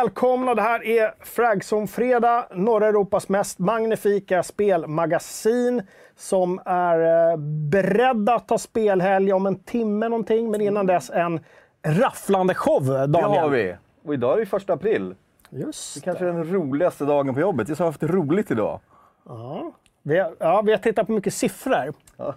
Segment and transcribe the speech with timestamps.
[0.00, 0.54] Välkomna!
[0.54, 5.82] Det här är Fragzone Fredag, norra Europas mest magnifika spelmagasin
[6.16, 7.36] som är eh,
[7.70, 11.40] beredda att ta spelhelg om en timme någonting, men innan dess en
[11.82, 13.10] rafflande show, Daniel.
[13.10, 13.76] Det har vi.
[14.04, 15.14] Och idag är det första april.
[15.50, 17.68] Just Det kanske är den roligaste dagen på jobbet.
[17.68, 18.80] Jag har haft roligt idag.
[19.26, 19.72] Ja.
[20.02, 21.92] Vi, har, ja, vi har tittat på mycket siffror.
[22.16, 22.34] Ja.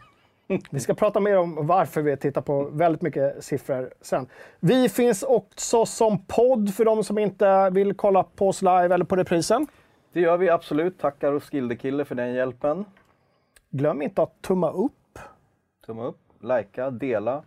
[0.70, 4.28] Vi ska prata mer om varför vi tittar på väldigt mycket siffror sen.
[4.60, 9.06] Vi finns också som podd för de som inte vill kolla på oss live eller
[9.06, 9.68] på reprisen.
[10.14, 11.00] Det gör vi absolut.
[11.00, 12.86] Tackar Roskilde-kille för den hjälpen.
[13.70, 15.20] Glöm inte att tumma upp.
[15.86, 17.44] Tumma upp, likea, dela.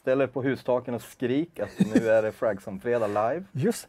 [0.00, 3.44] Ställ er på hustaken och skrik att nu är det Fragson-fredag live.
[3.52, 3.88] Just,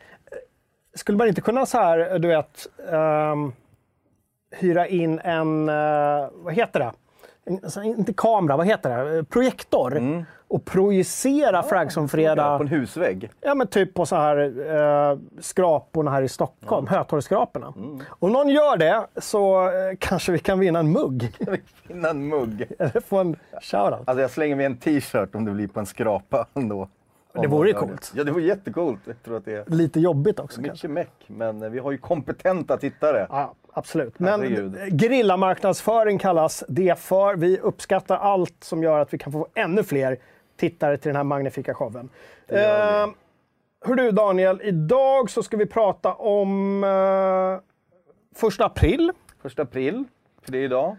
[0.94, 3.52] skulle man inte kunna så här, du vet, ehm,
[4.52, 6.92] hyra in en, eh, vad heter det?
[7.46, 9.18] En, alltså, inte kamera, vad heter det?
[9.18, 10.26] Eh, Projektor.
[10.48, 12.58] Och projicera Fragson Ja, Fredag.
[12.58, 13.30] På en husvägg.
[13.42, 14.38] Ja, men typ på så här
[15.12, 17.74] eh, skraporna här i Stockholm, Hötorgsskraporna.
[18.20, 21.32] Om någon gör det så eh, kanske vi kan vinna en mugg.
[21.88, 22.68] Finna en mugg.
[22.80, 24.00] Eller få en shoutout.
[24.06, 26.90] Alltså jag slänger med en t-shirt om det blir på en skrapa ändå.
[27.42, 28.12] Det vore ju coolt.
[28.14, 28.18] det.
[28.20, 29.00] Ja, det vore jättecoolt.
[29.06, 30.88] Jag tror att det är Lite jobbigt också kanske.
[30.88, 33.28] mycket meck, men vi har ju kompetenta tittare.
[33.30, 34.20] Ja, absolut.
[34.20, 35.02] Men Herregud.
[35.02, 37.36] gerillamarknadsföring kallas det för.
[37.36, 40.18] Vi uppskattar allt som gör att vi kan få ännu fler
[40.58, 42.10] tittare till den här magnifika showen.
[42.48, 43.08] Eh,
[43.86, 47.60] hur du Daniel, idag så ska vi prata om eh,
[48.36, 49.12] första april.
[49.42, 50.04] Första april,
[50.42, 50.96] för det är idag.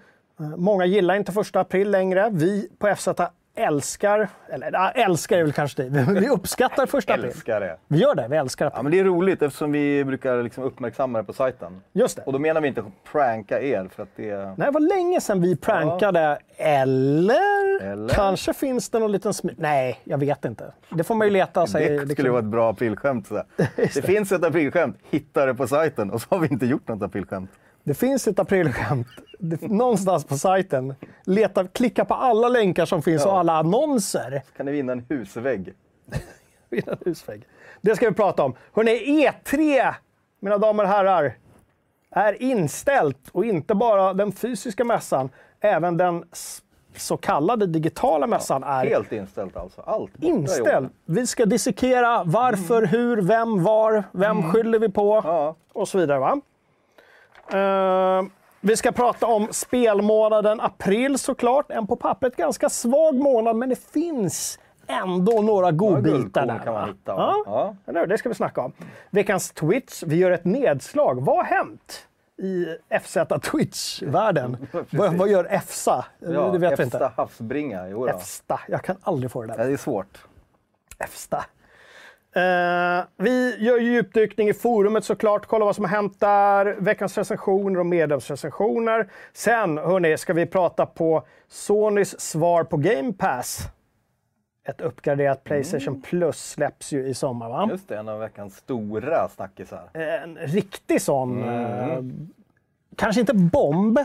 [0.56, 2.28] Många gillar inte första april längre.
[2.32, 3.08] Vi på FZ
[3.56, 7.26] älskar, eller ja, älskar är väl kanske det, vi uppskattar första april.
[7.26, 7.76] Älskar det.
[7.88, 8.82] Vi gör det, vi älskar Ja, april.
[8.82, 11.82] men det är roligt eftersom vi brukar liksom uppmärksamma det på sajten.
[11.92, 12.22] Just det.
[12.22, 14.36] Och då menar vi inte pranka er för att det...
[14.36, 16.38] Nej, det var länge sedan vi prankade.
[16.56, 17.82] Eller?
[17.82, 18.14] Eller?
[18.14, 19.54] Kanske finns det någon liten smyg...
[19.58, 20.72] Nej, jag vet inte.
[20.90, 21.98] Det får man ju leta sig.
[21.98, 23.26] Det skulle vara ett bra aprilskämt.
[23.26, 23.42] Så.
[23.76, 27.02] Det finns ett aprilskämt, hitta det på sajten och så har vi inte gjort något
[27.02, 27.50] aprilskämt.
[27.84, 29.06] Det finns ett aprilskämt
[29.60, 30.94] någonstans på sajten.
[31.24, 33.30] Leta, klicka på alla länkar som finns Ja.
[33.32, 34.42] och alla annonser.
[34.56, 35.74] Kan ni vinna en husvägg?
[36.70, 37.46] Vid en husvägg.
[37.80, 38.54] Det ska vi prata om.
[38.72, 39.94] Hörrni, E3,
[40.40, 41.36] mina damer och herrar,
[42.10, 43.18] är inställt.
[43.32, 45.28] Och inte bara den fysiska mässan,
[45.60, 46.24] även den
[46.96, 49.80] så kallade digitala mässan är Helt inställt alltså.
[49.80, 50.88] Allt inställd.
[51.06, 56.18] Vi ska dissekera varför, hur, vem, var, vem skyller vi på Ja, och så vidare.
[56.18, 56.40] Va?
[57.52, 58.22] Eh,
[58.60, 61.70] vi ska prata om spelmånaden april såklart.
[61.70, 66.58] En på pappret ganska svag månad, men det finns ändå några godbitar där.
[66.58, 67.12] kan man hitta?
[67.12, 67.76] Ja, Ja.
[67.86, 68.06] hur?
[68.06, 68.72] det ska vi snacka om.
[69.10, 70.02] Veckans Twitch.
[70.06, 71.20] Vi gör ett nedslag.
[71.24, 72.06] Vad har hänt
[72.42, 72.66] i
[73.02, 74.66] FZ Twitch-världen?
[74.90, 76.04] Vad, vad gör EFSA?
[76.18, 77.10] ja det vet vi Efsta inte.
[77.16, 77.88] havsbringa.
[77.88, 78.12] Jo, då.
[78.12, 78.60] EFSTA.
[78.68, 79.58] Jag kan aldrig få det där.
[79.58, 80.18] Ja, det är svårt.
[80.98, 81.44] EFSTA.
[82.36, 87.18] Eh, vi gör ju djupdykning i forumet såklart, kolla vad som har hänt där, veckans
[87.18, 89.08] recensioner och medlemsrecensioner.
[89.32, 93.58] Sen, hörni, ska vi prata på Sonys svar på Game Pass.
[94.68, 97.68] Ett uppgraderat Playstation Plus släpps ju i sommar, va?
[97.70, 99.88] Just det, en av veckans stora snackisar.
[99.92, 101.98] En riktig sån, eh,
[102.96, 103.98] kanske inte bomb,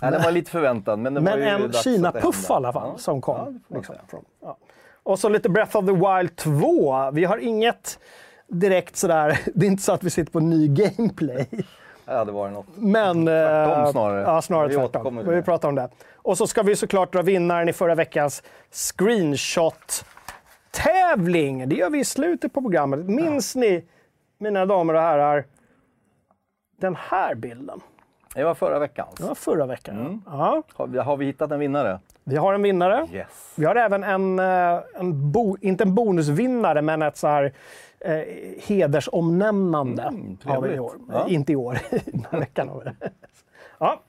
[0.00, 2.98] Ja, den var lite förväntad, men men en Kina-puff i alla fall Ja.
[2.98, 3.60] som kom.
[3.68, 4.56] Ja, liksom, från, ja.
[5.04, 7.10] Och så lite Breath of the Wild 2.
[7.10, 7.98] Vi har inget
[8.48, 11.48] direkt sådär, det är inte så att vi sitter på ny gameplay.
[12.04, 12.66] Ja, det var något.
[12.74, 13.26] Men...
[13.26, 14.22] Tvärtom eh, snarare.
[14.22, 15.22] Ja, snarare Vi tvärtom.
[15.26, 15.88] Vi pratar om det.
[16.14, 21.68] Och så ska vi såklart dra vinnaren i förra veckans screenshot-tävling.
[21.68, 23.00] Det gör vi i slutet på programmet.
[23.00, 23.84] Minns ni,
[24.38, 25.44] mina damer och herrar,
[26.80, 27.80] den här bilden?
[28.34, 29.06] Det var förra veckan.
[29.16, 30.00] Det var förra veckan.
[30.00, 30.22] Mm.
[30.26, 30.62] Ja.
[30.74, 32.00] Har, vi, har vi hittat en vinnare?
[32.24, 33.06] Vi har en vinnare.
[33.12, 33.52] Yes.
[33.56, 37.52] Vi har även en, eh, en bo, inte en bonusvinnare, men ett så här
[38.00, 38.12] eh,
[38.66, 40.92] hedersomnämnande Mm, har i år.
[41.12, 41.26] Ja.
[41.26, 43.10] Eh, Inte i år, den här veckan har vi det.
[43.78, 44.00] Ja,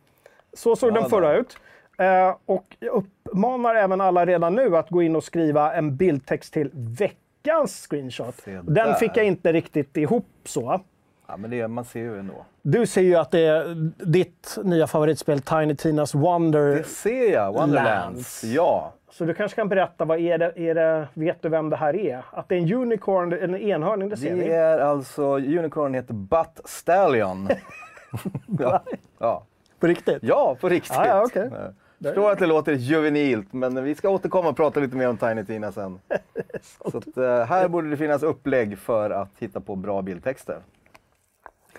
[0.53, 1.39] så såg Ja, den förra då.
[1.39, 1.57] ut.
[1.97, 6.53] Eh, och jag uppmanar även alla redan nu att gå in och skriva en bildtext
[6.53, 8.35] till veckans screenshot.
[8.63, 10.79] Den fick jag inte riktigt ihop så.
[11.27, 12.45] Ja, men det, man ser ju ändå.
[12.61, 13.75] Du ser ju att det är
[14.05, 16.75] ditt nya favoritspel Tiny Tinas Wonder.
[16.75, 18.15] Det ser jag, Wonderlands.
[18.15, 18.43] Lands.
[18.43, 18.93] Ja.
[19.11, 21.95] Så du kanske kan berätta, vad är det, är det, vet du vem det här
[21.95, 22.25] är?
[22.31, 24.49] Att det är en unicorn, en enhörning, det ser Det vi.
[24.51, 27.49] är alltså, unicorn heter Butt Stallion.
[28.59, 28.83] ja.
[29.19, 29.43] Ja.
[29.79, 30.17] På riktigt?
[30.21, 30.95] ja, på riktigt.
[30.95, 31.49] Ja, ja, okej.
[31.97, 35.17] Jag förstår att det låter juvenilt, men vi ska återkomma och prata lite mer om
[35.17, 35.99] Tiny Tina sen.
[36.91, 40.57] Så att, eh, här borde det finnas upplägg för att hitta på bra bildtexter.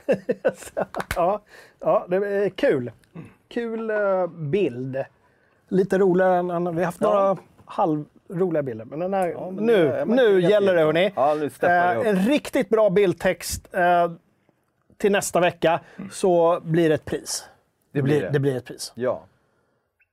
[1.17, 1.41] Ja,
[1.81, 2.91] ja, det är kul.
[3.49, 5.05] Kul eh, bild.
[5.69, 7.09] Lite roligare än, vi har haft Ja.
[7.11, 8.85] några halv roliga bilder.
[8.85, 11.13] Men den här, Ja, men nu, det man nu gäller det hörni.
[11.17, 14.11] Ja, nu Eh, en riktigt bra bildtext eh,
[14.99, 15.81] till nästa vecka
[16.13, 17.45] så blir det ett pris.
[17.93, 18.31] Det, blir det.
[18.31, 18.93] det blir ett pris.
[18.95, 19.23] Ja.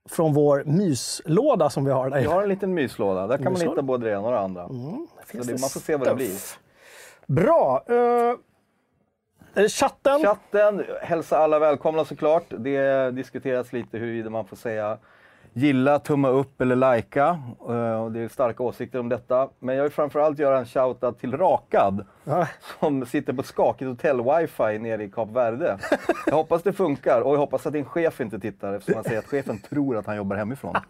[0.10, 3.28] Från vår myslåda som vi har där Vi har en liten myslåda.
[3.28, 3.72] Där kan man Myslåda?
[3.72, 4.68] hitta både det ena och det andra.
[4.68, 6.38] Så det, man får se vad det blir.
[7.28, 7.84] Bra.
[7.88, 8.34] Eh,
[9.56, 10.22] chatten.
[10.22, 12.44] Chatten, hälsa alla välkomna såklart.
[12.50, 14.98] Det diskuteras lite huruvida man får säga
[15.54, 17.40] gilla, tumma upp eller lajka.
[17.70, 19.50] Eh, och Det är starka åsikter om detta.
[19.60, 22.06] Men jag vill framförallt göra en shoutout till Rakad
[22.80, 25.78] som sitter på ett skakigt hotell-wifi nere i Kap Verde.
[26.26, 29.20] Jag hoppas det funkar och jag hoppas att din chef inte tittar eftersom han säger
[29.20, 30.76] att chefen tror att han jobbar hemifrån.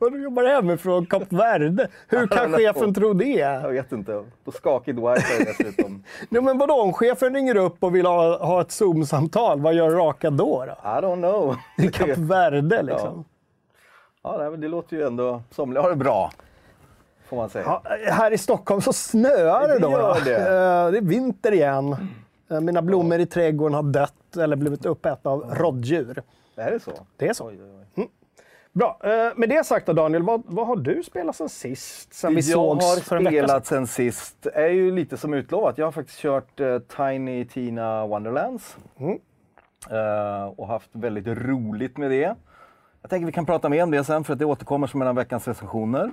[0.00, 1.88] du jobbar hemifrån Kap Verde.
[2.08, 3.26] Hur kan Ja, chefen tro det?
[3.38, 4.24] Jag vet inte.
[4.44, 6.04] På skakigt wifi dessutom.
[6.28, 9.90] Nej, men vadå, om chefen ringer upp och vill ha, ha ett Zoom-samtal, vad gör
[9.90, 10.64] Raka då?
[10.66, 10.72] då?
[10.72, 11.56] I don't know.
[11.78, 13.24] I Kap Verde liksom.
[14.22, 15.42] Ja, men det låter ju ändå...
[15.50, 16.30] Somliga har det bra.
[17.28, 17.64] Får man säga.
[17.66, 17.82] Ja,
[18.12, 20.16] här i Stockholm så snöar det Det då.
[20.24, 20.36] det.
[20.36, 21.96] Eh, det är vinter igen.
[22.50, 26.22] Eh, Mina blommor i trädgården har dött eller blivit uppätna av rådjur.
[26.56, 26.90] Är det så?
[27.16, 27.46] Det är så.
[27.48, 27.83] Oj, oj, oj.
[28.74, 28.98] Bra.
[29.04, 32.14] Eh, Med det sagt då Daniel, vad, vad har du spelat sen sist?
[32.14, 33.48] Sen vi jag sågs har för en vecka sedan?
[33.48, 35.78] spelat sen sist är ju lite som utlovat.
[35.78, 38.76] Jag har faktiskt kört eh, Tiny Tina Wonderlands.
[39.00, 39.18] Mm.
[39.90, 42.34] Eh, och haft väldigt roligt med det.
[43.02, 45.08] Jag tänker vi kan prata mer om det sen för att det återkommer som en
[45.08, 46.10] av veckans recensioner.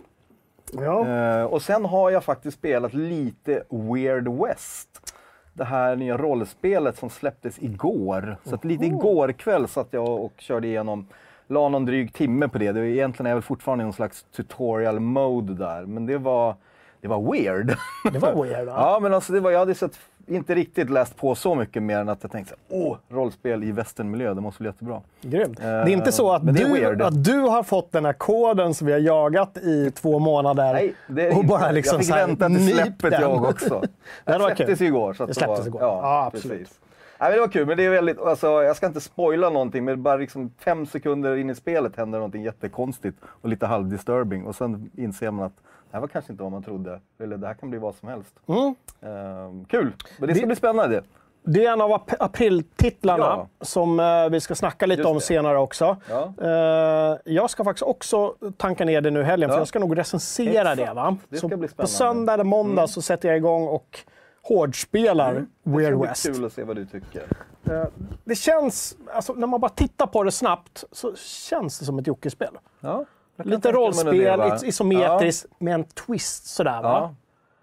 [0.73, 1.07] Ja.
[1.07, 5.13] Eh, och sen har jag faktiskt spelat lite Weird West.
[5.53, 8.37] Det här nya rollspelet som släpptes igår.
[8.43, 11.07] Så lite igår kväll satt jag och körde igenom,
[11.51, 12.71] la någon dryg timme på det.
[12.71, 15.85] det är egentligen är jag väl fortfarande i någon slags tutorial mode där.
[15.85, 16.55] Men det var,
[17.01, 17.75] det var weird.
[18.11, 18.73] Det var weird va?
[18.77, 21.97] ja, men alltså det var, jag hade sett, inte riktigt läst på så mycket mer
[21.99, 25.01] än att jag tänkte åh, rollspel i västernmiljö, det måste bli jättebra.
[25.21, 25.59] Grymt.
[25.59, 28.87] Eh, det är inte så att du, att du har fått den här koden som
[28.87, 31.47] vi har jagat i två månader Nej, det är och inte.
[31.47, 33.21] bara liksom jag fick vänta till släppet den.
[33.21, 33.79] jag också.
[34.25, 35.13] Det Det var släpptes ju igår.
[35.13, 35.81] Så Det släpptes var, igår.
[35.81, 36.57] Ja, Ja, absolut.
[36.59, 36.79] Precis.
[37.21, 40.03] Nej, det var kul, men det är väldigt, alltså, jag ska inte spoila någonting, men
[40.03, 44.91] bara liksom fem sekunder in i spelet händer någonting jättekonstigt och lite halvdisturbing och sen
[44.97, 47.69] inser man att det här var kanske inte vad man trodde, eller det här kan
[47.69, 48.33] bli vad som helst.
[48.47, 48.75] Mm.
[49.01, 51.03] Ehm, kul, men det ska Det- bli spännande.
[51.43, 53.47] Det är en av ap- apriltitlarna Ja.
[53.61, 55.21] som eh, vi ska snacka lite Just om det.
[55.21, 55.97] senare också.
[56.09, 56.33] Ja.
[56.41, 59.59] Eh, jag ska faktiskt också tanka ner det nu helgen, för Ja.
[59.61, 60.81] jag ska nog recensera det.
[60.81, 60.95] Exakt.
[60.95, 61.17] Va?
[61.29, 61.91] Det så ska bli på spännande.
[61.91, 63.99] söndag eller måndag så sätter jag igång och
[64.43, 66.25] hårdspelar Det Weird ska bli West.
[66.35, 67.23] kul att se vad du tycker.
[67.69, 67.83] Eh,
[68.23, 72.07] det känns, alltså, när man bara tittar på det snabbt, så känns det som ett
[72.07, 72.57] Jocke-spel.
[72.79, 73.05] Ja,
[73.43, 76.71] Lite rollspel, det, isometriskt, med en twist sådär.
[76.75, 76.81] Ja.
[76.81, 76.89] Va?
[76.89, 77.15] Ja.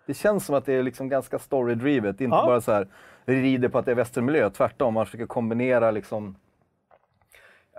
[0.06, 2.20] Det känns som att det är liksom ganska story-drivet.
[2.20, 2.46] Inte Ja.
[2.46, 2.88] bara så här
[3.24, 4.50] rider på att det är västernmiljö.
[4.50, 6.36] Tvärtom, man försöker kombinera liksom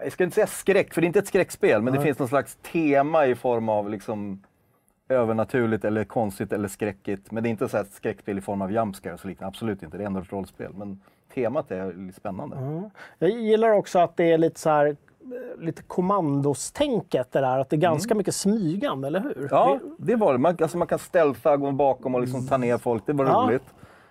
[0.03, 2.27] jag ska inte säga skräck, för det är inte ett skräckspel, men det finns någon
[2.27, 4.43] slags tema i form av liksom
[5.09, 7.31] övernaturligt eller konstigt eller skräckigt.
[7.31, 9.47] Men det är inte så här skräckspel i form av jumpscares och liknande.
[9.47, 10.71] Absolut inte, det är ändå ett rollspel.
[10.75, 10.99] Men
[11.33, 12.57] temat är spännande.
[13.19, 14.95] Jag gillar också att det är lite så här, eh,
[15.61, 19.37] lite kommandostänket det där, att det är ganska mycket smygande, eller hur?
[19.37, 19.47] Mm.
[19.51, 20.39] Ja, Det- det var det.
[20.39, 23.05] Man, alltså man kan stealtha, gå bakom och liksom ta ner folk.
[23.05, 23.45] Det var Ja.
[23.47, 23.63] roligt.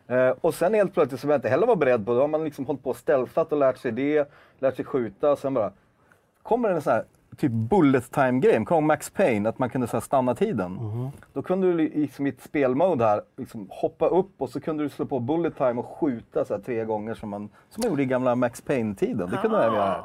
[0.06, 2.44] Eh, och sen helt plötsligt, som jag inte heller var beredd på, då har man
[2.44, 5.72] liksom hållit på och stealthat och lärt sig det, lärt sig skjuta och sen bara
[6.42, 7.04] kommer det en sån här
[7.38, 8.52] typ bullet time-grej.
[8.52, 9.48] Kommer du ihåg Max Payne?
[9.48, 10.72] Att man kunde så här stanna tiden.
[10.72, 11.08] Mhm.
[11.32, 14.82] Då kunde du li- liksom i ett spelmode här liksom hoppa upp och så kunde
[14.82, 17.90] du slå på bullet time och skjuta så här tre gånger som man, som man
[17.90, 19.30] gjorde i gamla Max Payne-tiden.
[19.30, 20.02] Det kunde man även göra här.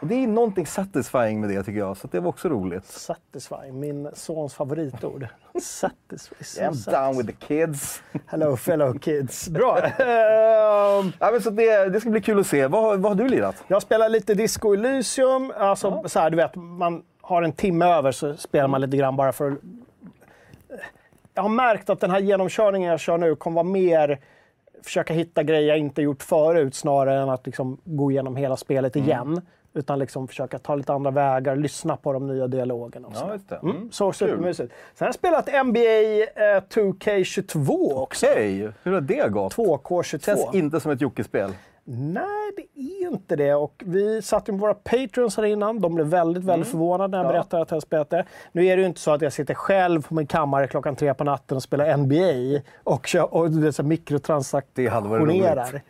[0.00, 2.84] Och det är någonting satisfying med det tycker jag, så det var också roligt.
[2.86, 5.26] Satisfying, min sons favoritord.
[5.62, 6.68] Satisfying.
[6.70, 8.02] I'm down with the kids.
[8.26, 9.48] Hello fellow kids.
[9.48, 9.78] Bra.
[9.98, 12.66] Ehm, Ja, men så det, det ska bli kul att se.
[12.66, 13.64] Vad, har- vad har du lirat?
[13.68, 15.52] jag spelar lite Disco Elysium.
[15.56, 19.16] Alltså, så här, du vet, man har en timme över så spelar man lite grann
[19.16, 19.58] bara för att...
[21.34, 24.18] Jag har märkt att den här genomkörningen jag kör nu kommer vara mer
[24.84, 28.96] försöka hitta grejer jag inte gjort förut snarare än att liksom gå igenom hela spelet
[28.96, 29.08] Mm.
[29.74, 33.08] Utan liksom försöka ta lite andra vägar, lyssna på de nya dialogerna.
[33.08, 33.32] Och Ja, så.
[33.32, 33.52] just.
[33.52, 33.76] Mm.
[33.76, 33.92] Mm.
[33.92, 34.72] Så supermysigt.
[34.94, 38.26] Sen har jag spelat NBA eh, 2K22 också.
[38.26, 39.56] Okej, hur har det gått?
[39.56, 40.24] 2K22.
[40.24, 41.50] Känns inte som ett Jocke-spel.
[41.84, 43.54] Nej, det är inte det.
[43.54, 45.80] Och vi satt ju med våra patrons här innan.
[45.80, 47.34] De blev väldigt, väldigt förvånade när jag Mm.
[47.36, 47.40] Ja.
[47.40, 48.24] berättade att jag spelat det.
[48.52, 51.14] Nu är det ju inte så att jag sitter själv på min kammare klockan tre
[51.14, 55.26] på natten och spelar NBA och, kör, och du vet, så här Det hade varit
[55.26, 55.82] mikrotransaktionerar.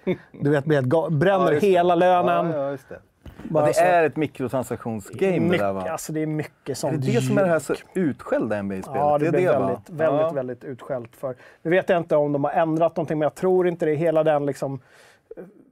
[0.43, 2.51] Du vet, med, bränner Ja, hela lönen.
[2.51, 2.99] Ja, ja, just det.
[3.49, 5.87] Bara det så- är ett mikrotransaktionsgame det mycket, där va?
[5.91, 7.07] Alltså det är mycket Är sånt.
[7.07, 9.01] det det som är det här så utskällda NBA-spelet?
[9.01, 10.31] Ja, det, är blev det, väldigt, väldigt, ja.
[10.33, 11.35] väldigt utskällt för.
[11.63, 13.95] Nu vet jag inte om de har ändrat någonting, men jag tror inte det.
[13.95, 14.81] Hela den liksom,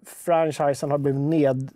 [0.06, 1.70] franchisen har blivit ned,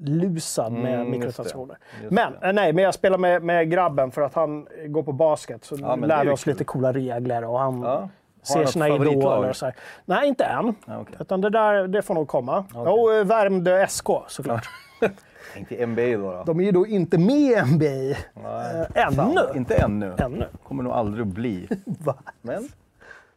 [0.00, 1.10] lusad med Mm, det.
[1.10, 1.78] mikrotransaktioner.
[2.10, 2.46] Men, det.
[2.46, 5.64] eh, nej, men jag spelar med, med grabben för att han går på basket.
[5.64, 6.52] Så Ja, det lär är vi oss kul.
[6.52, 8.08] lite coola regler och han Ja.
[8.42, 9.48] Ser sina idoler.
[9.50, 9.74] Och så här.
[10.04, 10.74] Nej, inte än.
[10.86, 11.16] Ja, okej.
[11.20, 12.64] Utan det där det får nog komma.
[12.74, 14.68] Och eh, Värmdö SK såklart.
[15.54, 16.32] Tänk till NBA då.
[16.32, 16.42] då.
[16.46, 19.16] De är ju då inte med i NBA Nej, eh, ännu.
[19.16, 19.38] sant.
[19.56, 20.14] Inte ännu.
[20.18, 20.46] ännu.
[20.64, 21.68] Kommer nog aldrig att bli.
[21.84, 22.14] Va?
[22.42, 22.68] Men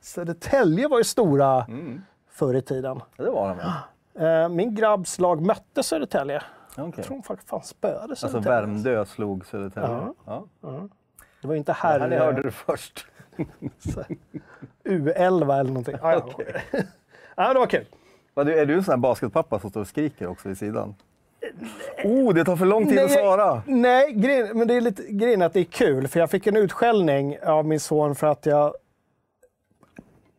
[0.02, 2.02] Södertälje var ju stora Mm.
[2.30, 3.02] förr i tiden.
[3.18, 3.74] ja, det var de ja.
[4.44, 6.42] Eh, Min grabbs lag mötte Södertälje.
[6.78, 6.94] Okej.
[6.96, 8.60] Jag tror de faktiskt fan spöade Alltså Södertälje.
[8.62, 9.90] Värmdö slog Södertälje.
[10.26, 10.44] Ja.
[10.62, 10.88] Ja.
[11.42, 13.06] det var inte Här här, ni hörde det först.
[14.84, 15.96] U11 eller någonting.
[16.02, 16.30] Ah, ja.
[17.36, 17.86] ja, det var kul.
[18.36, 20.96] Du- Är du en sån här basketpappa som står och skriker också vid sidan?
[22.04, 23.64] Oh, det tar för lång tid att svara.
[23.66, 26.58] Nej, grejen, men det är lite grejen att det är kul, för jag fick en
[26.58, 28.74] utskällning av min son för att jag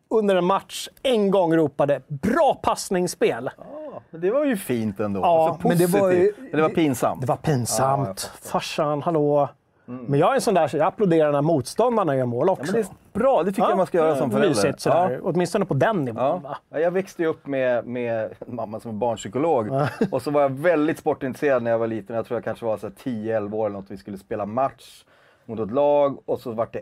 [0.09, 3.49] under en match en gång ropade “bra passningsspel”.
[3.57, 5.19] Ja, men det var ju fint ändå.
[5.19, 6.33] Ja, alltså, men det var ju-.
[6.37, 7.21] Men det var pinsamt.
[7.21, 8.21] Det var pinsamt.
[8.21, 8.49] fattar.
[8.49, 9.49] Farsan, hallå.
[9.85, 12.63] Men jag är en sån där, så jag applåderar när motståndarna gör mål Ja, också.
[12.73, 14.49] men det är bra, det tycker jag man ska göra som förälder.
[14.49, 15.19] Mysigt sådär.
[15.23, 16.23] Åtminstone på den nivån.
[16.23, 16.37] Ja.
[16.43, 16.57] Va?
[16.69, 19.69] Ja, jag växte ju upp med, med mamma som är barnpsykolog.
[20.11, 22.15] Och så var jag väldigt sportintresserad när jag var liten.
[22.15, 23.91] Jag tror jag kanske var så här 10-11 år eller något.
[23.91, 25.03] Vi skulle spela match
[25.45, 26.81] mot ett lag och så var det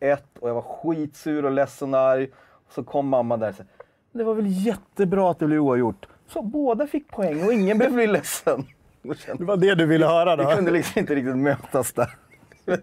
[0.00, 2.28] 1-1 och jag var skitsur och ledsen och arg.
[2.66, 3.62] Och så kom mamma där och sa,
[4.12, 6.06] det var väl jättebra att det blev oavgjort.
[6.28, 8.64] Så båda fick poäng och ingen blev ledsen.
[9.38, 10.48] Det var det du ville höra då?
[10.48, 12.10] Vi kunde liksom inte riktigt mötas där.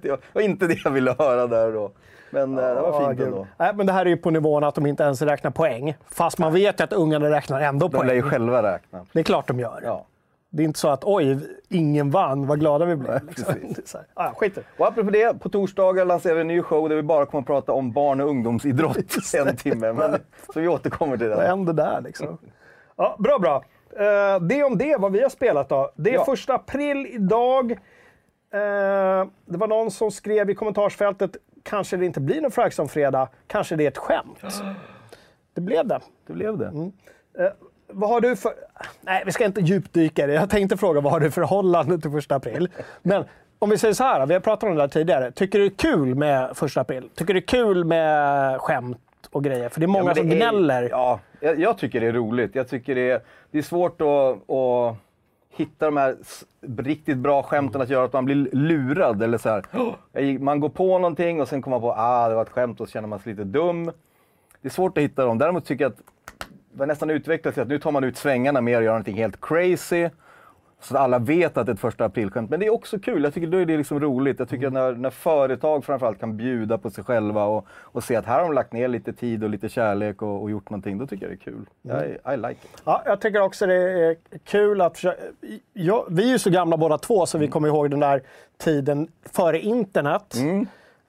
[0.01, 1.91] Det var inte det jag ville höra där då.
[2.29, 3.47] Men eh, det var Ja, fint ändå.
[3.57, 5.95] Nej, men det här är ju på nivån att de inte ens räknar poäng.
[6.09, 8.15] Fast man vet ju att ungarna räknar ändå De lär poäng.
[8.15, 9.05] ju själva räkna.
[9.13, 9.81] Det är klart de gör.
[9.85, 10.05] Ja.
[10.49, 11.37] Det är inte så att oj,
[11.69, 13.19] ingen vann, vad glada vi blev.
[13.27, 13.99] Liksom.
[14.13, 14.57] ah, skit.
[14.77, 17.47] Och apropå det, på torsdagar lanserar vi en ny show där vi bara kommer att
[17.47, 18.97] prata om barn och ungdomsidrott
[19.47, 19.93] en timme.
[19.93, 20.11] Men,
[20.53, 21.47] så vi återkommer till Vad det.
[21.47, 22.37] händer där liksom?
[22.95, 23.63] Ja, bra, bra.
[23.99, 25.91] Eh, det om det, vad vi har spelat då.
[25.95, 26.25] Det är Ja.
[26.25, 27.77] första april idag.
[28.53, 33.75] Eh, det var någon som skrev i kommentarsfältet, kanske det inte blir någon Fragsson-fredag, kanske
[33.75, 34.39] det är ett skämt.
[35.53, 36.00] Det blev det.
[36.27, 36.65] Det blev det.
[37.39, 37.51] Eh,
[37.88, 38.51] vad har du för...
[39.01, 40.33] Nej, vi ska inte djupdyka i det.
[40.33, 42.69] Jag tänkte fråga vad har du för förhållande till första april?
[43.01, 43.24] Men
[43.60, 45.31] om vi säger så här, vi har pratat om det där tidigare.
[45.31, 47.10] Tycker du det är kul med första april?
[47.15, 48.98] Tycker du det är kul med skämt
[49.31, 49.69] och grejer?
[49.69, 50.89] För det är många men det som är- gnäller.
[50.89, 52.55] Ja, jag, jag tycker det är roligt.
[52.55, 54.95] Jag tycker det är, det är svårt att, att
[55.55, 56.15] hitta de här
[56.77, 59.24] riktigt bra skämten att göra att man blir lurad.
[59.24, 62.41] Eller så här, man går på någonting och sen kommer man på ah det var
[62.41, 63.86] ett skämt och så känner man sig lite dum.
[64.62, 65.38] Det är svårt att hitta dem.
[65.38, 66.01] Däremot tycker jag att
[66.74, 69.41] det har nästan utvecklats att nu tar man ut svängarna mer och gör någonting helt
[69.41, 70.10] crazy.
[70.83, 72.49] Så att alla vet att det är ett första aprilskämt.
[72.49, 73.23] Men det är också kul.
[73.23, 74.39] Jag tycker då är det liksom roligt.
[74.39, 78.15] Jag tycker att när, när företag framförallt kan bjuda på sig själva och, och se
[78.15, 80.97] att här har de lagt ner lite tid och lite kärlek och, och gjort någonting.
[80.97, 81.65] Då tycker jag det är kul.
[81.83, 82.81] I, I like it.
[82.85, 85.21] Ja, jag tycker också det är kul att försöka...
[85.73, 88.21] Ja, vi är ju så gamla båda två så vi kommer ihåg den där
[88.57, 90.35] tiden före internet.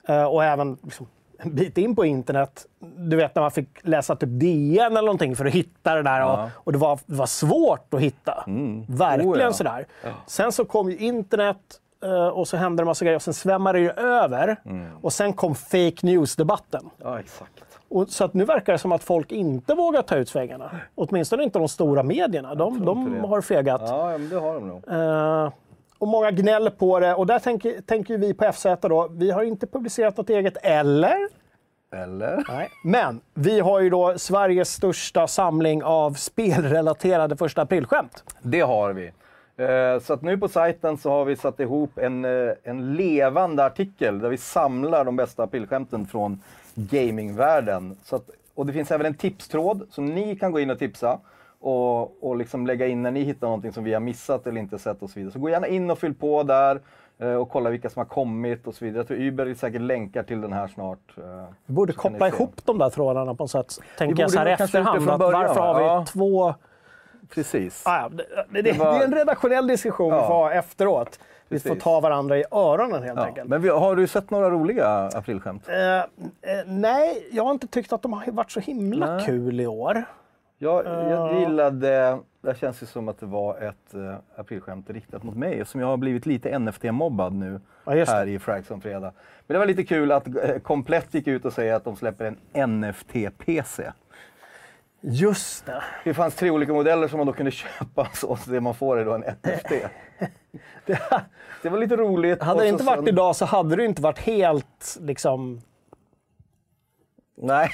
[0.07, 1.07] Eh, och även liksom,
[1.45, 2.65] en bit in på internet.
[2.97, 6.19] Du vet när man fick läsa typ DN eller någonting för att hitta det där.
[6.19, 6.43] Ja.
[6.43, 8.43] Och, och det, var, det var svårt att hitta.
[8.87, 9.53] Verkligen Oh, ja.
[9.53, 9.85] sådär.
[10.27, 11.57] Sen så kom ju internet
[12.03, 14.55] eh, och så hände det en massa grejer och sen svämmade det ju över.
[15.01, 16.89] Och sen kom fake news-debatten.
[17.03, 17.51] Ja, exakt.
[17.89, 20.71] Och, så att nu verkar det som att folk inte vågar ta ut svängarna.
[20.95, 22.55] Åtminstone inte de stora medierna.
[22.55, 23.81] De, de har fegat.
[23.85, 24.83] Ja, ja, men det har de nog.
[24.87, 25.51] Eh,
[25.97, 27.13] och många gnäller på det.
[27.15, 31.17] Och där tänker, tänker vi på FZ då, vi har inte publicerat något eget, eller?
[31.95, 32.43] Eller?
[32.47, 32.69] Nej.
[32.83, 38.23] Men vi har ju då Sveriges största samling av spelrelaterade första aprilskämt.
[38.41, 39.11] Det har vi.
[39.57, 43.65] Eh, Så att nu på sajten så har vi satt ihop en, eh, en levande
[43.65, 46.41] artikel där vi samlar de bästa aprilskämten från
[46.75, 47.97] gamingvärlden.
[48.03, 51.19] Så att, och det finns även en tipstråd som ni kan gå in och tipsa
[51.65, 54.79] och, och liksom lägga in när ni hittar någonting som vi har missat eller inte
[54.79, 55.33] sett och så vidare.
[55.33, 56.79] Så gå gärna in och fyll på där
[57.17, 58.99] eh, och kolla vilka som har kommit och så vidare.
[58.99, 61.17] Jag tror Uber säkert länkar till den här snart.
[61.17, 61.23] eh,
[61.65, 63.73] Vi borde koppla ihop de där trådarna på något sätt.
[63.97, 65.05] Tänker jag så här efterhand.
[65.05, 66.05] varför har vi ja.
[66.07, 66.53] två...
[67.33, 67.83] Precis.
[67.85, 70.27] Ah, det, det, det, var- det är en redaktionell diskussion vi Ja.
[70.27, 71.19] får ha efteråt.
[71.47, 73.25] Vi får ta varandra i öronen helt Ja.
[73.25, 73.49] enkelt.
[73.49, 75.69] Men vi, har du sett några roliga aprilskämt?
[75.69, 76.03] Eh, eh,
[76.65, 79.25] nej, jag har inte tyckt att de har varit så himla Nej.
[79.25, 80.03] kul i år.
[80.65, 85.35] Jag, jag gillade, det känns ju som att det var ett uh, aprilskämt riktat mot
[85.35, 88.07] mig som jag har blivit lite NFT-mobbad nu Ja, det.
[88.07, 89.13] här i Frags fredag.
[89.47, 92.35] Men det var lite kul att uh, Komplett gick ut och säger att de släpper
[92.53, 93.91] en NFT-PC.
[95.01, 95.83] Just det.
[96.03, 99.05] Det fanns tre olika modeller som man då kunde köpa så det man får är
[99.05, 99.71] då en NFT.
[101.61, 102.43] det var lite roligt.
[102.43, 105.61] Hade det inte varit sen- idag så hade det inte varit helt liksom...
[107.37, 107.69] Nej.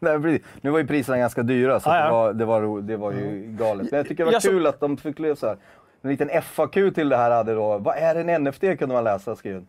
[0.18, 0.46] Nej, precis.
[0.60, 2.04] Nu var ju priserna ganska dyra så ja.
[2.04, 3.90] Det, var, det, var, det var ju galet.
[3.90, 5.56] Men jag tycker det var Jag så- kul att de fick så här.
[6.02, 9.36] En liten FAQ till det här hade då, vad är en NFT kunde man läsa
[9.36, 9.64] skrivet.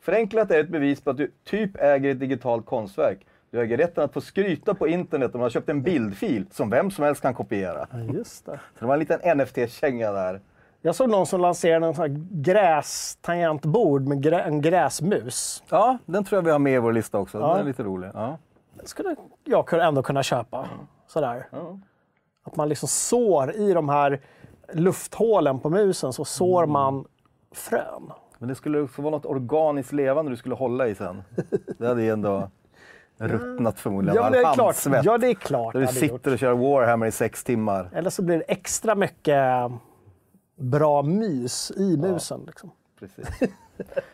[0.00, 3.26] Förenklat är ett bevis på att du typ äger ett digitalt konstverk.
[3.50, 6.70] Du äger rätten att få skryta på internet om du har köpt en bildfil som
[6.70, 7.86] vem som helst kan kopiera.
[7.92, 8.52] Ja, just det.
[8.52, 10.40] Så det var en liten NFT-känga där.
[10.82, 15.62] Jag såg någon som lanserade en sån här grästangentbord med grä, en gräsmus.
[15.68, 17.38] Ja, den tror jag vi har med i vår lista också.
[17.38, 17.48] Ja.
[17.48, 18.10] Den är lite rolig.
[18.14, 18.38] Ja.
[18.84, 20.68] Skulle jag ändå kunna köpa.
[21.06, 21.48] Sådär.
[21.52, 21.78] Ja.
[22.44, 24.20] Att man liksom sår i de här
[24.72, 26.72] lufthålen på musen så sår Mm.
[26.72, 27.04] man
[27.54, 28.12] frön.
[28.38, 31.22] Men det skulle också vara något organiskt levande du skulle hålla i sen.
[31.78, 32.50] Det hade ju ändå
[33.18, 34.16] ruttnat förmodligen.
[34.16, 34.56] Ja, det är klart.
[34.58, 35.04] handsvett.
[35.04, 35.72] Ja, det är klart.
[35.72, 36.10] Där du hade gjort.
[36.10, 37.90] sitter och kör Warhammer i sex timmar.
[37.94, 39.70] Eller så blir det extra mycket
[40.56, 42.40] bra mys i musen.
[42.46, 42.70] Liksom.
[42.98, 43.28] Precis.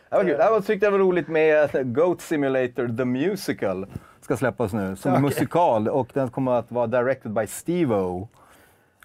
[0.09, 0.37] Det var kul.
[0.37, 3.85] Det var, tyckte jag var roligt med att Goat Simulator The Musical
[4.21, 5.21] ska släppas nu som Okej.
[5.23, 8.27] musikal och den kommer att vara directed by Steve-O.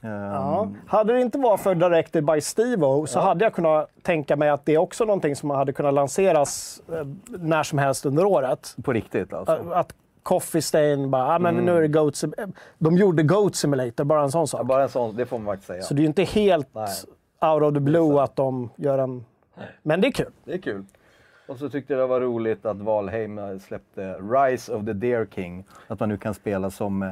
[0.02, 0.68] Ehm, Ja.
[0.86, 4.64] Hade det inte varit för Directed by Steve-O så hade jag kunnat tänka mig att
[4.66, 8.76] det är också någonting som hade kunnat lanseras eh, när som helst under året.
[8.84, 9.70] På riktigt alltså.
[9.72, 14.04] Att- Coffee Stain bara, ah, men nu är det Goat Sim- De gjorde Goat Simulator,
[14.04, 14.60] bara en sån sak.
[14.60, 15.82] Ja, bara en sån, det får man faktiskt säga.
[15.82, 16.88] Så det är ju inte helt Nej.
[17.52, 19.24] out of the blue att de gör en...
[19.82, 20.30] Men det är kul.
[20.44, 20.84] Det är kul.
[21.48, 25.64] Och så tyckte jag det var roligt att Valheim släppte Rise of the Deer King.
[25.86, 27.10] Att man nu kan spela som eh,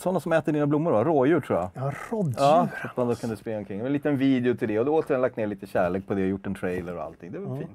[0.00, 1.04] sådana som äter dina blommor, då.
[1.04, 1.70] rådjur tror jag.
[1.74, 2.34] Ja, rådjur.
[2.38, 3.80] Ja, att man då kunde spela omkring.
[3.80, 6.28] En liten video till det och då återigen lagt ner lite kärlek på det och
[6.28, 7.32] gjort en trailer och allting.
[7.32, 7.70] Det var fint.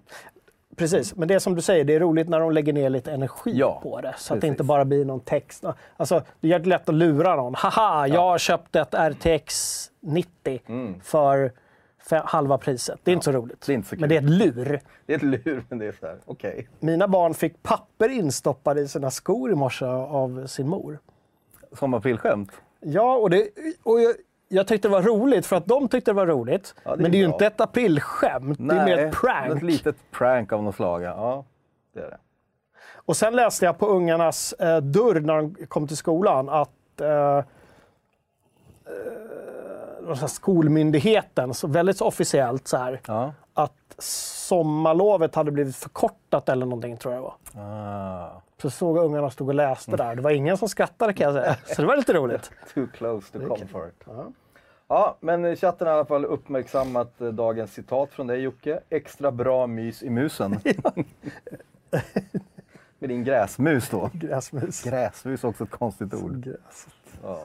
[0.75, 3.11] Precis, men det är som du säger, det är roligt när de lägger ner lite
[3.11, 4.13] energi Ja, på det.
[4.17, 4.53] Så att det precis.
[4.53, 5.65] inte bara blir någon text.
[5.97, 7.55] Alltså, det är lätt att lura någon.
[7.55, 10.61] Haha, jag har köpt ett RTX 90
[11.03, 11.51] för fe-
[12.11, 12.99] halva priset.
[13.03, 13.65] Det är inte så roligt.
[13.65, 14.79] det inte så men det är ett lur.
[15.05, 16.67] Det är ett lur, men det är så här, okej.
[16.79, 20.99] Mina barn fick papper instoppade i sina skor i morse av sin mor.
[21.71, 22.51] Som aprilskämt.
[22.79, 23.49] Ja, och, det,
[23.83, 24.15] och jag,
[24.47, 26.75] jag tyckte det var roligt för att de tyckte det var roligt.
[26.83, 27.35] Ja, det men det är ju bra.
[27.35, 29.55] inte ett aprilskämt, det är mer ett prank.
[29.55, 31.03] Ett litet prank av något slag.
[31.03, 31.45] Ja,
[31.93, 32.17] det är det.
[32.93, 37.37] Och sen läste jag på ungarnas eh, dörr när de kom till skolan att eh,
[37.37, 37.43] eh,
[40.13, 43.33] här skolmyndigheten, så väldigt officiellt så här, Ja.
[43.53, 47.63] att sommarlovet hade blivit förkortat eller någonting tror jag det var.
[47.63, 50.15] Ah, Så såg jag ungarna stod och läste där.
[50.15, 51.55] Det var ingen som skrattade kan jag säga.
[51.75, 52.51] Så det var lite roligt.
[52.73, 54.03] too close to comfort.
[54.87, 58.79] Ja, men chatten har i alla fall uppmärksammat eh, dagens citat från dig Jocke.
[58.89, 60.51] Extra bra mys i musen.
[62.99, 64.09] Med din gräsmus då.
[64.13, 64.83] Gräsmus.
[64.83, 66.43] Gräsmus är också ett konstigt ord.
[66.43, 66.87] Gräs.
[67.23, 67.39] Ja.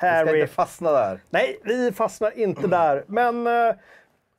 [0.00, 0.40] Vi ska Harry.
[0.40, 1.20] inte fastna där.
[1.30, 3.04] Nej, vi fastnar inte där.
[3.06, 3.74] Men eh,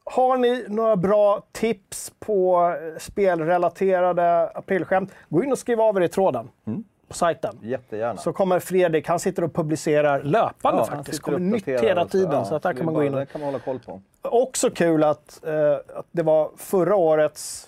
[0.04, 6.02] har ni några bra tips på eh, spelrelaterade aprilskämt, gå in och skriv av er
[6.02, 6.50] i tråden
[7.08, 7.60] på sajten.
[7.62, 8.18] Jättegärna.
[8.18, 11.22] Så kommer Fredrik, han sitter och publicerar löpande han faktiskt.
[11.22, 12.32] kommer nytt hela tiden.
[12.32, 13.12] Ja, så att där det kan man gå in.
[13.12, 14.02] Det kan man hålla koll på.
[14.22, 17.68] Också kul att, eh, att det var förra årets...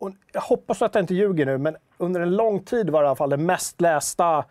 [0.00, 3.06] Och jag hoppas att jag inte ljuger nu, men under en lång tid var det
[3.06, 4.44] i alla fall den mest lästa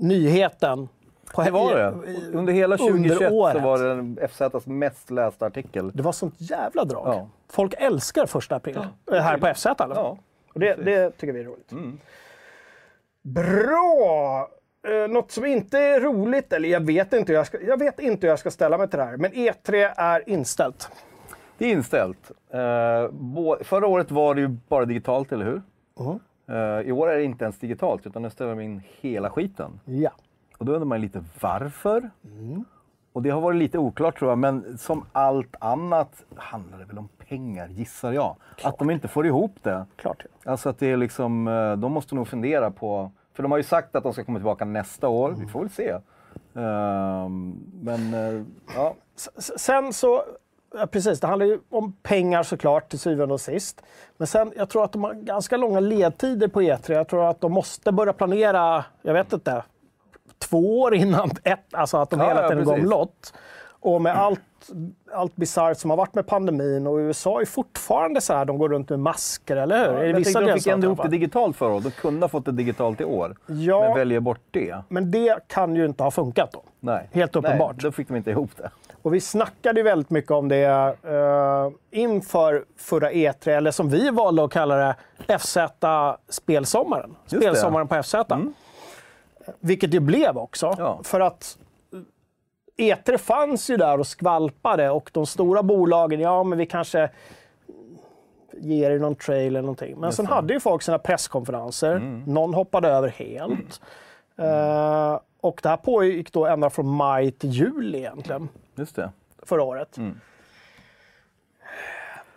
[0.00, 0.88] nyheten.
[1.34, 1.88] På Det var det.
[2.32, 3.62] Under hela under 2021 så året.
[3.62, 5.90] var det den FZs mest lästa artikel.
[5.94, 7.06] Det var sånt jävla drag.
[7.08, 7.28] Ja.
[7.48, 8.78] Folk älskar första april.
[9.12, 10.04] Eh, här på FZ i alla fall.
[10.04, 10.18] Ja,
[10.54, 11.72] Och det, det tycker vi är roligt.
[13.22, 14.48] Bra!
[14.88, 18.00] Eh, något som inte är roligt, eller jag vet inte hur jag ska, jag vet
[18.00, 20.88] inte hur jag ska ställa mig till det här, men E3 är inställt.
[21.58, 22.30] Det är inställt.
[22.52, 25.62] Eh, förra året var det ju bara digitalt, eller hur?
[26.50, 29.80] Eh, I år är det inte ens digitalt, utan nu ställer de in hela skiten.
[29.84, 30.10] Ja.
[30.58, 32.10] Och då undrar man lite varför.
[33.12, 36.98] Och det har varit lite oklart tror jag, men som allt annat handlar det väl
[36.98, 38.36] om pengar, gissar jag.
[38.62, 39.86] Att de inte får ihop det.
[39.96, 40.24] Klart.
[40.44, 43.64] Alltså att det är liksom, eh, de måste nog fundera på, för de har ju
[43.64, 45.90] sagt att de ska komma tillbaka nästa år, vi får väl se.
[46.54, 48.42] Ehm, men eh,
[48.76, 48.94] ja,
[49.36, 50.22] Sen så,
[50.74, 53.82] ja, precis, det handlar ju om pengar såklart till syvende och sist.
[54.16, 56.92] Men sen, jag tror att de har ganska långa ledtider på E3.
[56.92, 59.62] Jag tror att de måste börja planera, jag vet inte,
[60.38, 62.84] två år innan ett, alltså att de Ja, hela ja, tiden går precis.
[62.84, 63.34] omlott.
[63.82, 64.40] Och med allt,
[65.12, 68.68] allt bisarrt som har varit med pandemin och USA är fortfarande så här, de går
[68.68, 70.04] runt med masker, eller hur?
[70.04, 72.28] I jag vissa tänkte de fick ändå ihop det digitalt förra året, de kunde ha
[72.28, 73.36] fått det digitalt i år.
[73.46, 73.80] Ja.
[73.80, 74.76] Men väljer bort det.
[74.88, 76.62] Men det kan ju inte ha funkat då.
[76.80, 77.08] Nej.
[77.12, 77.76] Helt uppenbart.
[77.76, 78.70] Nej, då fick de inte ihop det.
[79.02, 84.10] Och vi snackade ju väldigt mycket om det eh, inför förra E3, eller som vi
[84.10, 84.94] valde att kalla det,
[85.38, 87.16] FZ-spelsommaren.
[87.28, 87.36] det.
[87.36, 88.14] Spelsommaren på FZ.
[89.60, 90.74] Vilket det blev också.
[90.78, 91.00] Ja.
[91.04, 91.58] För att
[92.76, 97.10] E3 fanns ju där och skvalpade och de stora bolagen, ja men vi kanske
[98.52, 99.96] ger er någon trail eller någonting.
[99.98, 102.22] Men sen hade ju folk sina presskonferenser.
[102.26, 103.80] Någon hoppade över helt.
[104.38, 108.48] Eh, och det här pågick då ända från maj till juli egentligen.
[108.80, 109.12] Just det.
[109.42, 109.98] förra året.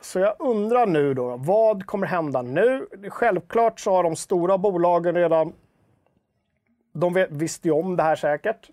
[0.02, 2.88] Så jag undrar nu då, vad kommer hända nu?
[3.10, 5.54] Självklart så har de stora bolagen redan,
[6.94, 8.70] de visste ju om det här säkert.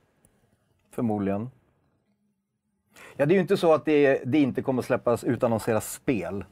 [0.91, 1.51] Förmodligen.
[3.17, 6.35] Ja, det är ju inte så att det, det inte kommer släppas utannonseras spel.
[6.37, 6.45] Eh,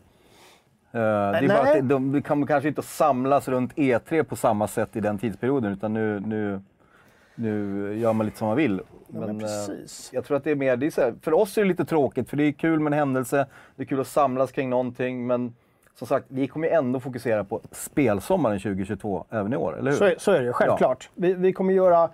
[0.92, 4.96] det är bara att de, de kommer kanske inte samlas runt E3 på samma sätt
[4.96, 6.62] i den tidsperioden, utan nu, nu,
[7.38, 8.80] nu gör man lite som man vill.
[9.08, 10.10] Ja, men eh, precis.
[10.12, 11.84] jag tror att det är mer, det är så här, för oss är det lite
[11.84, 13.46] tråkigt, för det är kul med en händelse,
[13.76, 15.54] det är kul att samlas kring någonting, men
[15.94, 19.98] som sagt, vi kommer ju ändå fokusera på spelsommaren 2022 även i år, eller hur?
[19.98, 21.10] Så är, så är det ju, självklart.
[21.14, 22.10] Vi, vi kommer göra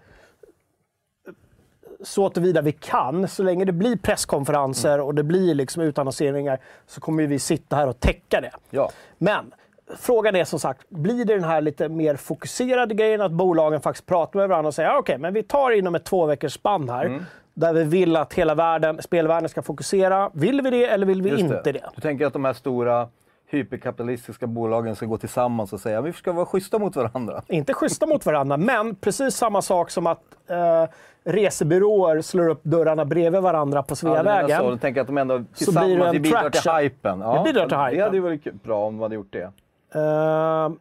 [2.00, 3.28] så tillvida vi kan.
[3.28, 7.86] Så länge det blir presskonferenser och det blir liksom utannonseringar så kommer vi sitta här
[7.86, 8.50] och täcka det.
[8.70, 8.90] Ja.
[9.18, 9.54] Men
[9.98, 14.06] frågan är som sagt, blir det den här lite mer fokuserade grejen att bolagen faktiskt
[14.06, 16.88] pratar med varandra och säger "Ja, okej, men vi tar inom ett två veckors spann
[16.88, 17.04] här.
[17.04, 17.22] Mm.
[17.54, 20.30] Där vi vill att hela världen, spelvärlden ska fokusera.
[20.34, 21.80] Vill vi det eller vill vi Just inte det?
[21.94, 23.08] Du tänker att de här stora
[23.46, 27.42] hyperkapitalistiska bolagen ska gå tillsammans och säga vi ska vara schyssta mot varandra.
[27.48, 30.84] Inte schyssta mot varandra, men precis samma sak som att eh,
[31.24, 34.58] resebyråer slår upp dörrarna bredvid varandra på Ja, Sveavägen.
[34.60, 34.70] så.
[34.70, 37.20] Du tänker att de ändå blir tillsammans det en det bidrar till hypen.
[37.20, 38.02] Ja, Det bidrar till Det hypen.
[38.02, 39.50] hade ju varit bra om de hade gjort det.
[39.94, 40.72] Eh,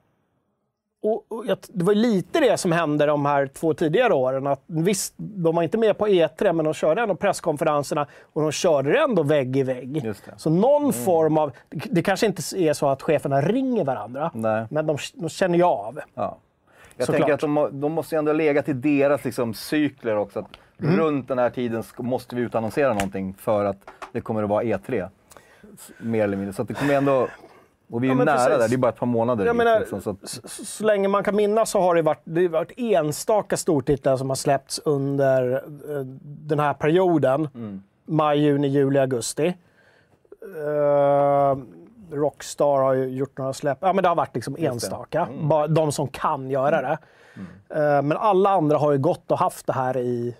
[1.05, 4.47] och, och, jag- det var lite det som hände de här två tidigare åren.
[4.47, 8.51] Att visst, de var inte med på E3, men de körde ändå presskonferenserna och de
[8.51, 10.13] körde ändå vägg i vägg.
[10.37, 11.51] Så någon form av...
[11.69, 14.65] Det, kanske inte är så att cheferna ringer varandra, Nej.
[14.69, 15.99] men de, de känner ju av.
[16.13, 16.37] Ja.
[16.97, 17.19] Jag Såklart.
[17.21, 20.39] tänker att de, de måste ändå lägga till deras liksom, cykler också.
[20.39, 20.47] Att
[20.79, 20.97] Mm.
[20.99, 23.77] Runt den här tiden måste vi utannonsera någonting för att
[24.11, 25.09] det kommer att vara E3.
[25.73, 26.53] S- Mer eller mindre.
[26.53, 27.27] Så att det kommer ändå...
[27.93, 28.59] Och vi är Ja, nära precis.
[28.59, 30.83] där, det är bara ett par månader Jag dit, menar, liksom, så att, så, så,
[30.83, 34.79] länge man kan minnas så har det varit, det varit enstaka stortitlar som har släppts
[34.85, 37.47] under eh, den här perioden.
[37.55, 37.83] Mm.
[38.05, 39.53] Maj, juni, juli, augusti.
[40.41, 41.57] Eh,
[42.11, 43.77] Rockstar har ju gjort några släpp.
[43.81, 45.21] Ja, men det har varit liksom enstaka.
[45.21, 45.49] Mm.
[45.49, 46.97] Bara de som kan göra det.
[47.79, 50.35] Eh, men alla andra har ju gått och haft det här i,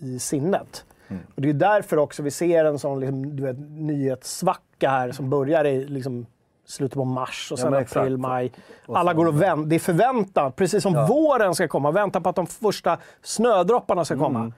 [0.00, 0.84] i sinnet.
[1.08, 1.22] Mm.
[1.34, 5.30] Och det är därför också vi ser en sån liksom, du vet, nyhetssvacka här som
[5.30, 6.26] börjar i liksom,
[6.72, 8.52] slutet på mars och sen men april, maj.
[8.86, 9.68] Alla går och väntar.
[9.68, 11.90] Det är förväntan, precis som våren ska komma.
[11.90, 14.52] Väntar på att de första snödropparna ska komma.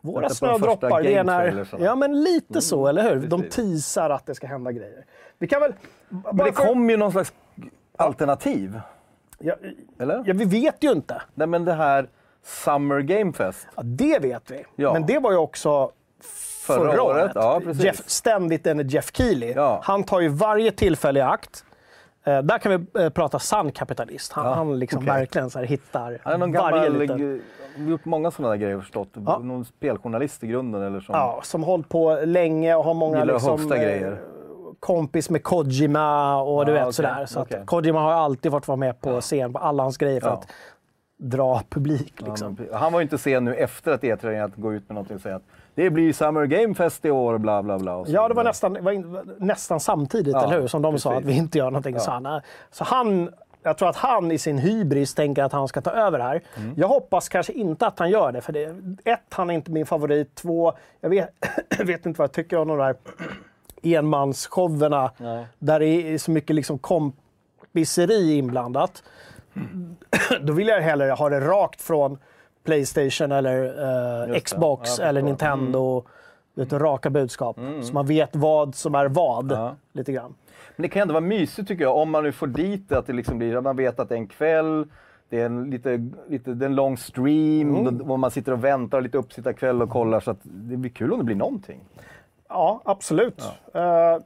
[0.00, 1.66] Våra de första snödroppar, det är när...
[1.78, 3.26] Ja, men lite så, eller hur?
[3.26, 3.54] De precis.
[3.54, 5.04] teasar att det ska hända grejer.
[5.38, 5.72] Vi kan väl...
[6.08, 7.32] men det kommer ju någon slags
[7.98, 8.80] alternativ.
[9.38, 9.54] ja,
[9.98, 10.22] Eller?
[10.26, 11.22] ja, vi vet ju inte.
[11.34, 12.08] Nej, men det här
[12.42, 13.68] Summer Game Fest.
[13.76, 14.64] Ja, det vet vi.
[14.76, 14.92] Ja.
[14.92, 15.90] Men det var ju också
[16.66, 17.66] Förra förra, året, året.
[17.76, 17.84] ja.
[17.84, 19.52] Jeff, ständigt en Jeff Keely.
[19.56, 19.80] Ja.
[19.84, 21.64] Han tar ju varje tillfälle i akt.
[22.24, 24.32] Eh, där kan vi eh, prata sann kapitalist.
[24.32, 25.12] Han, Ja, han liksom okej.
[25.12, 27.42] verkligen så här hittar Han är någon varje gammal, liten...
[27.88, 29.08] gjort många sådana grejer förstått.
[29.26, 29.38] Ja.
[29.38, 33.72] Någon speljournalist i grunden eller som Ja, som hållit på länge och har många liksom,
[33.72, 34.20] eh, grejer.
[34.80, 37.26] kompis med Kojima och du Ja, vet okej, sådär.
[37.26, 40.28] Så att Kojima har alltid fått vara med på scen på alla hans grejer för
[40.30, 40.46] att
[41.18, 42.14] dra publik.
[42.20, 42.56] Liksom.
[42.72, 45.22] Han var ju inte sen nu efter att E3 att gå ut med någonting och
[45.22, 45.42] säga att
[45.74, 48.04] det blir Summer Game Fest i år, bla bla bla.
[48.06, 50.66] Ja, det var nästan, var in, nästan samtidigt, Ja, eller hur?
[50.66, 51.24] Som de sa precis.
[51.24, 52.00] att vi inte gör någonting.
[52.00, 53.30] Så, han, så han,
[53.62, 56.42] jag tror att han i sin hybris tänker att han ska ta över här.
[56.56, 56.74] Mm.
[56.76, 58.40] Jag hoppas kanske inte att han gör det.
[58.40, 60.34] För det, ett, han är inte min favorit.
[60.34, 61.30] Två, jag vet,
[61.78, 62.96] jag vet inte vad jag tycker om de där
[63.82, 65.10] enmansshowerna.
[65.58, 69.02] Där det är så mycket liksom kompiseri inblandat.
[70.40, 72.18] Då vill jag hellre ha det rakt från
[72.64, 73.64] Playstation eller
[74.34, 74.40] eh.
[74.40, 75.22] Xbox Ja, eller.
[75.22, 76.04] Nintendo.
[76.54, 77.56] Vet du, raka budskap.
[77.82, 79.52] Så man vet vad som är vad.
[79.52, 79.74] Ja.
[79.92, 80.34] Lite grann.
[80.76, 83.06] Men det kan ändå vara mysigt tycker jag, om man nu får dit det, att
[83.06, 84.86] det liksom blir, att man vet att det är en kväll,
[85.28, 88.10] det är en, lite, lite, det är en lång stream, Mm.
[88.10, 91.18] och man sitter och väntar lite uppsittarkväll och kollar, så att det blir kul om
[91.18, 91.80] det blir någonting.
[92.48, 93.42] Ja, absolut.
[93.74, 93.82] Eh,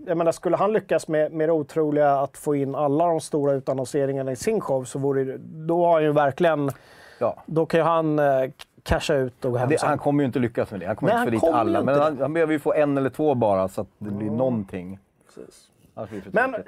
[0.07, 3.53] jag menar, skulle han lyckas med, med det otroliga att få in alla de stora
[3.53, 6.70] utannonseringarna i sin show så vore det, då har han ju verkligen,
[7.18, 7.42] Ja.
[7.46, 8.50] då kan ju han uh,
[8.83, 9.88] casha ut och gå hem Det, sen.
[9.88, 10.87] han kommer ju inte lyckas med det.
[10.87, 11.83] Han kommer Nej, inte få dit alla.
[11.83, 14.98] Men han, han behöver ju få en eller två bara så att det blir någonting.
[15.96, 16.61] För Men eh,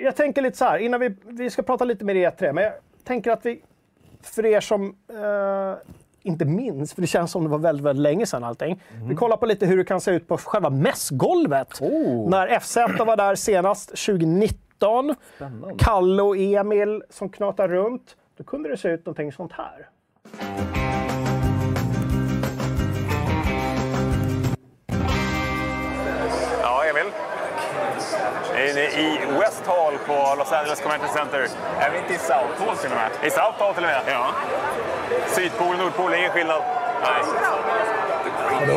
[0.00, 2.72] jag tänker lite så här, innan vi, vi ska prata lite mer E3, men jag
[3.04, 3.62] tänker att vi,
[4.22, 5.74] för er som eh,
[6.22, 8.82] inte minns, för det känns som det var väldigt, väldigt länge sedan allting.
[9.08, 11.80] Vi kollar på lite hur det kan se ut på själva mässgolvet.
[11.80, 12.30] Oh.
[12.30, 15.14] När FZ var där senast 2019.
[15.36, 15.74] Spännande.
[15.78, 18.16] Kalle och Emil som knatar runt.
[18.36, 19.88] Då kunde det se ut någonting sånt här.
[26.62, 27.12] Ja, Emil.
[28.54, 31.48] Är inne i West Hall på Los Angeles Convention Center.
[31.80, 33.10] Är vi inte i South Hall till och med?
[33.26, 34.02] I South Hall till och med.
[34.06, 34.30] Ja.
[35.26, 36.62] Sydpol, Nordpol, ingen skillnad.
[37.02, 37.22] Nej.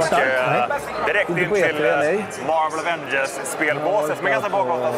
[0.09, 0.61] där?
[0.61, 0.79] eh, Nej.
[1.07, 2.47] direkt in E3, till eh.
[2.47, 4.95] Marvel Avengers-spelbåset som är ganska bakåt.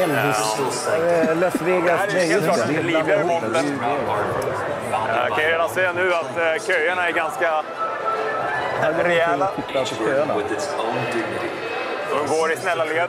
[0.00, 0.88] Elvis.
[0.88, 2.00] Eh, Las Det Vegas.
[2.00, 2.72] här är helt klart det.
[2.72, 3.02] Det det.
[3.02, 3.16] Det
[3.52, 3.78] det.
[5.16, 7.62] Jag kan redan se nu att eh, köerna är ganska
[9.04, 9.50] rejäla.
[12.10, 13.08] De går i snälla led.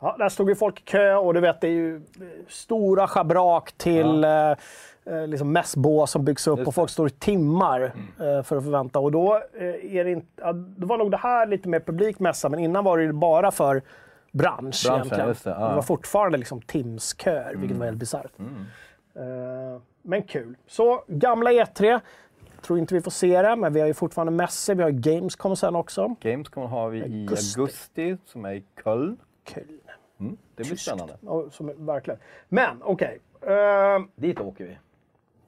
[0.00, 2.00] Ja, där stod ju folk i kö och du vet, det är ju eh,
[2.48, 4.56] stora schabrak till eh, eh,
[5.26, 7.80] liksom mässbås som byggs upp och folk står i timmar
[8.20, 8.98] eh, för att förvänta.
[8.98, 12.18] Och då, eh, är det inte, ja, då var nog det här lite mer publik
[12.18, 13.82] mässa, men innan var det ju bara för
[14.38, 15.28] bransch egentligen.
[15.28, 15.74] just det, ja.
[15.74, 18.32] var fortfarande liksom timsköer, vilket var helt bisarrt.
[18.38, 20.56] Eh, men kul.
[20.66, 22.00] Så, gamla E3.
[22.62, 24.74] Tror inte vi får se det, men vi har ju fortfarande mässor.
[24.74, 26.16] Vi har Gamescom sen också.
[26.20, 27.60] Gamescom har vi i Augusti.
[27.60, 29.16] augusti, som är i Köln.
[29.44, 29.80] Kul.
[30.18, 31.16] Det blir spännande.
[31.20, 32.20] Ja, som, verkligen.
[32.48, 33.20] Men okej.
[33.40, 34.78] Eh, Dit åker vi.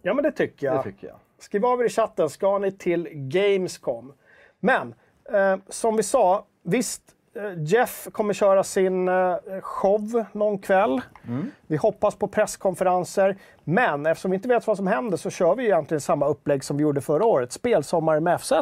[0.03, 0.77] ja, men det tycker jag.
[0.77, 1.17] Det tycker jag.
[1.39, 4.13] Skriv av er i chatten, ska ni till Gamescom?
[4.61, 4.95] Men
[5.33, 7.03] eh, som vi sa, visst,
[7.57, 11.01] Jeff kommer köra sin eh, show någon kväll.
[11.67, 13.37] Vi hoppas på presskonferenser.
[13.65, 16.77] Men eftersom vi inte vet vad som händer så kör vi egentligen samma upplägg som
[16.77, 17.53] vi gjorde förra året.
[17.53, 18.53] Spelsommar med FZ.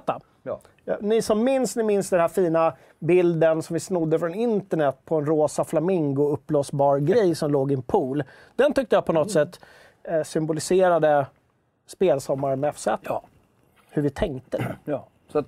[0.43, 0.61] Ja.
[0.85, 4.99] Ja, ni som minns, ni minns den här fina bilden som vi snodde från internet
[5.05, 8.25] på en rosa flamingo uppblåsbar grej som låg i en pool.
[8.57, 9.61] Den tyckte jag på något sätt
[10.03, 11.27] eh, symboliserade
[11.87, 12.89] spelsommar med FZ.
[13.91, 14.77] Hur vi tänkte.
[14.85, 15.07] Ja.
[15.29, 15.47] Så att,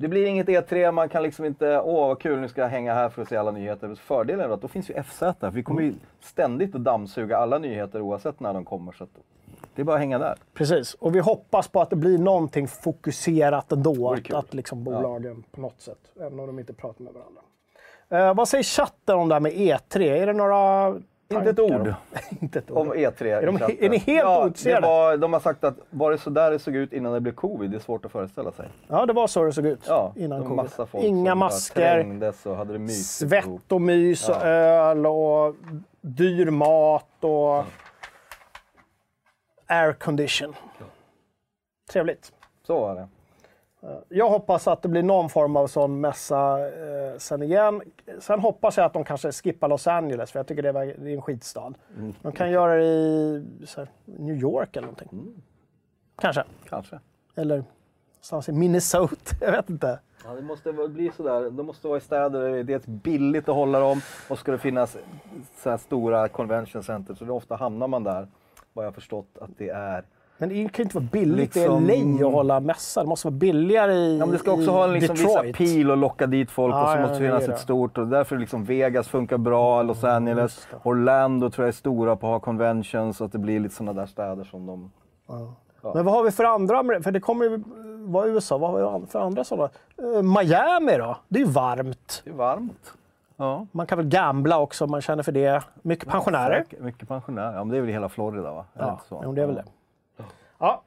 [0.00, 2.94] det blir inget E3, man kan liksom inte, åh vad kul, nu ska jag hänga
[2.94, 3.94] här för att se alla nyheter.
[3.94, 7.58] Fördelen är att då finns ju FZ för vi kommer ju ständigt att dammsuga alla
[7.58, 8.92] nyheter oavsett när de kommer.
[8.92, 9.06] Så
[9.74, 10.36] det är bara att hänga där.
[10.54, 14.12] Precis, och vi hoppas på att det blir någonting fokuserat ändå.
[14.12, 17.40] Att, att liksom bolagen på något sätt, även om de inte pratar med varandra.
[18.08, 20.00] Eh, vad säger chatten om det här med E3?
[20.00, 20.94] Är det några
[21.34, 21.94] Inte ett ord om-
[22.40, 22.96] inte ett om ord.
[22.96, 23.22] E3.
[23.24, 26.50] Är de- är ni helt ja, var, De har sagt att var det så där
[26.50, 28.68] det såg ut innan det blev covid, det är svårt att föreställa sig.
[28.88, 30.56] Ja, det var så det såg ut Ja, innan covid.
[30.56, 35.54] massa folk Inga masker, och hade det mysigt svett och mys och öl och
[36.00, 37.64] dyr mat och
[39.66, 40.54] aircondition.
[41.92, 42.32] Trevligt.
[42.66, 43.08] Så var det.
[44.08, 47.82] Jag hoppas att det blir någon form av sån mässa eh, sen igen.
[48.18, 51.10] Sen hoppas jag att de kanske skippar Los Angeles, för jag tycker det är, det
[51.10, 51.72] är en skitstad.
[52.22, 55.42] De kan göra det i så här, New York eller någonting.
[56.20, 56.44] Kanske.
[56.68, 57.00] Kanske.
[57.34, 59.36] Eller någonstans i Minnesota.
[59.40, 59.98] Jag vet inte.
[60.24, 61.50] Ja, det måste väl bli sådär.
[61.50, 64.58] De måste vara i städer där det är billigt att hålla dem och ska det
[64.58, 64.96] finnas
[65.56, 67.14] så här stora convention center.
[67.14, 68.28] Så då ofta hamnar man där,
[68.72, 70.04] vad jag har förstått att det är.
[70.40, 73.02] Men det kan ju inte vara billigt Liksom- i LA att hålla mässa.
[73.02, 75.96] Det måste vara billigare i Ja, men det ska också ha en liksom appeal och
[75.96, 77.52] locka dit folk Ja, och så ja, måste det finnas det.
[77.52, 77.98] ett stort.
[77.98, 80.88] Och därför liksom Vegas funkar bra, Los Angeles, just det.
[80.88, 83.16] Orlando tror jag är stora på att ha conventions.
[83.16, 84.90] Så att det blir lite sådana där städer som de...
[85.94, 86.82] Men vad har vi för andra?
[87.02, 87.62] För det kommer ju
[88.04, 88.58] vara USA.
[88.58, 89.70] Vad har vi för andra sådana?
[89.98, 91.16] Eh, Miami då?
[91.28, 92.22] Det är ju varmt.
[92.24, 92.92] Det är varmt.
[93.36, 93.66] Ja.
[93.72, 95.62] Man kan väl gambla också om man känner för det.
[95.82, 96.62] Mycket pensionärer.
[96.62, 96.80] Säkert.
[96.80, 97.52] Mycket pensionärer.
[97.52, 98.64] Ja, men det är väl hela Florida va?
[98.78, 99.64] Ja, jo, det är väl det.
[100.60, 100.82] Ja.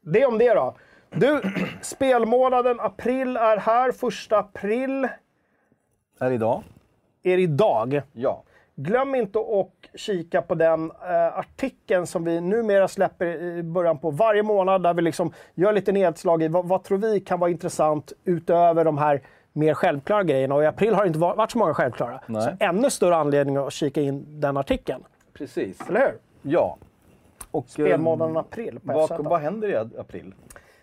[0.00, 0.74] Det om det då.
[1.10, 1.42] Du,
[1.82, 3.92] spelmånaden april är här.
[3.92, 5.08] Första april
[6.20, 6.62] Är idag?
[7.22, 8.02] är idag.
[8.12, 8.42] Ja.
[8.74, 14.10] Glöm inte att kika på den eh, artikeln som vi numera släpper i början på
[14.10, 17.50] varje månad där vi liksom gör lite nedslag i vad, vad tror vi kan vara
[17.50, 20.54] intressant utöver de här mer självklara grejerna.
[20.54, 22.20] Och i april har det inte va- varit så många självklara.
[22.26, 22.42] Nej.
[22.42, 25.04] Så ännu större anledning att kika in den artikeln.
[25.32, 25.80] Precis.
[25.88, 26.14] Eller hur?
[26.42, 26.76] Ja.
[27.50, 30.34] Och, Spelmånaden april på vad, vad händer i april?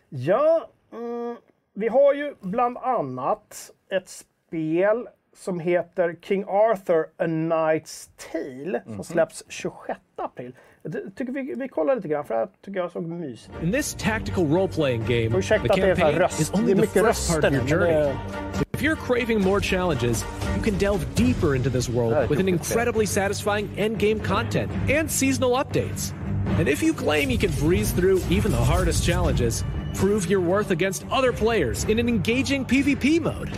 [0.10, 1.36] Ja, mm,
[1.74, 9.04] vi har ju bland annat ett spel som heter King Arthur A Knight's Tale som
[9.04, 10.56] släpps 26 april.
[10.82, 13.72] Jag tycker vi, vi kollar lite grann för det här tycker jag såg mysigt In
[13.72, 16.40] this tactical role-playing game, the Ursäkta att det är så här campaign röst.
[16.42, 17.76] is Det only är the mycket first part röster of nu.
[17.76, 18.16] your men journey.
[18.60, 20.26] det- If you're craving more challenges,
[20.56, 25.52] you can delve deeper into this world with an incredibly satisfying endgame content and seasonal
[25.56, 26.14] updates.
[26.60, 29.64] And if you claim you can breeze through even the hardest challenges,
[29.96, 33.52] prove your worth against other players in an engaging PvP mode.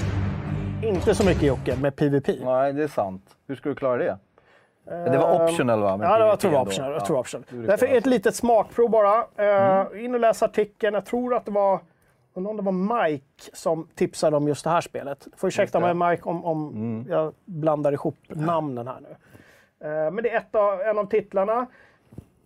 [0.83, 2.27] Inte så mycket Jocke med PVP.
[2.43, 3.23] Nej, det är sant.
[3.47, 4.17] Hur ska du klara det?
[4.85, 5.99] det var optional va?
[6.01, 6.91] Ja, jag tror det var optional.
[6.91, 7.67] Jag Ja, tror det var optional.
[7.67, 9.19] Därför ett litet smakprov bara.
[9.19, 10.93] Uh, In och läs artikeln.
[10.93, 11.79] Jag tror att det var
[12.33, 15.27] undrar om det var Mike som tipsade om just det här spelet.
[15.37, 19.09] Får ursäkta mig Mike om, om jag blandar ihop namnen här nu.
[19.87, 21.65] Eh, men det är ett av, en av titlarna.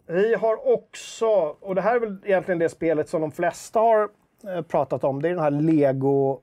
[0.08, 1.26] Vi har också,
[1.60, 4.10] och det här är väl egentligen det spelet som de flesta har
[4.48, 5.22] eh, pratat om.
[5.22, 6.40] Det är den här Lego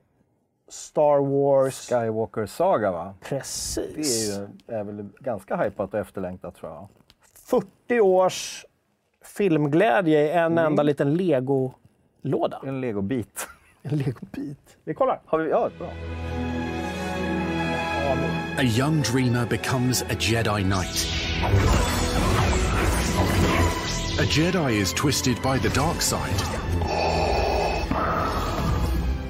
[0.69, 1.89] Star Wars.
[1.89, 3.13] Skywalker Saga va?
[3.19, 4.37] Det Precis.
[4.37, 4.47] är, ju,
[4.79, 6.87] är väl ganska hypat och efterlängtat tror jag.
[7.87, 8.65] 40 års
[9.25, 11.17] filmglädje i en enda liten
[12.21, 12.61] Låda?
[12.65, 13.47] En legobit.
[13.83, 14.77] En legobit.
[14.83, 15.21] Vi kollar.
[15.25, 15.87] Har vi, ja, bra.
[18.57, 21.07] A young dreamer becomes a Jedi Knight.
[24.19, 26.41] A Jedi is twisted by the dark side.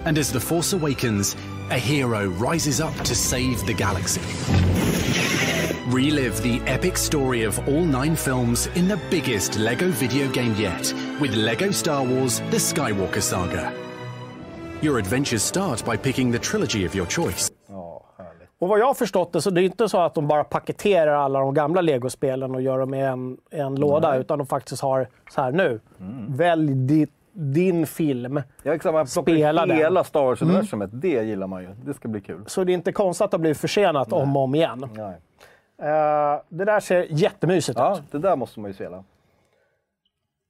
[0.05, 1.35] And as the Force awakens,
[1.69, 4.21] a hero rises up to save the galaxy.
[5.91, 10.93] Relive the epic story of all nine films in the biggest LEGO video game yet
[11.21, 13.71] with LEGO Star Wars The Skywalker Saga.
[14.81, 17.51] Your adventures start by picking the trilogy of your choice.
[18.61, 21.13] Och vad jag har förstått det så det är inte så att de bara paketerar
[21.13, 25.07] alla de gamla legospelen och gör dem i en, en låda, utan de faktiskt har
[25.31, 25.79] så här nu.
[26.29, 28.41] Välj ditt, din film.
[28.63, 28.93] Ja, exakt.
[28.93, 30.89] Man plockar hela Star Wars-universumet.
[30.93, 31.69] Det gillar man ju.
[31.85, 32.43] Det ska bli kul.
[32.47, 34.89] Så det är inte konstigt att det blir försenat om och om igen.
[34.93, 35.15] Nej.
[35.89, 38.11] Eh, det där ser jättemysigt Ja, ut.
[38.11, 39.03] det där måste man ju spela.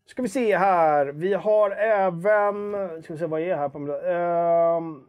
[0.10, 1.06] Ska vi se här.
[1.06, 2.76] Vi har även...
[3.04, 3.78] Ska vi se, vad är här på...
[4.08, 5.04] Ehm,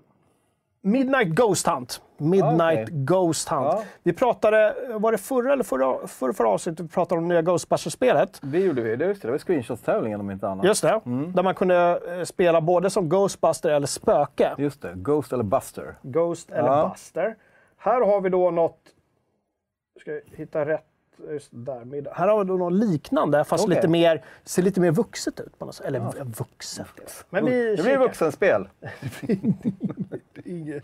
[0.84, 2.02] Midnight Ghost Hunt.
[2.18, 2.86] Midnight Ah, okej.
[2.90, 3.62] Ghost Hunt.
[3.64, 3.82] Ja.
[4.02, 8.38] Vi pratade, var det förra eller förra, förra, förra avsnittet vi pratade om nya Ghostbusters-spelet?
[8.42, 8.96] Det gjorde vi.
[8.96, 10.64] Det, just det, det var screenshots-tävlingen om inte annat.
[10.66, 11.00] Just det.
[11.34, 14.54] Där man kunde eh, spela både som Ghostbuster eller spöke.
[14.58, 14.92] Just det.
[14.94, 15.94] Ghost eller Buster.
[16.02, 16.88] Ghost eller Ja.
[16.88, 17.36] Buster.
[17.76, 18.78] Här har vi då något...
[20.00, 20.84] Ska hitta rätt?
[21.30, 21.84] Just där.
[21.84, 23.76] Mid- Här har vi då något liknande, fast Okej.
[23.76, 25.58] lite mer, ser lite mer vuxet ut.
[25.58, 25.86] På något sätt.
[25.86, 26.86] Eller vuxet.
[27.30, 28.68] Men vi Det blir vuxenspel.
[30.44, 30.80] Ingen,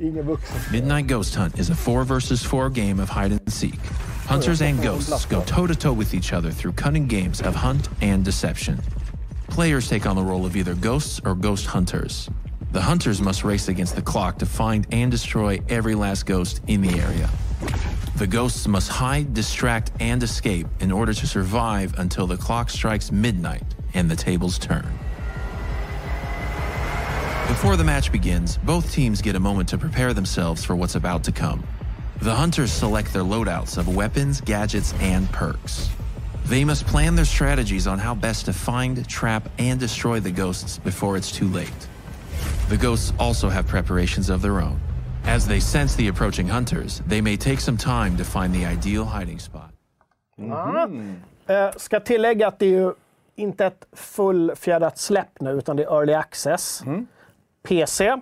[0.00, 0.56] ingen vuxen.
[0.72, 3.80] Midnight Ghost Hunt is a four versus four game of hide and seek.
[4.28, 7.88] Hunters and ghosts go toe to toe with each other through cunning games of hunt
[8.02, 8.78] and deception.
[9.48, 12.28] Players take on the role of either ghosts or ghost hunters.
[12.72, 16.82] The hunters must race against the clock to find and destroy every last ghost in
[16.82, 17.28] the area.
[18.16, 23.12] The ghosts must hide, distract, and escape in order to survive until the clock strikes
[23.12, 23.62] midnight
[23.94, 24.98] and the tables turn.
[27.46, 31.24] Before the match begins, both teams get a moment to prepare themselves for what's about
[31.24, 31.66] to come.
[32.20, 35.88] The hunters select their loadouts of weapons, gadgets, and perks.
[36.44, 40.78] They must plan their strategies on how best to find, trap, and destroy the ghosts
[40.78, 41.88] before it's too late.
[42.68, 44.80] The ghosts also have preparations of their own.
[45.36, 49.06] As they sense the approaching hunters, they may take some time to find the ideal
[49.06, 49.70] hiding spot.
[51.46, 52.92] Eh, ska tillägga att det är ju
[53.34, 56.82] inte ett fullfjädrat släpp nu, utan det är early access.
[57.62, 58.20] PC.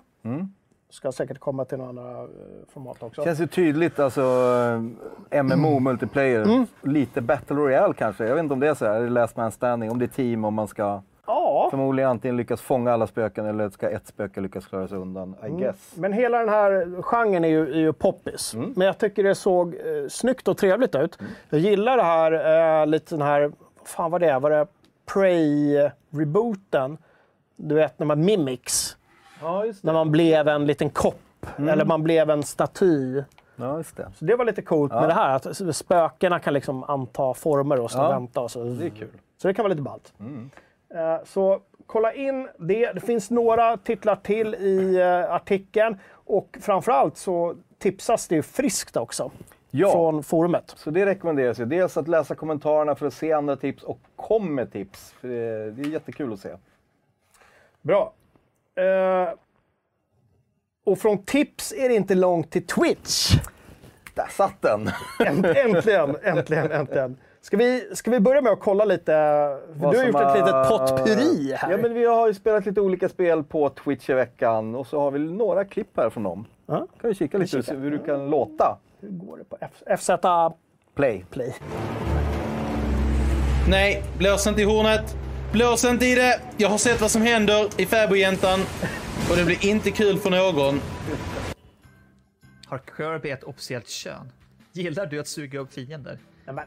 [0.90, 2.28] Ska säkert komma till några andra eh,
[2.72, 3.24] format också.
[3.24, 4.22] Känns ju tydligt, alltså
[5.30, 6.66] eh, MMO, multiplayer.
[6.82, 8.26] Lite Battle Royale kanske.
[8.26, 10.44] Jag vet inte om det är så här, Last Man Standing, om det är team,
[10.44, 14.66] om man ska Ja, förmodligen antingen lyckas fånga alla spöken eller ska ett spöke lyckas
[14.66, 15.92] klara sig undan, I guess.
[15.94, 18.54] men hela den här genren är ju, är ju poppis.
[18.54, 21.18] Men jag tycker det såg eh, snyggt och trevligt ut.
[21.50, 23.40] Jag gillar det här, eh, lite den här,
[23.78, 24.38] vad fan var det?
[24.38, 24.66] Var det
[25.06, 26.98] Prey-rebooten?
[27.56, 28.96] Du vet när man mimics.
[29.40, 31.46] Ja, När man blev en liten kopp.
[31.58, 33.22] Eller man blev en staty.
[33.56, 34.08] Ja, det.
[34.18, 35.34] Så det var lite coolt med det här.
[35.36, 38.40] Att spökena kan liksom anta former och och Ja, vänta.
[38.40, 38.64] Och så.
[38.64, 39.08] Det är kul.
[39.42, 40.12] så det kan vara lite ballt.
[40.20, 40.26] Eh,
[41.24, 42.92] Så kolla in det.
[42.92, 45.96] Det finns några titlar till i eh, artikeln.
[46.10, 49.30] Och framförallt så tipsas det friskt också.
[49.70, 49.92] Ja.
[49.92, 50.72] Från forumet.
[50.76, 51.64] Så det rekommenderas ju.
[51.64, 55.14] Dels att läsa kommentarerna för att se andra tips och kom med tips.
[55.20, 56.56] För det, är jättekul att se.
[57.82, 58.12] Bra.
[58.74, 59.32] Eh,
[60.84, 63.36] och från tips är det inte långt till Twitch.
[64.14, 64.90] Där satt den!
[65.18, 67.16] Änt- Äntligen, äntligen, äntligen.
[67.46, 69.12] Ska vi, ska vi börja med att kolla lite?
[69.68, 71.70] Vad du har gjort ett litet potpurri här.
[71.70, 75.00] Ja, men vi har ju spelat lite olika spel på Twitch i veckan och så
[75.00, 76.46] har vi några klipp här från dem.
[76.66, 76.86] Ja.
[77.00, 77.74] Kan vi kika lite kika.
[77.74, 78.78] hur du kan låta.
[79.00, 80.10] Hur går det på F- FZ
[80.94, 81.24] Play.
[81.30, 81.54] Play?
[83.68, 85.16] Nej, blås inte i hornet.
[85.52, 86.40] Blås inte i det.
[86.56, 88.60] Jag har sett vad som händer i Fäbodjäntan.
[89.30, 90.80] Och det blir inte kul för någon.
[92.66, 94.32] Har Kirby ett officiellt kön?
[94.72, 96.18] Gillar du att suga upp fiender?
[96.46, 96.58] Men-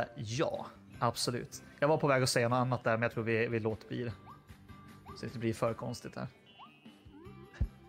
[0.00, 0.66] Eh, ja,
[0.98, 1.62] absolut.
[1.80, 3.88] Jag var på väg att säga något annat där, men jag tror vi, vi låter
[3.88, 4.12] bli det.
[5.06, 6.26] Så det inte blir för konstigt här.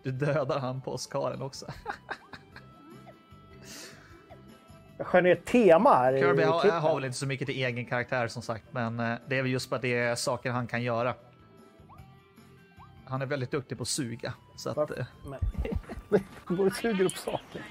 [0.02, 1.66] Du dödar han på Oscaren också.
[4.98, 6.80] Jag skär ner tema här i Kirby har, klippen.
[6.80, 9.52] har väl inte så mycket till egen karaktär som sagt, men eh, det är väl
[9.52, 11.14] just för att det är saker han kan göra.
[13.04, 14.34] Han är väldigt duktig på att suga.
[14.56, 15.06] Så att, eh,
[16.46, 17.62] går och suger upp saker.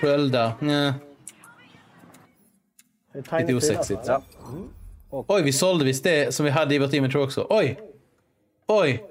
[0.00, 0.52] Skölda.
[0.60, 0.92] Nej.
[3.14, 4.08] Lite osexigt.
[4.08, 4.22] va?
[5.10, 7.46] Oj, vi sålde visst det som vi hade i vårt inventory också.
[7.50, 7.80] Oj!
[8.66, 9.04] Oj!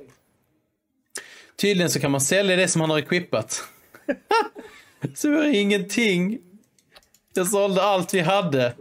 [1.62, 3.64] Tydligen så kan man sälja det som man har equippat.
[5.16, 6.40] så vi har ingenting.
[7.34, 8.74] Jag sålde allt vi hade.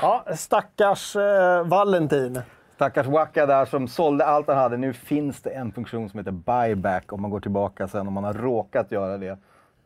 [0.00, 2.40] Ja, stackars eh, Valentin.
[2.74, 4.76] Stackars Waka där som sålde allt han hade.
[4.76, 8.24] Nu finns det en funktion som heter buyback om man går tillbaka sen om man
[8.24, 9.38] har råkat göra det.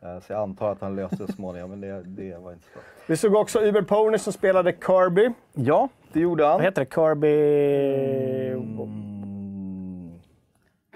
[0.03, 2.79] Eh, Så jag antar att han löste det småningom, men det, det var inte så.
[3.07, 5.29] Vi såg också Uber Pony som spelade Kirby.
[5.53, 6.53] Ja, det gjorde han.
[6.53, 6.95] Vad heter det?
[6.95, 7.31] Kirby...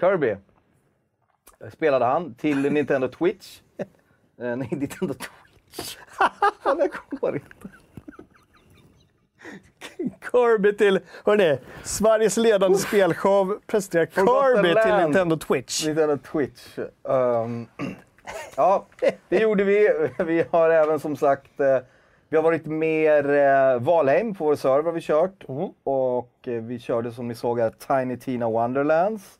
[0.00, 0.36] Kirby
[1.72, 3.60] spelade han till Nintendo Twitch.
[4.40, 5.96] Eh, nej, Nintendo Twitch.
[6.64, 7.68] Jag kommer inte.
[10.32, 11.00] Kirby till...
[11.24, 14.94] Hörrni, Sveriges ledande spelshow presenterar Kirby till.
[15.04, 15.86] Nintendo Twitch.
[15.86, 16.78] Nintendo Twitch.
[17.08, 17.66] Ehm,
[18.56, 18.86] ja,
[19.28, 19.88] det gjorde vi.
[20.18, 21.78] Vi har även som sagt eh,
[22.28, 25.44] vi har varit mer eh, Valheim på vår server har vi kört.
[25.84, 29.38] Och eh, vi körde som ni såg här Tiny Tina Wonderlands.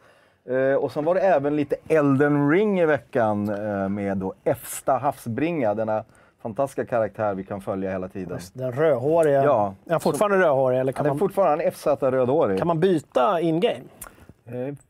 [0.48, 4.92] Eh, och sen var det även lite Elden Ring i veckan eh, med då Efsta
[4.98, 6.04] Havsbringa, denna
[6.42, 8.38] fantastiska karaktär vi kan följa hela tiden.
[8.52, 9.44] Den rödhåriga.
[9.44, 9.74] Ja.
[9.86, 12.58] Är han fortfarande rödhårig eller kan Han är man, fortfarande FZ rödhårig.
[12.58, 13.84] kan man byta in-game?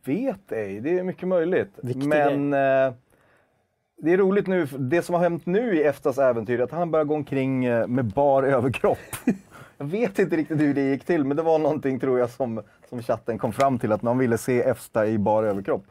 [0.05, 1.71] Vet ej, det är mycket möjligt.
[1.77, 2.55] Viktig Men
[3.99, 6.91] det är roligt nu, det som har hänt nu i Eftas äventyr är att han
[6.91, 8.99] börjar gå omkring eh, med bar överkropp.
[9.79, 12.63] Jag vet inte riktigt hur det gick till, men det var någonting tror jag som,
[12.89, 15.85] som chatten kom fram till, att någon ville se Efsta i bar överkropp.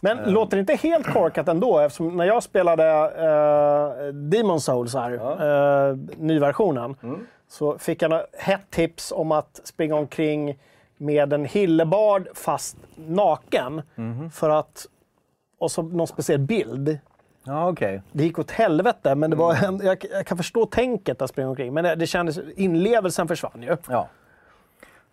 [0.00, 1.78] Men låter det inte helt korkat ändå?
[1.78, 6.94] Eftersom när jag spelade uh, Demon Souls här, eh, nyversionen,
[7.48, 10.58] så fick jag ett hett tips om att springa omkring
[10.96, 13.82] med en hillebard fast naken.
[14.32, 14.86] För att,
[15.58, 16.98] och så någon speciell bild.
[17.48, 18.02] Ja, okej.
[18.12, 21.48] Det gick åt helvete, men det var en, jag, jag kan förstå tänket att springa
[21.48, 21.74] omkring.
[21.74, 23.76] Men det, det kändes, inlevelsen försvann ju.
[23.88, 24.08] Ja.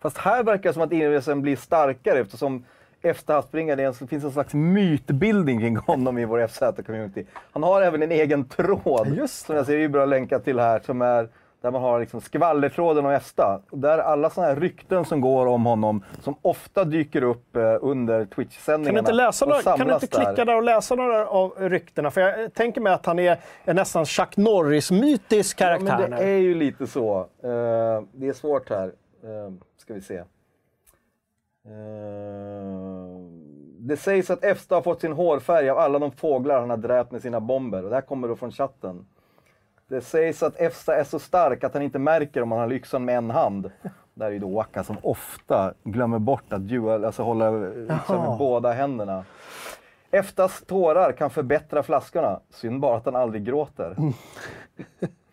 [0.00, 2.64] Fast här verkar det som att inlevelsen blir starkare eftersom
[3.02, 7.26] efter havsspringaren det finns en slags mytbildning kring honom i vår FZ-community.
[7.52, 10.80] Han har även en egen tråd Just som jag ser är bra länkat till här
[10.86, 11.28] som är
[11.60, 13.60] där man har liksom skvallertråden och Efsta.
[13.70, 17.76] Och Där alla sådana här rykten som går om honom, som ofta dyker upp eh,
[17.80, 18.96] under Twitch-sändningarna.
[18.96, 22.10] Kan du inte, några, kan du inte klicka där och läsa några av ryktena?
[22.10, 25.98] För jag tänker mig att han är en nästan Chuck Norris-mytisk Ja, karaktär.
[25.98, 27.18] men det är ju lite så.
[27.20, 28.92] Eh, det är svårt här.
[29.24, 30.16] Uh, ska vi se.
[30.16, 30.24] Eh,
[33.78, 37.12] det sägs att Efsta har fått sin hårfärg av alla de fåglar han har dräpt
[37.12, 37.82] med sina bomber.
[37.84, 39.06] Och det här kommer då från chatten.
[39.88, 43.04] Det sägs att Efsta är så stark att han inte märker om han har yxan
[43.04, 43.70] med en hand.
[44.14, 48.38] Där är ju då Waka som ofta glömmer bort att dual, alltså hålla yxan med
[48.38, 49.24] båda händerna.
[50.10, 52.40] Eftas tårar kan förbättra flaskorna.
[52.50, 53.96] Synd bara att han aldrig gråter.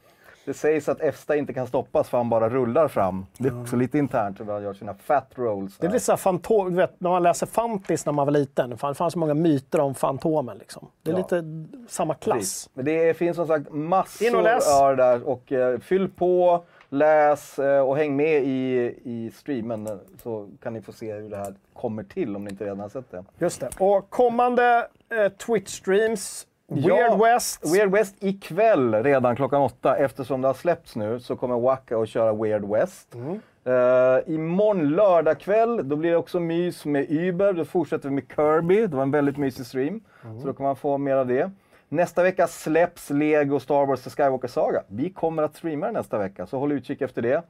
[0.46, 3.26] Det sägs att Efsta inte kan stoppas för han bara rullar fram.
[3.38, 5.78] Det är också lite internt hur han gör sina fat rolls.
[5.78, 8.32] Det är lite så här fantom, du vet, när man läser Fantis när man var
[8.32, 8.70] liten.
[8.70, 10.58] Det fann- det fanns så många myter om Fantomen.
[10.58, 10.88] Liksom.
[11.04, 11.18] Det är Ja.
[11.18, 11.44] lite
[11.88, 12.38] samma klass.
[12.38, 12.70] Precis.
[12.74, 14.38] Men det finns som sagt massor
[14.82, 15.28] av det där.
[15.30, 20.74] Och eh, fyll på, läs eh, och häng med i, i streamen eh, så kan
[20.74, 23.24] ni få se hur det här kommer till om ni inte redan har sett det.
[23.40, 23.70] Just det.
[23.80, 27.76] Och kommande eh, Twitch-streams, Weird Ja, West.
[27.76, 29.96] Weird West ikväll redan klockan åtta.
[29.98, 33.16] Eftersom det har släppts nu så kommer Waka att köra Weird West.
[33.16, 33.40] Mm.
[33.68, 37.54] Uh, imorgon lördag kväll, då blir det också mys med Uber.
[37.54, 38.88] Då fortsätter vi med Kirby.
[38.88, 40.02] Det var en väldigt mysig stream.
[40.24, 40.42] Mm.
[40.42, 41.52] Så då kan man få mer av det.
[41.90, 44.84] Nästa vecka släpps Lego Star Wars The Skywalker Saga.
[44.88, 47.44] Vi kommer att streama nästa vecka, så håll utkik efter det.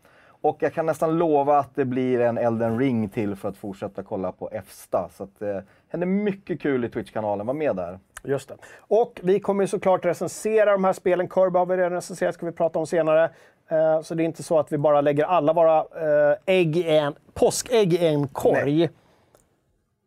[0.43, 4.03] Och jag kan nästan lova att det blir en Elden Ring till för att fortsätta
[4.03, 5.09] kolla på Efsta.
[5.09, 7.47] Så att det eh, händer mycket kul i Twitch-kanalen.
[7.47, 7.99] Var med där.
[8.23, 8.55] Just det.
[8.77, 11.29] Och vi kommer ju såklart recensera de här spelen.
[11.29, 13.29] Kirby har vi redan recenserat, ska vi prata om senare.
[13.67, 16.97] Eh, så det är inte så att vi bara lägger alla våra eh, ägg i
[16.97, 18.89] en, påskägg i en korg.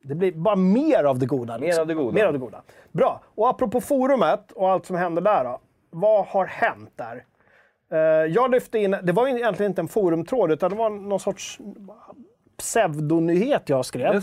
[0.02, 1.56] Det blir bara mer av det goda.
[1.56, 1.76] liksom.
[1.76, 2.14] Mer av det goda.
[2.14, 2.62] Mer av det goda.
[2.92, 3.20] Bra.
[3.34, 5.58] Och apropå forumet och allt som händer där då.
[5.90, 7.24] Vad har hänt där?
[7.90, 7.98] Eh,
[8.34, 11.58] jag lyfte in, det var egentligen inte en forumtråd utan det var någon sorts
[12.56, 14.22] pseudonyhet jag skrev.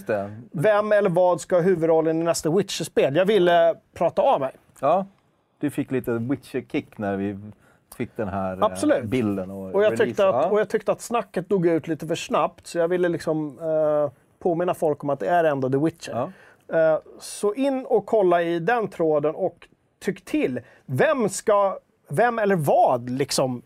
[0.52, 3.16] Vem eller vad ska huvudrollen i nästa Witcher-spel?
[3.16, 4.52] Jag ville prata av mig.
[4.80, 5.06] Ja,
[5.60, 7.38] du fick lite Witcher-kick när vi
[7.98, 9.04] fick den här eh, Absolut.
[9.04, 9.52] bilden.
[9.52, 10.04] Och, Och jag, release.
[10.06, 10.50] tyckte att, Ja.
[10.50, 14.12] och jag tyckte att snacket dog ut lite för snabbt, så jag ville liksom eh,
[14.40, 16.32] påminna folk om att det är ändå The Witcher.
[16.74, 19.68] Eh, så in och kolla i den tråden och
[20.00, 20.62] tyck till.
[20.86, 21.78] Vem ska,
[22.16, 23.62] vem eller vad liksom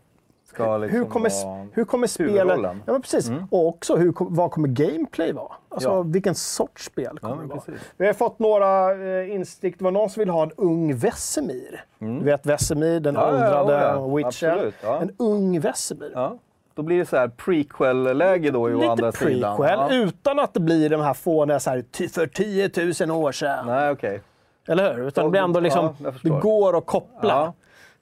[0.58, 1.30] liksom hur, kommer,
[1.74, 2.58] hur kommer spelet...
[2.62, 3.30] Ja, men precis.
[3.50, 5.52] Och också hur, vad kommer gameplay vara?
[5.68, 6.02] Alltså Ja.
[6.02, 7.60] vilken sorts spel kommer men det vara?
[7.64, 7.82] precis.
[7.96, 9.78] Vi har fått några eh, instick.
[9.78, 11.84] Det var någon som ville ha en ung Vesemir.
[11.98, 13.28] Du vet Vesemir, den Mm.
[13.28, 14.16] Ja, ja, åldrade ja, ja.
[14.16, 14.48] Witcher.
[14.48, 15.00] Absolut, ja.
[15.02, 16.10] En ung Vesemir.
[16.14, 16.36] Ja.
[16.74, 19.56] Då blir det så här prequel-läge då å andra Lite sidan.
[19.56, 19.94] prequel, Ja.
[20.04, 22.70] utan att det blir de här fåniga så här, "Ty- för 10
[23.06, 23.66] 000 år sedan.
[23.66, 24.20] Nej, okej.
[24.68, 25.06] Eller hur?
[25.06, 27.52] Utan Ja, det blir ändå liksom, ja, det går att koppla.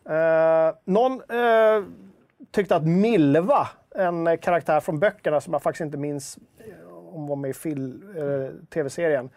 [0.08, 1.84] Eh, någon eh,
[2.50, 6.64] tyckte att Milva en eh, karaktär från böckerna som jag faktiskt inte minns eh,
[7.14, 7.70] om hon var med i
[8.18, 9.30] eh, tv-serien.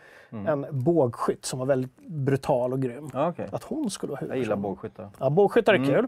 [0.48, 2.98] En bågskytt som var väldigt brutal och grym.
[2.98, 3.10] Mm.
[3.14, 3.48] Ja, okej.
[3.52, 4.62] Att hon skulle vara Jag gillar huvudperson.
[4.62, 5.10] bågskyttar.
[5.20, 6.08] Ja, bågskyttar är kul.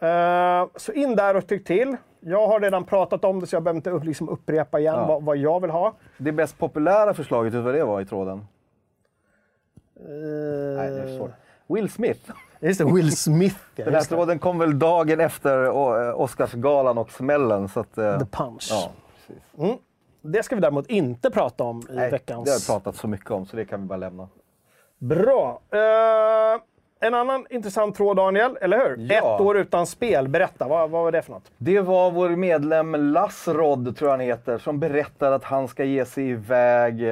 [0.00, 1.96] Eh, så in där och tyck till.
[2.20, 5.06] Jag har redan pratat om det så jag behöver inte upp, liksom upprepa igen Ja.
[5.06, 5.94] vad, vad jag vill ha.
[6.18, 8.38] Det mest populära förslaget, vet du vad det var i tråden?
[9.96, 11.30] Eh, Nej, det är svårt.
[11.66, 12.30] Will Smith.
[12.60, 13.56] Just det, Will Smith.
[13.76, 17.68] ja, Den här tråden kom väl dagen efter eh, Oscarsgalan och smällen.
[17.68, 18.68] Så att, eh, The Punch.
[18.70, 18.90] Ja,
[19.26, 19.78] precis.
[20.22, 22.44] Det ska vi däremot inte prata om i Nej, veckans...
[22.44, 24.28] det har jag pratat så mycket om så det kan vi bara lämna.
[24.98, 25.60] Bra.
[25.70, 26.60] Eh,
[27.06, 28.96] en annan intressant tråd, Daniel, eller hur?
[29.12, 29.34] Ja.
[29.34, 30.28] Ett år utan spel.
[30.28, 31.50] Berätta, vad, vad var det för något?
[31.56, 36.04] Det var vår medlem Lassrod, tror jag han heter, som berättade att han ska ge
[36.04, 37.02] sig iväg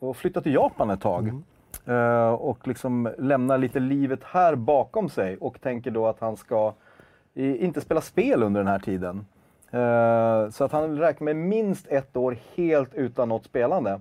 [0.00, 1.28] och flytta till Japan ett tag.
[1.28, 1.34] Eh,
[2.38, 6.74] och liksom lämna lite livet här bakom sig och tänker då att han ska
[7.34, 9.26] inte spela spel under den här tiden.
[9.74, 14.00] Eh, så att han räknar med minst ett år helt utan något spelande.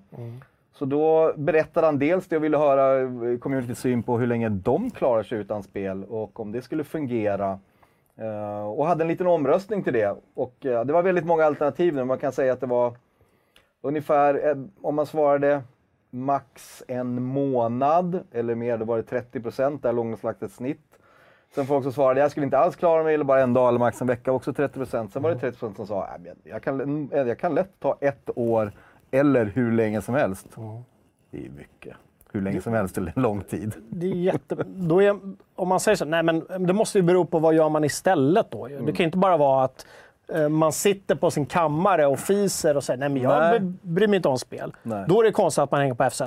[0.73, 4.49] Så då berättade han dels det jag ville höra eh, communityts syn på hur länge
[4.49, 7.59] de klarar sig utan spel och om det skulle fungera.
[8.17, 10.15] Eh, och hade en liten omröstning till det.
[10.33, 12.03] Och eh, det var väldigt många alternativ nu.
[12.03, 12.93] Man kan säga att det var
[13.81, 15.63] ungefär, eh, om man svarade
[16.13, 19.83] max en månad eller mer, då var det 30 procent.
[19.83, 19.93] Där
[20.43, 20.79] ett snitt.
[21.55, 23.79] Sen folk som svarade jag skulle inte alls klara mig eller bara en dag eller
[23.79, 25.13] max en vecka, också 30 procent.
[25.13, 27.97] Sen var det 30 procent som sa "Nej, men jag kan, jag kan lätt ta
[28.01, 28.71] ett år
[29.11, 30.47] eller hur länge som helst.
[31.31, 31.95] Det är mycket.
[32.31, 33.73] Hur länge som helst eller lång tid.
[33.89, 34.55] Det är jätte...
[34.67, 35.19] då är,
[35.55, 38.51] om man säger så, nej men det måste ju bero på vad gör man istället
[38.51, 38.67] då.
[38.67, 39.85] Det kan ju inte bara vara att
[40.49, 43.59] man sitter på sin kammare och fiser och säger nej men jag Nej.
[43.81, 44.73] bryr mig inte om spel.
[44.83, 45.05] Nej.
[45.07, 46.21] Då är det konstigt att man hänger på FZ.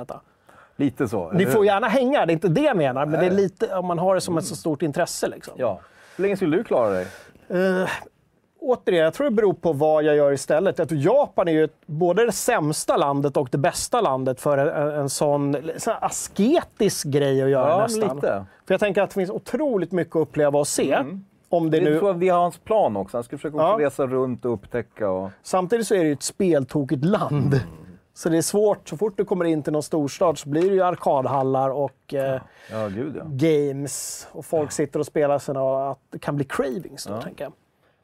[0.75, 1.31] Lite så.
[1.31, 3.05] Ni får gärna hänga, det är inte det jag menar.
[3.05, 5.27] Men det är lite, om man har det som ett så stort intresse.
[5.27, 5.53] Liksom.
[5.57, 5.79] Ja.
[6.15, 7.07] Hur länge skulle du klara dig?
[7.49, 7.89] Eh,
[8.59, 10.79] återigen, jag tror det beror på vad jag gör istället.
[10.79, 14.99] Jag tror Japan är ju både det sämsta landet och det bästa landet för en,
[14.99, 18.15] en sån, sån här asketisk grej att göra Ja, nästan.
[18.15, 18.45] lite.
[18.67, 20.97] För jag tänker att det finns otroligt mycket att uppleva och se.
[21.49, 23.17] Om det Det nu, tror jag det är hans plan också.
[23.17, 23.77] Han ska försöka Ja.
[23.79, 25.09] resa runt och upptäcka.
[25.09, 25.29] Och...
[25.43, 27.53] samtidigt så är det ju ett speltokigt land.
[27.53, 27.67] Mm.
[28.13, 30.75] Så det är svårt, så fort du kommer in till någon storstad så blir det
[30.75, 32.41] ju arkadhallar och eh,
[32.71, 34.27] Ja, gud games.
[34.31, 37.53] Och folk sitter och spelar sina, att det kan bli cravings då, tänker jag.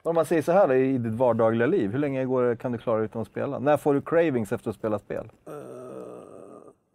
[0.03, 2.77] Om man säger så här i ditt vardagliga liv, hur länge går, det- kan du
[2.77, 3.59] klara utan att spela?
[3.59, 5.31] När får du cravings efter att spela spel?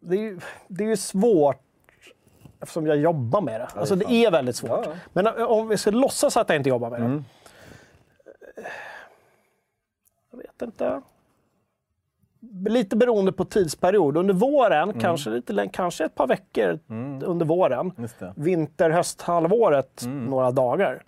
[0.01, 1.61] det är, ju, det är ju svårt
[2.61, 3.68] eftersom jag jobbar med det.
[3.74, 4.86] Alltså det är väldigt svårt.
[4.86, 4.92] Ja.
[5.12, 7.06] Men eh, om vi ska låtsas att jag inte jobbar med det.
[7.06, 7.24] Mm.
[10.30, 11.02] Jag vet inte.
[12.68, 14.16] Lite beroende på tidsperiod.
[14.16, 15.00] Under våren, Mm.
[15.00, 16.78] kanske, lite kanske ett par veckor
[17.24, 17.92] under våren.
[18.36, 20.24] Vinter, hösthalvåret, Mm.
[20.24, 21.02] några dagar.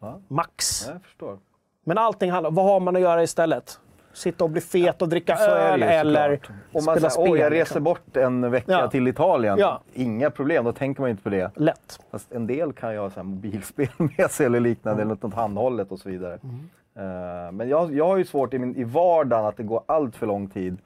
[0.00, 0.20] Ja.
[0.28, 0.88] Max.
[1.84, 3.80] Men allting handlar vad har man att göra istället?
[4.18, 6.40] Sitta och bli fet och dricka är öl eller.
[6.72, 7.40] Om man spela säger, spel.
[7.40, 8.88] jag reser bort en vecka Ja.
[8.90, 9.58] till Italien.
[9.58, 9.80] Ja.
[9.94, 11.50] Inga problem, då tänker man inte på det.
[11.54, 12.00] Lätt.
[12.10, 15.34] Fast en del kan ju ha så här mobilspel med sig eller liknande, eller något
[15.34, 16.38] handhållet och så vidare.
[16.42, 16.68] Mm.
[16.96, 20.16] Eh, men jag, jag har ju svårt i, min, i vardagen att det går allt
[20.16, 20.78] för lång tid.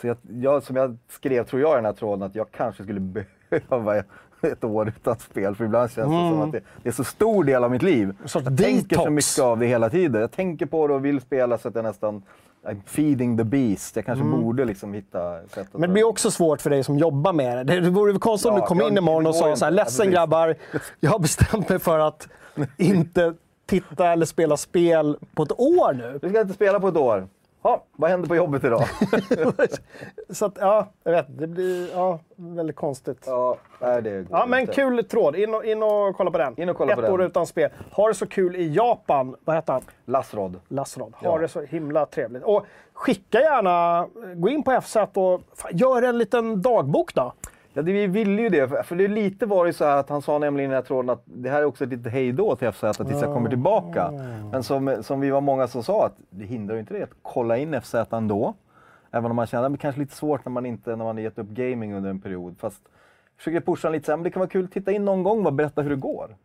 [0.00, 2.82] Så jag, jag, som jag skrev, tror jag, i den här tråden, att jag kanske
[2.82, 3.00] skulle
[3.50, 4.02] behöva
[4.42, 5.54] ett år utan spel.
[5.54, 8.02] För ibland känns det som att det, det är så stor del av mitt liv.
[8.04, 8.16] Mm.
[8.34, 10.20] Jag tänker så mycket av det hela tiden.
[10.20, 12.22] Jag tänker på det och vill spela så att jag nästan...
[12.66, 13.96] I'm feeding the beast.
[13.96, 15.56] Jag kanske borde liksom hitta sätt att...
[15.56, 15.66] Mm.
[15.72, 17.80] Men det blir också svårt för dig som jobbar med det.
[17.80, 19.96] Det vore konstigt om Ja, du kom jag- in imorgon och sa så här, ledsen
[19.98, 20.56] precis." grabbar,
[21.00, 22.28] jag har bestämt mig för att
[22.76, 23.34] inte
[23.66, 26.18] titta eller spela spel på ett år nu.
[26.22, 27.28] Du ska inte spela på ett år.
[27.62, 28.84] Ha, vad händer på jobbet idag?
[30.30, 33.24] Så att, ja, jag vet, det blir ja, väldigt konstigt.
[33.26, 34.72] ja, nej, det Ja, men inte.
[34.72, 35.36] kul tråd.
[35.36, 36.60] In och, in och kolla på den.
[36.60, 37.12] In och kolla Ett på den.
[37.12, 37.70] år utan spel.
[37.92, 39.36] Har det så kul i Japan.
[39.44, 39.82] Vad heter han?
[40.04, 40.60] Lassrod.
[40.68, 41.14] Lassrod.
[41.16, 41.38] Har Ja.
[41.38, 42.42] det så himla trevligt.
[42.44, 47.32] Och skicka gärna, gå in på FZ och fan, gör en liten dagbok då.
[47.74, 48.84] Ja, det, vi ville ju det.
[48.86, 51.10] För- det lite var ju så här att han sa nämligen i den här tråden
[51.10, 54.10] att det här är också ett litet hejdå till FZ tills jag kommer tillbaka.
[54.52, 57.14] Men som, som vi var många som sa att det hindrar ju inte det att
[57.22, 58.54] kolla in FZ ändå.
[59.10, 61.18] Även om man känner att det kanske är lite svårt när man inte när man
[61.18, 62.56] gett upp gaming under en period.
[62.58, 62.82] Fast
[63.36, 65.46] försöker pusha lite så här, men det kan vara kul att titta in någon gång
[65.46, 66.36] och berätta hur det går.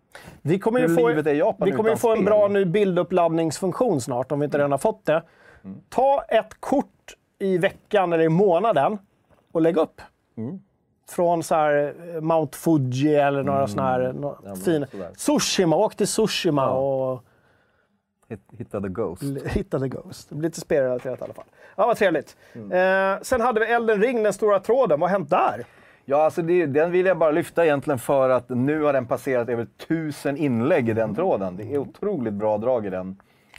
[0.41, 2.47] Vi kommer ju Hur få, livet är i Japan vi kommer ju få en bra
[2.47, 5.23] ny bilduppladdningsfunktion snart, om vi inte redan har fått det.
[5.63, 5.78] Mm.
[5.89, 8.97] Ta ett kort i veckan eller i månaden
[9.51, 10.01] och lägg upp.
[10.38, 10.59] Mm.
[11.10, 14.36] Från så här eh, Mount Fuji eller några sådana här no, Mm.
[14.43, 14.88] men fina...
[14.88, 15.10] sådär.
[15.18, 17.24] Tsushima, åk till Tsushima och
[18.30, 19.24] Hit- Hitta the Ghost.
[19.45, 20.30] hitta the Ghost.
[20.30, 21.45] Det blir lite spelrelaterat i alla fall.
[21.76, 22.38] Ja, vad trevligt.
[22.55, 22.72] Mm.
[23.16, 24.99] Eh, sen hade vi Elden Ring, den stora tråden.
[24.99, 25.66] Vad har hänt där?
[26.05, 29.49] Ja, alltså det, den vill jag bara lyfta egentligen för att nu har den passerat
[29.49, 31.58] över tusen inlägg i den tråden.
[31.58, 33.16] Det är otroligt bra drag i den.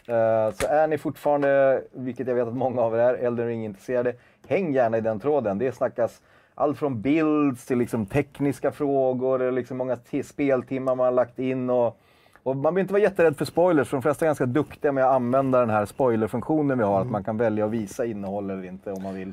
[0.06, 4.14] Eh, så är ni fortfarande, vilket jag vet att många av er är, Elden Ring-intresserade,
[4.46, 5.58] häng gärna i den tråden.
[5.58, 6.20] Det snackas
[6.58, 11.70] allt från builds till liksom tekniska frågor, och liksom många speltimmar man har lagt in.
[11.70, 12.00] Och,
[12.42, 15.04] och man behöver inte vara jätterädd för spoilers, för de flesta är ganska duktiga med
[15.04, 18.64] att använda den här spoilerfunktionen vi har, att man kan välja att visa innehåll eller
[18.64, 19.32] inte om man vill.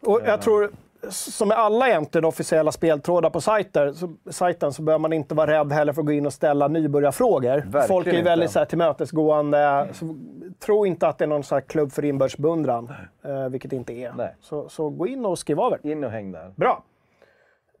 [0.00, 0.70] Och jag tror,
[1.10, 5.50] som med alla egentligen officiella speltrådar på sajter, så, sajten så behöver man inte vara
[5.50, 7.56] rädd heller för att gå in och ställa nybörjarfrågor.
[7.56, 9.88] Verkligen Folk är ju väldigt så här, tillmötesgående.
[9.92, 10.16] Så,
[10.58, 12.92] tro inte att det är någon så här klubb för inbördsbeundran,
[13.24, 14.12] eh, vilket det inte är.
[14.12, 14.34] Nej.
[14.40, 15.90] Så, så gå in och skriv av er.
[15.90, 16.52] In och häng där.
[16.56, 16.82] Bra.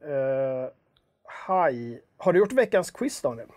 [0.04, 0.70] Uh,
[1.46, 2.02] Hej.
[2.16, 3.48] Har du gjort veckans quiz, Daniel?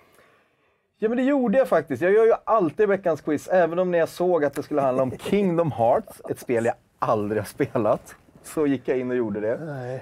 [0.98, 2.02] Ja men det gjorde jag faktiskt.
[2.02, 5.04] Jag gör ju alltid veckans quiz, även om när jag såg att det skulle handla
[5.04, 8.16] om Kingdom Hearts, ett spel jag aldrig har spelat.
[8.44, 9.58] Så gick jag in och gjorde det.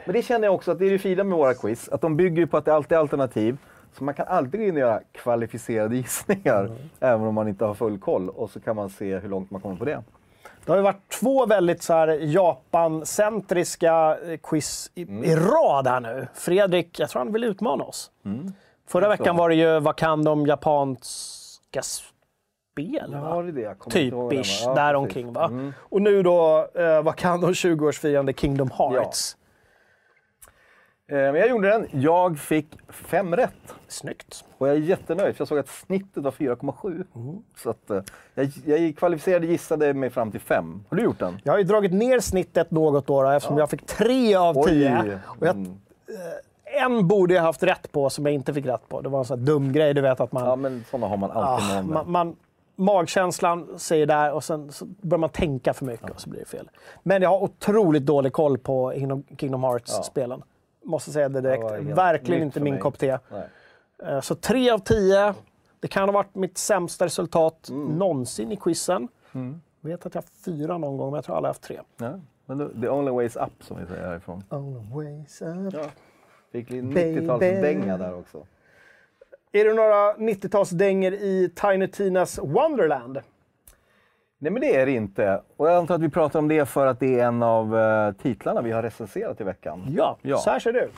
[0.05, 2.17] Men det känner jag också att det är det fina med våra quiz, att de
[2.17, 3.57] bygger på att det alltid är alternativ.
[3.97, 7.73] Så man kan alltid gå in och göra kvalificerade gissningar, även om man inte har
[7.73, 8.29] full koll.
[8.29, 10.03] Och så kan man se hur långt man kommer på det.
[10.65, 15.23] Det har ju varit två väldigt så här Japan-centriska eh, quiz i, Mm.
[15.23, 16.27] i rad här nu.
[16.33, 18.11] Fredrik, jag tror han vill utmana oss.
[18.25, 18.53] Mm.
[18.87, 21.81] Förra veckan var det ju vad kan de japanska
[22.87, 23.13] spel?
[23.15, 23.35] va?
[23.35, 23.75] Var det det?
[23.89, 24.61] Typ ish?
[24.65, 24.95] Ja, där precis.
[24.97, 25.45] omkring va?
[25.45, 25.73] Mm.
[25.79, 29.35] Och nu då, eh, vad kan de 20-årsfirande Kingdom Hearts?
[31.11, 31.87] Eh, Men jag gjorde den.
[31.91, 33.75] Jag fick fem rätt.
[33.87, 34.45] Snyggt.
[34.57, 37.05] Och jag är jättenöjd, för jag såg att snittet var 4,7.
[37.57, 38.01] Så att, eh,
[38.33, 40.83] jag, jag kvalificerade gissade mig fram till 5.
[40.89, 41.39] Har du gjort den?
[41.43, 45.19] Jag har ju dragit ner snittet något då, då eftersom jag fick tre av tio.
[45.39, 45.77] Och jag, Mm.
[46.83, 49.01] en borde jag haft rätt på som jag inte fick rätt på.
[49.01, 50.45] Det var en sån här dum grej, du vet att man...
[50.45, 51.85] Ja, men sådana har man alltid Ah, med.
[51.85, 52.35] man, man,
[52.79, 56.45] magkänslan säger där och sen så börjar man tänka för mycket och så blir det
[56.45, 56.69] fel.
[57.03, 58.93] Men jag har otroligt dålig koll på
[59.37, 60.43] Kingdom, Hearts-spelen.
[60.83, 61.69] Måste säga det direkt.
[61.69, 63.17] Det Verkligen inte min kopp te.
[63.31, 63.47] Nej.
[64.13, 65.33] Eh, Så tre av tio.
[65.79, 67.97] Det kan ha varit mitt sämsta resultat Mm.
[67.97, 69.07] någonsin i quizen.
[69.81, 71.79] Jag vet att jag har fyra någon gång, men jag tror alla har haft tre.
[71.97, 72.19] Ja.
[72.45, 74.43] Men då, the only way is up, som vi säger härifrån.
[74.49, 75.73] Always up.
[75.73, 75.83] Ja.
[76.51, 77.19] Fick lite Baby.
[77.19, 78.45] 90-talsdänga där också.
[79.51, 83.19] Är det några 90-talsdänger i Tiny Tinas Wonderland?
[84.41, 85.41] Nej, men det är det inte.
[85.57, 88.11] Och jag antar att vi pratar om det för att det är en av eh,
[88.11, 89.85] titlarna vi har recenserat i veckan.
[89.97, 90.37] Ja, Ja.
[90.37, 90.93] så här ser det ut.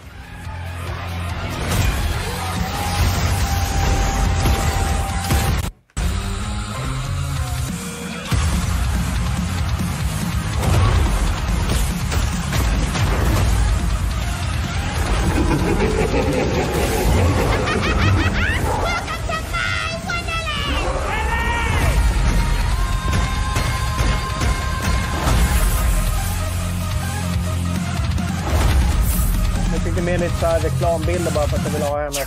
[31.01, 32.25] Reklambilder bara för att jag ville ha henne.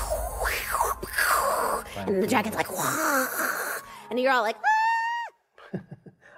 [2.06, 2.70] And the dragon's like,
[4.10, 4.58] and you're all like,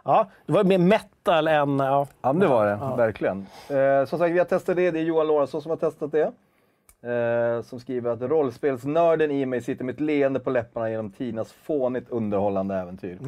[0.05, 1.79] Ja, det var mer metal än...
[1.79, 2.07] Ja.
[2.23, 2.97] Ja, det var det.
[2.97, 3.47] Verkligen.
[3.69, 4.91] Eh, som sagt, vi har testat det.
[4.91, 6.33] Det är Johan Lorentzon som har testat det.
[7.11, 11.53] Eh, som skriver att rollspelsnörden i mig sitter med ett leende på läpparna genom Tinas
[11.53, 13.19] fånigt underhållande äventyr.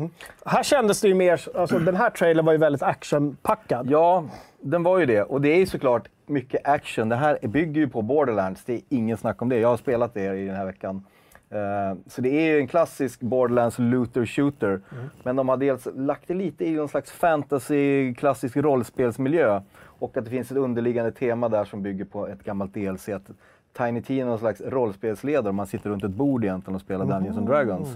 [0.46, 1.58] Här kändes det ju mer...
[1.58, 3.90] Alltså, den här trailern var ju väldigt actionpackad.
[3.90, 4.24] Ja,
[4.60, 5.22] den var ju det.
[5.22, 7.08] Och det är ju såklart mycket action.
[7.08, 8.64] Det här bygger ju på Borderlands.
[8.64, 9.58] Det är ingen snack om det.
[9.58, 11.02] Jag har spelat det i den här veckan.
[11.50, 14.80] Eh, så det är ju en klassisk Borderlands looter shooter.
[15.22, 19.60] Men de har dels lagt det lite i någon slags fantasy, klassisk rollspelsmiljö.
[19.84, 23.08] Och att det finns ett underliggande tema där som bygger på ett gammalt DLC.
[23.08, 23.30] Att
[23.78, 25.52] Tiny Tina är någon slags rollspelsledare.
[25.52, 27.88] Man sitter runt ett bord egentligen och spelar Dungeons and Dragons.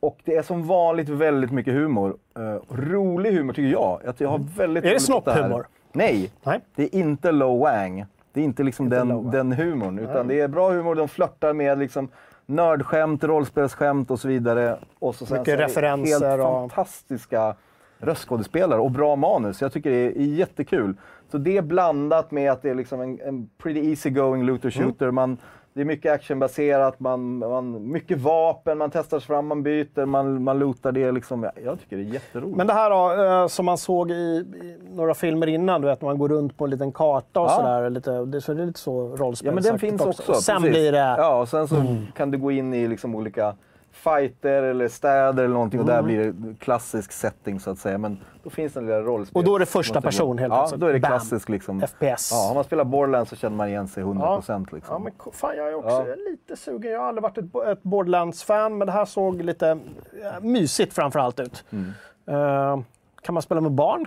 [0.00, 2.16] Och det är som vanligt väldigt mycket humor.
[2.36, 4.00] Eh, rolig humor tycker jag.
[4.04, 5.66] Jag, jag har väldigt Är det snopphumor?
[5.92, 6.60] Nej, Nej.
[6.74, 8.04] det är inte low wang.
[8.32, 9.98] Det är inte liksom Inte den, den humorn.
[9.98, 10.94] Utan det är bra humor.
[10.94, 12.08] De flörtar med liksom
[12.46, 14.78] nördskämt, rollspelsskämt och så vidare.
[14.98, 17.54] Och så Mycket referenser Helt och- fantastiska
[17.98, 19.60] röstskådespelare och bra manus.
[19.62, 20.94] Jag tycker det är jättekul.
[21.30, 24.88] Så det blandat med att det är liksom en, en pretty easy going looter Mm.
[24.88, 25.10] shooter.
[25.10, 25.38] Man,
[25.74, 30.42] det är mycket actionbaserat, man, man, mycket vapen, man testar sig fram, man byter, man,
[30.44, 31.12] man lootar det.
[31.12, 31.42] Liksom.
[31.42, 32.56] Jag, jag tycker det är jätteroligt.
[32.56, 36.00] Men det här då, eh, som man såg i, i några filmer innan, du vet,
[36.02, 37.56] när man går runt på en liten karta och Ja.
[37.56, 37.90] sådär.
[37.90, 40.32] Lite, det, så det är lite så rollspelsaktigt Ja, men den finns också.
[40.32, 40.70] Och sen precis.
[40.76, 40.98] blir det...
[40.98, 41.96] Ja, och sen så Mm.
[42.16, 43.54] kan du gå in i liksom olika
[44.00, 46.04] fighter eller städer eller någonting och där Mm.
[46.04, 47.98] blir det klassisk setting så att säga.
[47.98, 49.38] Men då finns det en lilla rollspel.
[49.40, 50.80] Och då är det första person helt Ja, plötsligt.
[50.80, 51.80] då är det klassisk liksom.
[51.80, 52.30] FPS.
[52.32, 54.36] Ja, har man spelat Borderlands så känner man igen sig 100 Ja.
[54.36, 54.72] procent.
[54.72, 54.92] Liksom.
[54.94, 56.14] Ja, men fan, jag är också Ja.
[56.30, 56.92] lite sugen.
[56.92, 57.44] Jag har aldrig varit ett,
[57.78, 61.64] ett Borderlands-fan, men det här såg lite eh, mysigt framför allt ut.
[61.70, 61.92] Mm.
[62.26, 62.80] Eh,
[63.22, 64.06] kan man spela med barn?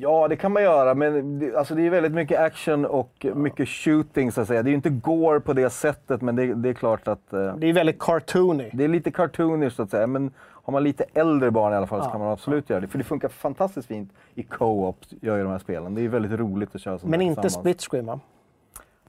[0.00, 3.68] Ja, det kan man göra, men det, alltså det är väldigt mycket action och mycket
[3.68, 4.62] shooting så att säga.
[4.62, 7.32] Det är ju inte gore på det sättet, men det, det är klart att...
[7.32, 8.70] Eh, Det är väldigt cartoony.
[8.72, 11.86] det är lite cartoonish så att säga, men har man lite äldre barn i alla
[11.86, 12.88] fall så kan man absolut göra det.
[12.88, 15.94] För det funkar fantastiskt fint i co-op, gör ju de här spelen.
[15.94, 18.20] Det är väldigt roligt att köra sånt Men inte split screen va?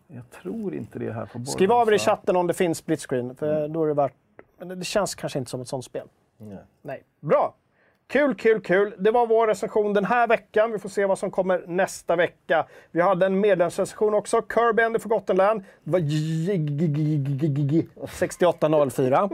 [0.08, 1.52] Jag tror inte det här på Borderlands.
[1.52, 4.14] Skriv av er i chatten om det finns split screen, för då är det värt...
[4.60, 6.08] Men det känns kanske inte som ett sånt spel.
[6.38, 6.58] Nej.
[6.82, 7.04] Nej.
[7.20, 7.54] Bra!
[8.14, 8.94] Kul, kul, kul.
[8.98, 10.72] Det var vår recension den här veckan.
[10.72, 12.66] Vi får se vad som kommer nästa vecka.
[12.92, 14.42] Vi hade en medlemsrecension också.
[14.54, 15.64] Kirby and the Forgotten Land.
[15.84, 16.00] Det var
[18.08, 19.30] 6804.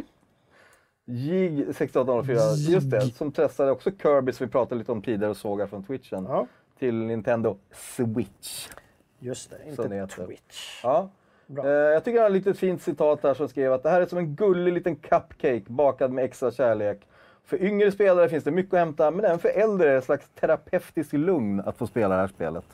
[1.05, 5.38] Jig 6804, just det, som testade också Kirby som vi pratade lite om tidigare och
[5.38, 6.23] såg här från Twitchen.
[6.23, 6.47] Ja.
[6.80, 8.67] Till Nintendo Switch.
[9.19, 10.07] Just det, inte det.
[10.07, 10.84] Twitch.
[10.84, 11.09] Ja.
[11.63, 14.01] Eh, jag tycker han har ett litet fint citat där som skrev att det här
[14.01, 17.09] är som en gullig liten cupcake bakad med extra kärlek.
[17.49, 20.03] För yngre spelare finns det mycket att hämta, men även för äldre är det ett
[20.03, 22.65] slags terapeutisk lugn att få spela det här spelet.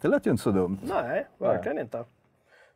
[0.00, 0.78] Det lät ju inte så dumt.
[0.82, 2.04] Nej, verkligen inte.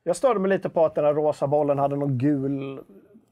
[0.03, 2.80] Jag störde mig lite på att den här rosa bollen hade någon gul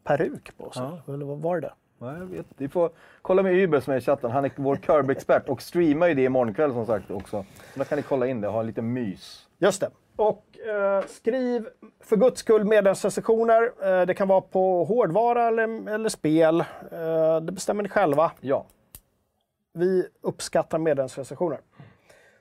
[0.04, 0.82] peruk på sig.
[1.08, 1.72] Eller vad var det?
[1.98, 2.46] Ja, jag vet.
[2.56, 2.90] Vi får
[3.22, 4.30] kolla med Uber som är i chatten.
[4.30, 7.44] Han är vår Kirby-expert och streamar ju det imorgon kväll som sagt också.
[7.72, 9.48] Så då kan ni kolla in det och ha lite mys.
[9.58, 9.90] Just det.
[10.16, 11.66] Och eh, skriv
[12.04, 13.72] för guds skull medlemsrecensioner.
[13.82, 16.60] Eh, det kan vara på hårdvara eller, eller spel.
[16.92, 18.32] Eh, det bestämmer ni själva.
[18.40, 18.66] Ja.
[19.74, 21.58] Vi uppskattar medlemsrecensioner.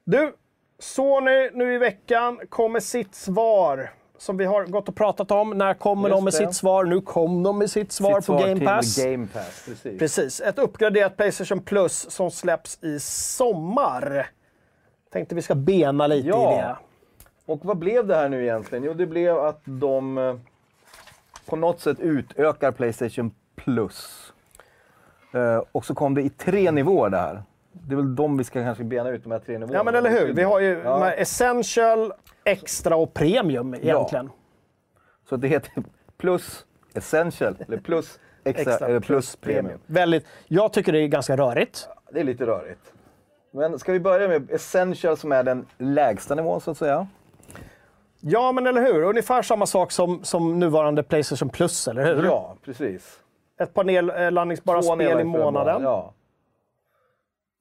[0.03, 0.34] Du,
[0.80, 3.91] Sony nu i veckan kom med sitt svar.
[4.17, 5.49] Som vi har gått och pratat om.
[5.49, 6.38] När kommer Just de med det.
[6.38, 6.84] sitt svar?
[6.84, 9.03] Nu kom de med sitt svar Sitt på Game till Pass.
[9.03, 9.99] Game Pass, precis.
[9.99, 10.41] Precis.
[10.41, 14.28] Ett uppgraderat Playstation Plus som släpps i sommar.
[15.13, 16.53] Tänkte vi ska bena lite Ja.
[16.53, 16.76] i det.
[17.46, 18.84] Och vad blev det här nu egentligen?
[18.84, 20.36] Jo, det blev att de eh,
[21.46, 24.34] på något sätt utökar Playstation Plus.
[25.34, 27.43] Eh, och så kom det i tre nivåer det här.
[27.72, 29.78] Det är väl de vi ska kanske bena ut, de här tre nivåerna.
[29.78, 30.34] Ja, men eller hur?
[30.34, 31.12] Vi har ju Ja.
[31.12, 34.30] Essential, Extra och Premium egentligen.
[35.30, 35.72] Så det heter
[36.18, 39.80] Plus Essential, eller Plus Extra, Extra, eller Plus Premium.
[39.86, 41.88] Väldigt, jag tycker det är ganska rörigt.
[42.12, 42.93] Det är lite rörigt.
[43.52, 47.08] Men ska vi börja med Essential som är den lägsta nivån så att säga?
[48.28, 49.01] Ja, men eller hur?
[49.03, 52.23] Ungefär samma sak som, som nuvarande Playstation Plus, eller hur?
[52.23, 53.19] Ja, precis.
[53.59, 55.84] Ett par nedladdningsbara Två spel i månaden.
[55.84, 56.13] Ja.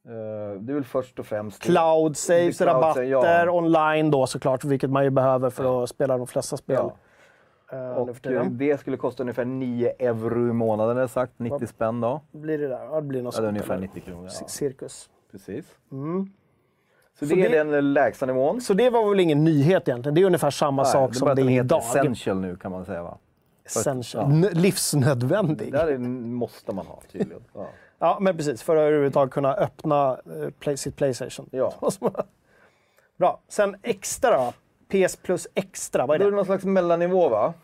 [0.07, 1.63] Eh, det är väl först och främst...
[1.63, 3.51] Cloud saves, Cloud rabatter, ja.
[3.51, 6.77] online då såklart, vilket man ju behöver för att spela de flesta spel.
[6.77, 7.77] Ja.
[7.77, 11.33] eh, nu Och eh, det skulle kosta ungefär 9 euro i månaden, är sagt.
[11.37, 12.21] 90 spänn då.
[12.33, 12.85] Blir det där?
[12.85, 13.87] Ja, det blir något Ja, det är ungefär eller?
[13.87, 14.29] 90 kronor.
[14.41, 14.49] Ja.
[14.49, 15.11] Cirkus.
[15.31, 15.79] Precis.
[15.93, 16.33] Mm.
[17.19, 18.61] Så, Så det är det- den lägsta nivån.
[18.61, 20.15] Så det var väl ingen nyhet egentligen?
[20.15, 21.79] Det är ungefär samma Nej, sak är som det är idag.
[21.83, 23.19] Essential nu kan man säga va?
[23.65, 24.43] Essential.
[24.45, 24.49] Ja.
[24.53, 25.73] Livsnödvändig.
[25.73, 27.45] Det här är, måste man ha tydligen.
[27.55, 27.67] Ja.
[27.99, 28.63] Ja, men precis.
[28.63, 31.49] För att överhuvudtaget kunna öppna eh, play, sitt Playstation.
[31.53, 31.73] Ja.
[33.19, 33.41] Bra.
[33.49, 34.53] Sen extra då?
[34.89, 36.37] PS Plus Extra, vad är Då är det det?
[36.37, 37.55] någon slags mellannivå va?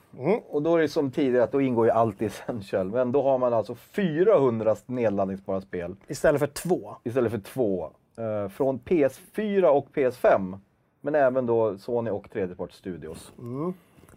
[0.48, 2.90] Och då är det som tidigare att då ingår ju allt i Essential.
[2.90, 6.96] Men då har man alltså 400 nedladdningsbara spel Istället för två.
[7.04, 7.90] istället för två.
[8.20, 10.58] Eh, från PS4 och PS5.
[11.00, 13.32] Men även då Sony och tredjeparts studios.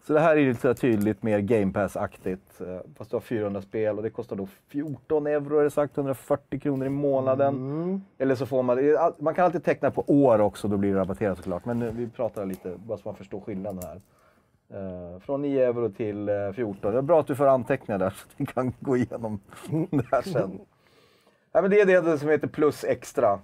[0.08, 2.62] Så det här är ju lite tydligt mer Game Pass-aktigt.
[2.62, 5.98] eh, Fast du har 400 spel och det kostar då 14 euro är det sagt,
[5.98, 7.56] 140 kronor i månaden.
[8.18, 8.78] Eller så får man,
[9.20, 11.66] man kan alltid teckna på år också, då blir det rabatterat såklart.
[11.66, 14.02] Men vi pratar lite, bara så man förstår skillnaden här.
[14.70, 16.92] Eh, från 9 euro till eh, 14.
[16.92, 19.40] Det är bra att du får anteckningar där så att vi kan gå igenom
[19.90, 20.60] det här sen.
[21.52, 23.40] Ja, men det är det som heter Plus Extra.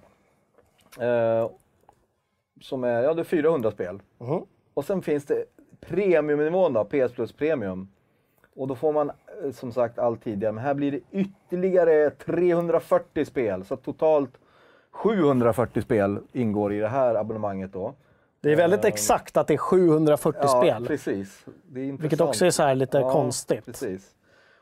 [0.98, 1.50] Eh,
[2.60, 4.02] som är, ja, det är 400 spel.
[4.74, 5.44] Och sen finns det
[5.80, 7.88] premiumnivån då, PS Plus Premium.
[8.56, 9.10] Och då får man
[9.44, 13.64] eh, som sagt allt tidigare, men här blir det ytterligare 340 spel.
[13.64, 14.30] Så totalt
[14.90, 17.94] 740 spel ingår i det här abonnemanget då.
[18.40, 20.86] Det är väldigt exakt att det är 740 Ja, spel.
[20.86, 21.44] precis.
[21.66, 23.64] Det är Vilket också är så lite Ja, konstigt.
[23.66, 24.10] Precis.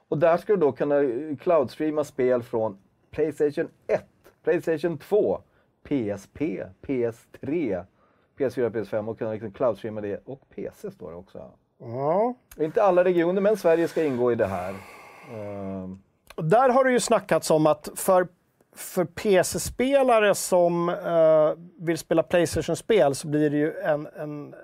[0.09, 0.95] Och där ska du då kunna
[1.41, 2.79] cloudstreama spel från
[3.11, 4.05] Playstation 1,
[4.45, 5.41] Playstation 2,
[5.89, 6.39] PSP,
[6.83, 7.85] PS3,
[8.39, 10.21] PS4, PS5 och kunna liksom cloudstreama det.
[10.25, 11.51] Och PC står det också.
[11.81, 12.35] Ja.
[12.57, 14.75] Inte alla regioner, men Sverige ska ingå i det här.
[16.35, 18.29] Och Där har det ju snackats om att för,
[18.77, 24.55] för PC-spelare som eh, vill spela Playstation-spel så blir det ju en, en,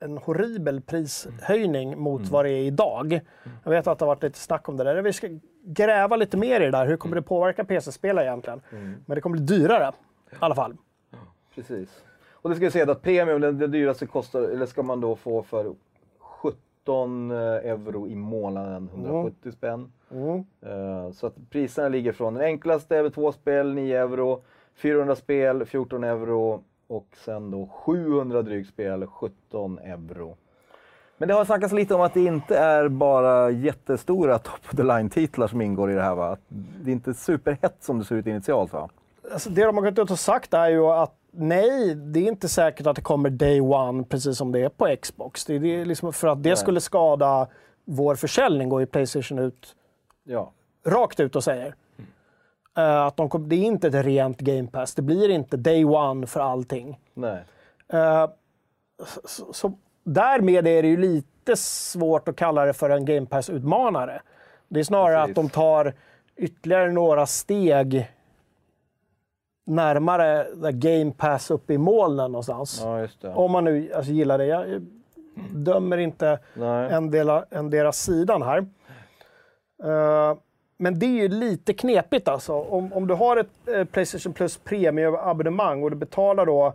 [0.00, 3.20] en horribel prishöjning mot vad det är idag.
[3.64, 5.02] Jag vet att det har varit lite snack om det där.
[5.02, 5.28] Vi ska
[5.64, 6.86] gräva lite mer i det där.
[6.86, 8.60] Hur kommer det påverka PC-spelare egentligen?
[9.06, 9.92] Men det kommer bli dyrare
[10.34, 10.76] i alla fall.
[11.54, 12.04] Precis.
[12.32, 15.16] Och det ska jag säga att premium, det, det dyraste kostar, eller ska man då
[15.16, 15.74] få för
[16.18, 19.92] 17 euro i månaden, 170 spänn.
[20.60, 24.42] Eh, Så att priserna ligger från den enklaste över två spel, 9 euro.
[24.74, 26.62] 400 spel, 14 euro.
[26.86, 30.36] Och sen då 700 drygt spel, 17 euro.
[31.18, 34.82] Men det har snackats lite om att det inte är bara jättestora top of the
[34.82, 36.36] line-titlar som ingår i det här va?
[36.82, 38.88] Det är inte superhett som det ser ut initialt va?
[39.32, 42.48] Alltså det de har gått ut och sagt är ju att nej, det är inte
[42.48, 45.44] säkert att det kommer day one precis som det är på Xbox.
[45.44, 46.56] Det är liksom för att det Nej.
[46.56, 47.48] skulle skada
[47.84, 49.74] vår försäljning går ju Playstation ut
[50.24, 50.52] Ja.
[50.86, 51.74] rakt ut och säger.
[52.76, 54.94] Eh, att de kom, det är inte ett rent Game Pass.
[54.94, 57.00] Det blir inte day one för allting.
[57.14, 57.44] Nej.
[57.92, 58.28] Eh,
[59.24, 59.72] så, så
[60.04, 64.22] därmed är det ju lite svårt att kalla det för en Game Pass-utmanare.
[64.68, 65.30] Det är snarare Precis.
[65.30, 65.94] att de tar
[66.36, 68.10] ytterligare några steg
[69.64, 72.82] närmare Game Pass uppe i molnen någonstans.
[73.20, 73.34] Ja.
[73.34, 74.46] Om man nu alltså, gillar det.
[74.46, 74.86] Jag
[75.54, 76.92] dömer inte Nej.
[76.92, 78.58] en, del, en deras sidan här.
[79.84, 80.36] Eh,
[80.76, 82.52] men det är ju lite knepigt alltså.
[82.52, 86.74] Om, om du har ett eh, Playstation Plus premiumabonnemang och du betalar då,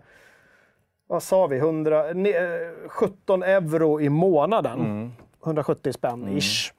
[1.08, 4.80] vad sa vi, 100, ne, eh, 17 euro i månaden.
[4.80, 5.12] Mm.
[5.44, 6.74] 170 spänn ish.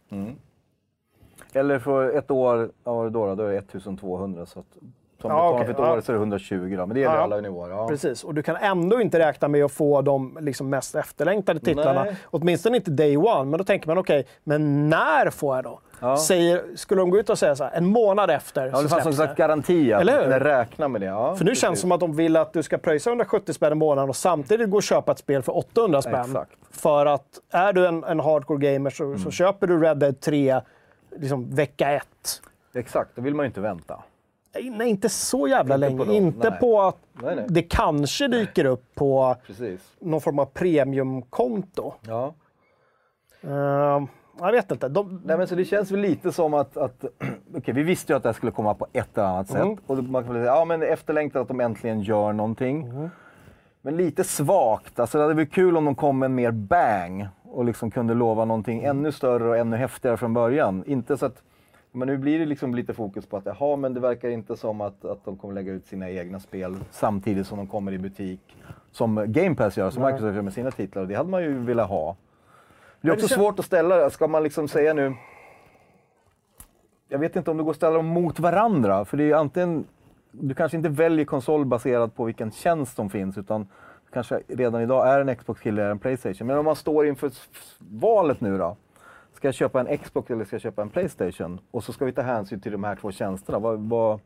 [1.53, 3.35] Eller för ett år, ja, vad är det då?
[3.35, 4.47] Då är det 1200.
[4.47, 4.77] Så att,
[5.21, 5.93] som Ja, okej, för ett ja.
[5.97, 6.87] år så är det 120 då.
[6.87, 7.23] Men det gäller Ja.
[7.23, 7.71] alla nivåer.
[7.71, 7.89] Ja.
[7.89, 12.05] Precis, och du kan ändå inte räkna med att få de liksom mest efterlängtade titlarna.
[12.05, 12.16] Nej.
[12.25, 13.45] Åtminstone inte day one.
[13.45, 15.81] Men då tänker man, okej, men när får jag då?
[16.03, 16.16] Ja.
[16.16, 18.89] Säger, skulle de gå ut och säga så här, en månad efter Ja, så det
[18.89, 20.41] fanns någon slags garanti att Eller hur?
[20.41, 21.07] räkna med det.
[21.07, 21.62] Ja, För nu precis.
[21.62, 24.16] känns det som att de vill att du ska pröjsa 170 spänn i månaden och
[24.16, 26.21] samtidigt gå och köpa ett spel för 800 spänn.
[26.21, 26.51] Exakt.
[26.71, 29.18] För att är du en, en hardcore gamer så, Mm.
[29.18, 30.61] så köper du Red Dead 3
[31.16, 32.43] liksom, vecka ett.
[32.75, 34.01] Exakt, då vill man ju inte vänta.
[34.55, 36.05] Nej, inte så jävla Inte länge.
[36.05, 36.59] på inte nej.
[36.61, 37.44] på att Nej, nej.
[37.48, 39.80] det kanske dyker upp på Precis.
[40.01, 41.92] någon form av premiumkonto.
[42.07, 42.34] Ja.
[43.44, 44.05] Uh,
[44.40, 44.88] jag vet inte.
[44.88, 47.05] De, Nej, men så det känns väl lite som att, att
[47.57, 49.76] okej, vi visste ju att det här skulle komma på ett eller annat Mm.
[49.76, 49.84] sätt.
[49.86, 52.82] Och man kan väl säga, ja men efterlängtat att de äntligen gör någonting.
[52.86, 53.09] Mm.
[53.82, 55.01] Men lite svagt.
[55.01, 58.14] Alltså det hade varit kul om de kom med en mer bang och liksom kunde
[58.14, 60.84] lova någonting ännu större och ännu häftigare från början.
[60.86, 61.42] Inte så att,
[61.93, 64.80] men nu blir det liksom lite fokus på att jaha, men det verkar inte som
[64.80, 68.57] att, att de kommer lägga ut sina egna spel samtidigt som de kommer i butik.
[68.93, 71.07] Som Game Pass gör, som Microsoft gör med sina titlar.
[71.07, 72.16] Det hade man ju velat ha.
[73.01, 74.11] Det är det också kän- svårt att ställa det.
[74.11, 75.14] Ska man liksom säga nu...
[77.09, 79.05] Jag vet inte om det går att ställa dem mot varandra.
[79.05, 79.84] För det är ju antingen...
[80.32, 83.38] Du kanske inte väljer konsol baserat på vilken tjänst som finns.
[83.38, 83.61] Utan
[84.07, 86.47] du kanske redan idag är en Xbox-kille eller en Playstation.
[86.47, 87.30] Men om man står inför
[87.78, 88.76] valet nu då.
[89.41, 91.61] Ska jag köpa en Xbox eller ska jag köpa en Playstation?
[91.70, 93.59] Och så ska vi ta hänsyn till de här två tjänsterna.
[93.59, 94.20] Vad, vad...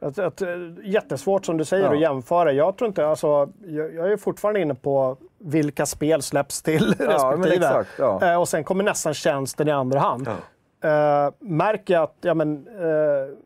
[0.00, 0.48] Att, att, eh,
[0.84, 1.92] jättesvårt som du säger Ja.
[1.94, 2.52] att jämföra.
[2.52, 7.08] Jag tror inte, alltså, jag, jag är fortfarande inne på vilka spel släpps till men
[7.08, 7.54] respektive.
[7.54, 8.30] exakt, ja.
[8.32, 10.28] Eh, och sen kommer nästan tjänsten i andra hand.
[10.28, 13.36] Eh, märker jag att ja, men, eh,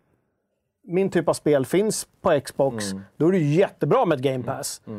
[0.84, 3.04] min typ av spel finns på Xbox, Mm.
[3.16, 4.82] då är det jättebra med ett Game Pass.
[4.84, 4.92] Ja,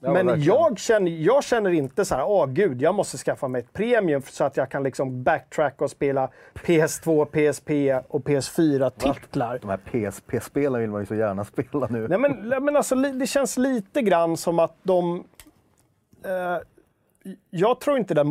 [0.00, 3.72] men jag känner, jag känner inte så här, åh gud, jag måste skaffa mig ett
[3.72, 7.70] premium så att jag kan liksom backtracka och spela PS2, PSP
[8.08, 9.58] och PS4-titlar.
[9.62, 12.08] De här PSP-spelen vill man ju så gärna spela nu.
[12.08, 15.24] Nej, men, men alltså, det känns lite grann som att de...
[16.24, 16.58] Eh,
[17.50, 18.30] jag tror inte den...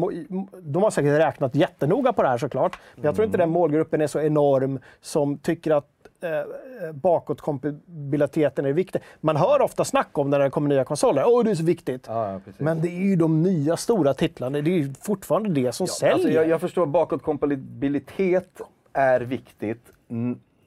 [0.62, 2.80] De har säkert räknat jättenoga på det här såklart.
[2.96, 5.90] Men jag tror inte den målgruppen är så enorm som tycker att
[6.24, 9.02] eh, bakåtkompatibiliteten är viktig.
[9.22, 11.24] Man hör ofta snack om när det kommer nya konsoler.
[11.28, 12.06] Åh, det är så viktigt.
[12.08, 12.40] Ja, ja.
[12.58, 14.62] Men det är ju de nya stora titlarna.
[14.62, 16.14] Det är ju fortfarande det som säljer.
[16.14, 18.62] Alltså jag, jag förstår bakåtkompatibilitet
[18.94, 19.82] är viktigt.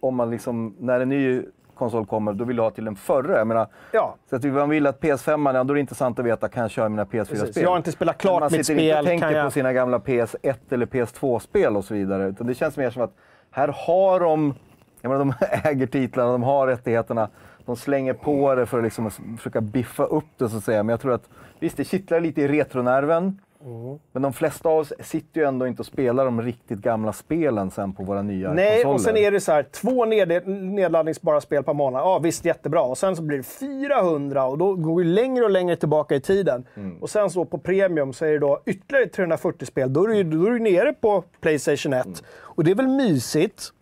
[0.00, 1.42] Om man liksom, när en ny
[1.74, 3.38] konsol kommer, då vill du ha till den förra.
[3.38, 4.14] Jag menar, Ja.
[4.30, 6.70] Så att man vill att PS5, ja, då är det intressant att veta, kan jag
[6.70, 7.42] köra mina Precis.
[7.42, 7.62] PS4-spel?
[7.62, 9.72] Jag har inte spelat klart man mitt sitter inte spel, och tänker jag- på sina
[9.72, 12.28] gamla PS1 eller PS2-spel och så vidare.
[12.28, 13.14] Utan det känns mer som att
[13.50, 14.54] här har de,
[15.02, 15.34] jag menar, de
[15.68, 17.28] äger titlarna, de har rättigheterna.
[17.66, 20.82] De slänger på det för att liksom försöka biffa upp det så att säga.
[20.82, 21.28] Men jag tror att
[21.58, 23.38] visst, det kittlar lite i retronerven.
[23.64, 23.98] Mm.
[24.12, 27.70] Men de flesta av oss sitter ju ändå inte och spelar de riktigt gamla spelen
[27.70, 28.94] sen på våra nya Nej, konsoler.
[28.94, 32.00] och sen är det så här, två ned nedladdningsbara spel per månad.
[32.00, 32.82] Ja, visst, jättebra.
[32.82, 36.20] Och sen så blir det 400 och då går vi längre och längre tillbaka i
[36.20, 36.66] tiden.
[36.74, 37.02] Mm.
[37.02, 39.92] Och sen så på Premium så är det då ytterligare 340 spel.
[39.92, 42.06] Då är du, då är du nere på Playstation 1.
[42.06, 42.18] Mm.
[42.38, 43.72] Och det är väl mysigt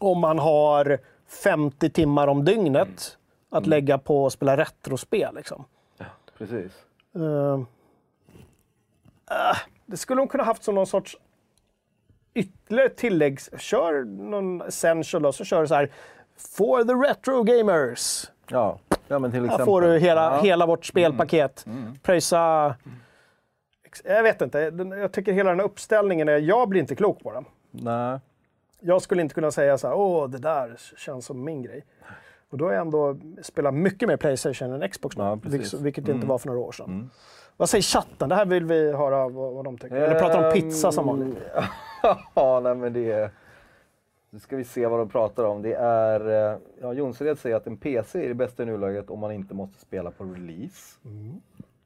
[0.00, 3.16] om man har 50 timmar om dygnet
[3.52, 3.58] Mm.
[3.62, 5.34] att lägga på att spela retrospel.
[5.34, 5.64] Liksom.
[6.38, 6.72] Precis.
[7.14, 7.60] Eh,
[9.26, 11.16] ah, det skulle de kunna haft som någon sorts
[12.34, 13.50] ytterligare tilläggs...
[13.58, 15.90] Kör någon essential och så kör du så här
[16.36, 18.30] For the retro gamers.
[18.48, 18.78] Ja,
[19.08, 19.58] ja men till exempel.
[19.58, 20.30] Här får du hela, Ja.
[20.32, 20.44] Mm.
[20.44, 21.66] hela vårt spelpaket.
[22.02, 22.74] Pröjsa...
[24.04, 24.58] Jag vet inte.
[25.00, 26.38] Jag tycker hela den här uppställningen är...
[26.38, 27.44] Jag blir inte klok på den.
[27.70, 28.18] Nej.
[28.80, 31.84] Jag skulle inte kunna säga så här, åh, det där känns som min grej.
[32.50, 36.04] Och då har jag ändå spelat mycket mer Playstation än Xbox nu, Ja, vilket, vilket
[36.04, 36.28] det inte Mm.
[36.28, 37.10] var för några år sedan.
[37.56, 38.28] Vad säger chatten?
[38.28, 39.96] Det här vill vi höra vad, vad de tycker.
[39.96, 41.38] Eller pratar om pizza som vanligt.
[41.54, 41.64] Ehm,
[42.34, 43.30] ja, nej men det är...
[44.30, 45.62] Nu ska vi se vad de pratar om.
[45.62, 46.50] Det är...
[46.52, 49.54] eh, Ja, Jonsered säger att en PC är det bästa i nuläget om man inte
[49.54, 50.98] måste spela på release.
[51.04, 51.40] Mm.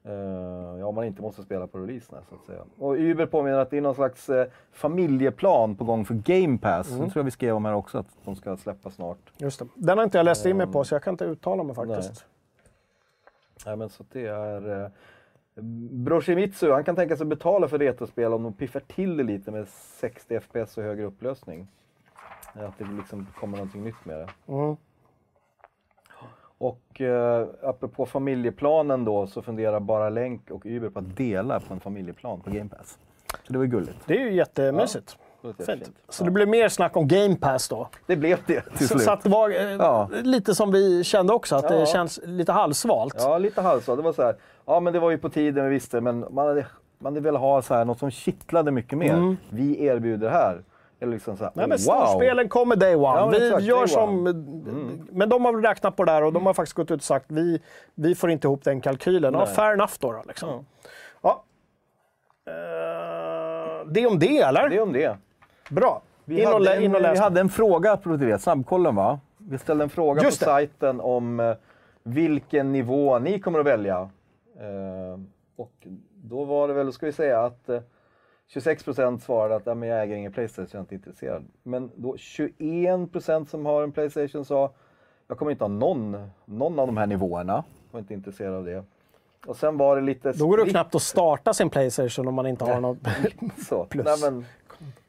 [0.05, 0.64] Eh, ja,
[0.95, 2.63] om man inte måste spela på release nej, så att säga.
[2.79, 6.91] Och Uber påminner att det är någon slags eh, familjeplan på gång för Game Pass.
[6.91, 7.05] Mm.
[7.05, 9.19] Det tror jag vi skrev om här också, att de ska släppa snart.
[9.37, 9.67] Just det.
[9.75, 12.27] Den har inte jag läst in mig på, så jag kan inte uttala mig faktiskt.
[13.67, 14.83] Nej, men så det är...
[14.83, 14.91] Eh,
[15.91, 19.69] Broshimitsu, han kan tänka sig betala för retrospel om de piffar till det lite med
[19.69, 21.69] 60 FPS och högre upplösning.
[22.53, 24.53] Att det liksom kommer någonting nytt med det.
[24.53, 24.77] Mm.
[26.65, 31.75] Och eh, apropå familjeplanen då så funderar bara Länk och Uber på att dela på
[31.75, 32.99] en familjeplan på Game Pass.
[33.47, 33.99] Så det var ju gulligt.
[34.07, 35.17] Det är ju jättemysigt.
[35.43, 35.91] Det låter Fint.
[36.09, 37.89] Så det blev mer snack om Game Pass då?
[38.07, 39.03] Det blev det till Så, slut.
[39.03, 40.09] så att det var eh, Ja.
[40.23, 41.77] lite som vi kände också, att Ja.
[41.77, 43.15] det känns lite halvsvalt.
[43.19, 43.99] Ja, lite halvsvalt.
[43.99, 44.37] Det var så här,
[44.67, 46.67] ja men det var ju på tiden, vi visste, men man hade,
[46.99, 49.15] man hade velat ha så här, något som kittlade mycket mer.
[49.15, 49.37] Mm.
[49.51, 50.63] Vi erbjuder här.
[51.07, 52.07] Liksom så här, Nej, men wow!
[52.07, 53.05] storspelen kommer day one.
[53.05, 54.19] Ja, vi exakt, gör som...
[54.19, 54.31] one.
[54.31, 55.09] Mm.
[55.11, 57.05] Men de har väl räknat på det här och de har faktiskt gått ut och
[57.05, 57.61] sagt vi,
[57.95, 59.35] vi får inte ihop den kalkylen.
[59.35, 60.13] Ja, fair enough då.
[60.13, 60.67] då liksom.
[61.23, 61.45] ja.
[62.47, 64.69] Eh, det om det, eller?
[64.69, 65.17] Det är om det.
[65.71, 66.03] Bra.
[66.25, 67.19] Vi, in, hade en, in läs.
[67.19, 69.21] vi hade en fråga apropå det, snabbkollen va?
[69.39, 70.51] Vi ställde en fråga Just på det.
[70.51, 71.55] sajten om eh,
[72.03, 74.09] vilken nivå ni kommer att välja.
[74.61, 75.21] Eh,
[75.57, 77.69] och då var det väl, ska vi säga att
[78.55, 81.45] eh, 26% svarade att men jag äger ingen Playstation, jag är inte intresserad.
[81.63, 84.73] Men då 21% som har en Playstation sa
[85.29, 87.65] jag kommer inte ha någon, någon av de här nivåerna.
[87.91, 88.85] Jag är inte intresserad av det.
[89.47, 90.33] Och sen var det lite...
[90.33, 92.99] Då går det knappt att starta sin Playstation om man inte har något
[93.69, 93.85] så.
[93.85, 94.05] plus.
[94.05, 94.45] Nej, men,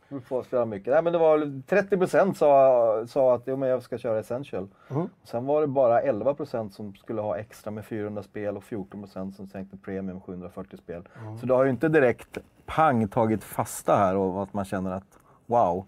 [0.09, 0.93] vi får spela mycket.
[0.93, 4.67] Nej, men det var väl 30% sa, sa att jo, men jag ska köra Essential.
[4.89, 5.09] Mm.
[5.23, 9.47] Sen var det bara 11% som skulle ha extra med 400 spel och 14% som
[9.47, 11.07] sänkte premium 740 spel.
[11.21, 11.37] Mm.
[11.37, 15.19] Så det har ju inte direkt pang tagit fasta här och att man känner att
[15.45, 15.85] wow,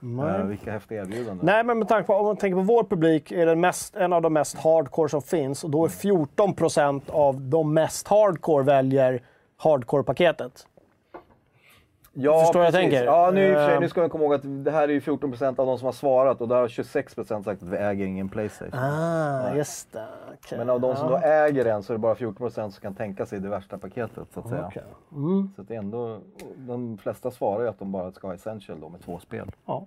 [0.00, 0.40] Nej.
[0.40, 1.46] eh, vilka häftiga erbjudanden.
[1.46, 4.12] Nej, men med tanke på, om man tänker på vår publik är den mest, en
[4.12, 8.64] av de mest hardcore som finns och då är 14 procent av de mest hardcore
[8.64, 9.22] väljer
[9.62, 10.66] hardcore-paketet.
[12.14, 13.04] Ja, Förstår vad jag tänker?
[13.04, 13.80] Ja, nu, för sig, Eh.
[13.80, 15.92] nu ska man komma ihåg att det här är ju 14% av de som har
[15.92, 18.78] svarat och där har 26% sagt att vi äger ingen Playstation.
[18.80, 20.06] Ah, just det.
[20.34, 20.58] Okej.
[20.58, 21.18] Men av de som Ja.
[21.20, 24.28] då äger en så är det bara 14% som kan tänka sig det värsta paketet.
[24.34, 24.64] Så att säga.
[24.66, 24.82] Okej.
[25.12, 25.50] Mm.
[25.56, 26.18] Så det är ändå,
[26.56, 29.50] de flesta svarar ju att de bara ska ha Essential då med två spel.
[29.66, 29.86] Ja.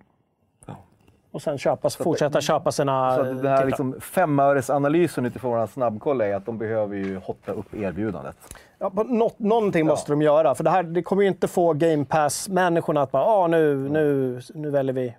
[1.36, 3.58] Och sen köpa, Så fortsätta det- köpa sina Så den titlar.
[3.58, 8.36] här liksom femöresanalysen utifrån vår snabbkoll är att de behöver ju hotta upp erbjudandet.
[8.80, 12.06] Ja, något, någonting måste de göra, för det, här, det kommer ju inte få Game
[12.06, 15.16] Pass-människorna att bara ah, nu, nu, nu väljer vi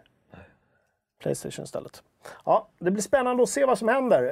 [1.22, 2.02] Playstation istället.
[2.44, 4.22] Ja, det blir spännande att se vad som händer.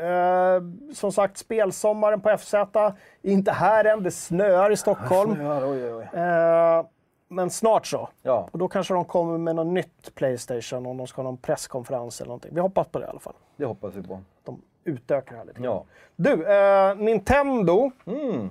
[0.57, 0.63] Eh,
[0.95, 4.03] som sagt, spelsommaren på FZ är inte här än.
[4.03, 5.35] Det snöar i Stockholm.
[5.37, 6.21] Snöar, oj, oj, oj.
[6.21, 6.85] Eh,
[7.29, 8.09] men snart så.
[8.23, 8.49] Ja.
[8.53, 12.21] Och då kanske de kommer med något nytt Playstation om de ska ha någon presskonferens
[12.21, 12.51] eller någonting.
[12.55, 13.35] Vi hoppas på det i alla fall.
[13.57, 14.21] Det hoppas vi på.
[14.45, 15.63] De utökar här lite.
[15.63, 15.85] Ja.
[16.17, 18.51] Du, eh, Nintendo Mm.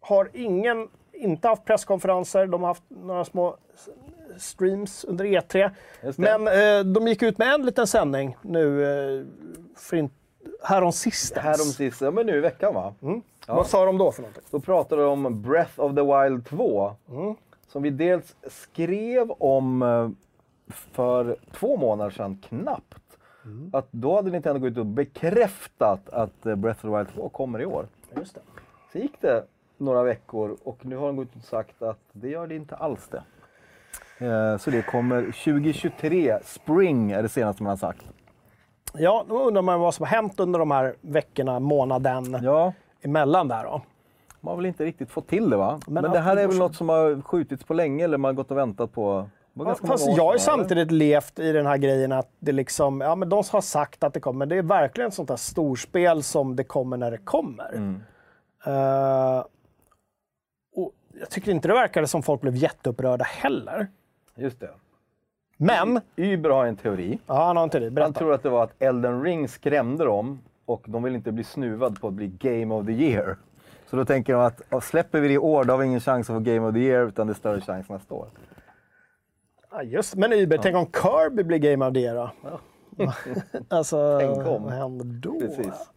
[0.00, 2.46] har ingen, inte haft presskonferenser.
[2.46, 3.56] De har haft några små
[4.38, 5.70] streams under E3.
[6.02, 6.38] Just det.
[6.38, 6.46] Men
[6.78, 9.24] eh, de gick ut med en liten sändning nu eh,
[9.76, 10.10] för in,
[10.62, 12.00] härom sistens.
[12.00, 12.94] Ja, men nu i veckan va?
[13.00, 13.54] Ja.
[13.54, 14.42] Vad sa de då för någonting?
[14.50, 16.92] Då pratade de om Breath of the Wild 2.
[17.10, 17.34] Mm.
[17.72, 20.08] Som vi dels skrev om eh,
[20.74, 23.18] för två månader sedan, knappt.
[23.44, 23.70] Mm.
[23.72, 27.28] Att då hade Nintendo gått ut och bekräftat att eh, Breath of the Wild 2
[27.28, 27.86] kommer i år.
[28.16, 28.40] Just det.
[28.92, 29.44] Sen gick det
[29.78, 32.76] några veckor och nu har de gått ut och sagt att det gör det inte
[32.76, 33.22] alls det.
[34.26, 38.04] Eh, Så det kommer 2023, Spring är det senaste man har sagt.
[38.94, 43.48] Ja, då undrar man vad som har hänt under de här veckorna, månaden Ja, emellan
[43.48, 43.82] där då.
[44.40, 45.80] Man har väl inte riktigt fått till det va?
[45.86, 48.32] Men, Men det här är väl något som har skjutits på länge eller man har
[48.34, 49.28] gått och väntat på?
[49.54, 50.38] Ja, fast jag har ju eller?
[50.38, 54.14] samtidigt levt i den här grejen att det liksom, ja men de har sagt att
[54.14, 57.18] det kommer, men det är verkligen ett sånt där storspel som det kommer när det
[57.18, 57.72] kommer.
[57.74, 58.02] Mm.
[58.66, 59.44] Eh,
[60.76, 63.86] och jag tycker inte det verkade som folk blev jätteupprörda heller.
[64.36, 64.70] Just det.
[65.56, 67.18] Men, Uber har en teori.
[67.26, 68.12] ja han har det, Han berätta.
[68.12, 72.00] tror att det var att Elden Ring skrämde dem och de vill inte bli snuvad
[72.00, 73.36] på att bli Game of the Year.
[73.90, 76.00] Så då tänker de att ja, släpper vi det i år, då har vi ingen
[76.00, 78.28] chans att få Game of the Year, utan det är större chans nästa år.
[79.70, 82.60] Ja, just Men Uber, tänk om Kirby blir Game of the Year då?
[83.68, 84.62] alltså, Tänk om.
[84.62, 85.40] vad händer då?
[85.40, 85.90] Precis.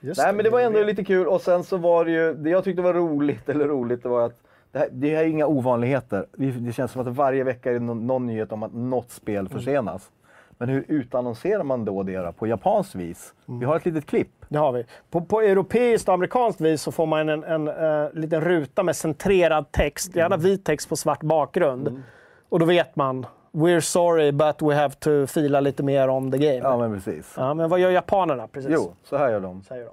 [0.00, 1.26] Just Nej, men det var ändå lite kul.
[1.26, 4.26] Och sen så var det ju, det jag tyckte var roligt, eller roligt, det var
[4.26, 6.26] att det här, det här är inga ovanligheter.
[6.32, 9.10] Det, det känns som att varje vecka är det någon, någon nyhet om att något
[9.10, 10.10] spel försenas.
[10.59, 13.33] Men hur utannonserar man då det då, på japanskt vis?
[13.45, 14.31] Vi har ett litet klipp.
[14.49, 14.85] Det har vi.
[15.09, 18.95] På, på europeiskt och amerikanskt vis så får man en, en, eh, liten ruta med
[18.95, 20.43] centrerad text, gärna Mm.
[20.45, 22.03] vit text på svart bakgrund.
[22.49, 26.37] Och då vet man, we're sorry but we have to fila lite mer on the
[26.37, 26.53] game.
[26.57, 27.33] Ja, men precis.
[27.37, 28.47] Ja, men vad gör japanerna?
[28.47, 28.71] Precis.
[28.73, 29.63] Jo, så här gör de.
[29.63, 29.91] Säger de.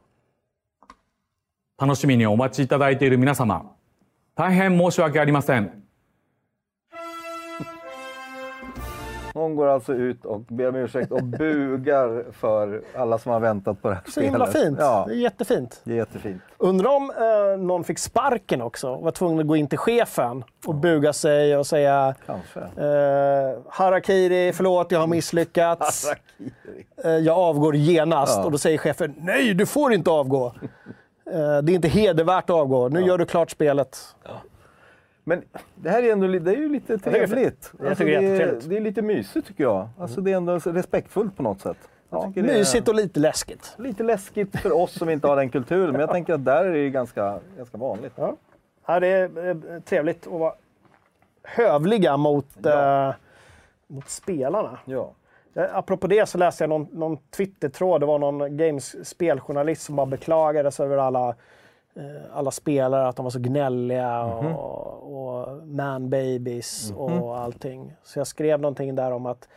[1.80, 3.72] 楽しみにお待ちいただいている皆様、
[4.36, 5.82] 大変申し訳ありません。
[9.37, 13.81] Hon går alltså ut och ber om ursäkt och bugar för alla som har väntat
[13.81, 14.77] på det här Så himla fint.
[14.79, 15.81] Ja, Det är jättefint.
[15.83, 16.41] det är jättefint.
[16.57, 20.75] Undrar om eh, någon fick sparken också var tvungen att gå in till chefen och
[20.75, 22.59] buga sig och säga Kanske.
[22.59, 26.05] eh, Harakiri, förlåt jag har misslyckats.
[26.07, 26.85] Harakiri.
[27.03, 28.37] Eh, jag avgår genast.
[28.37, 28.45] Ja.
[28.45, 30.53] Och då säger chefen nej, du får inte avgå.
[31.31, 32.89] Eh, det är inte hedervärt att avgå.
[32.89, 33.97] Nu gör du klart spelet.
[35.27, 35.43] Men
[35.75, 37.71] det här är, ändå, det är ju lite trevligt.
[37.79, 39.89] Jag Alltså, det är det, är, lite mysigt tycker jag.
[39.99, 41.77] Alltså, det är ändå respektfullt på något sätt.
[42.09, 43.75] Ja, det är mysigt och lite läskigt.
[43.77, 46.71] Lite läskigt för oss som inte har den kulturen, men jag tänker att där är
[46.71, 48.13] det ganska, ganska vanligt.
[48.15, 48.35] Ja.
[48.85, 50.53] Ja, det är eh, trevligt att vara
[51.43, 53.13] hövliga mot, eh,
[53.87, 54.79] mot spelarna.
[54.85, 55.13] Ja.
[55.53, 58.01] Eh, Apropå det så läste jag någon, någon Twitter-tråd.
[58.01, 61.35] Det var någon Games-speljournalist som bara beklagade sig över alla,
[62.33, 67.93] alla spelare, att de var så gnälliga och, och man-babies och allting.
[68.03, 69.47] Så jag skrev någonting där om att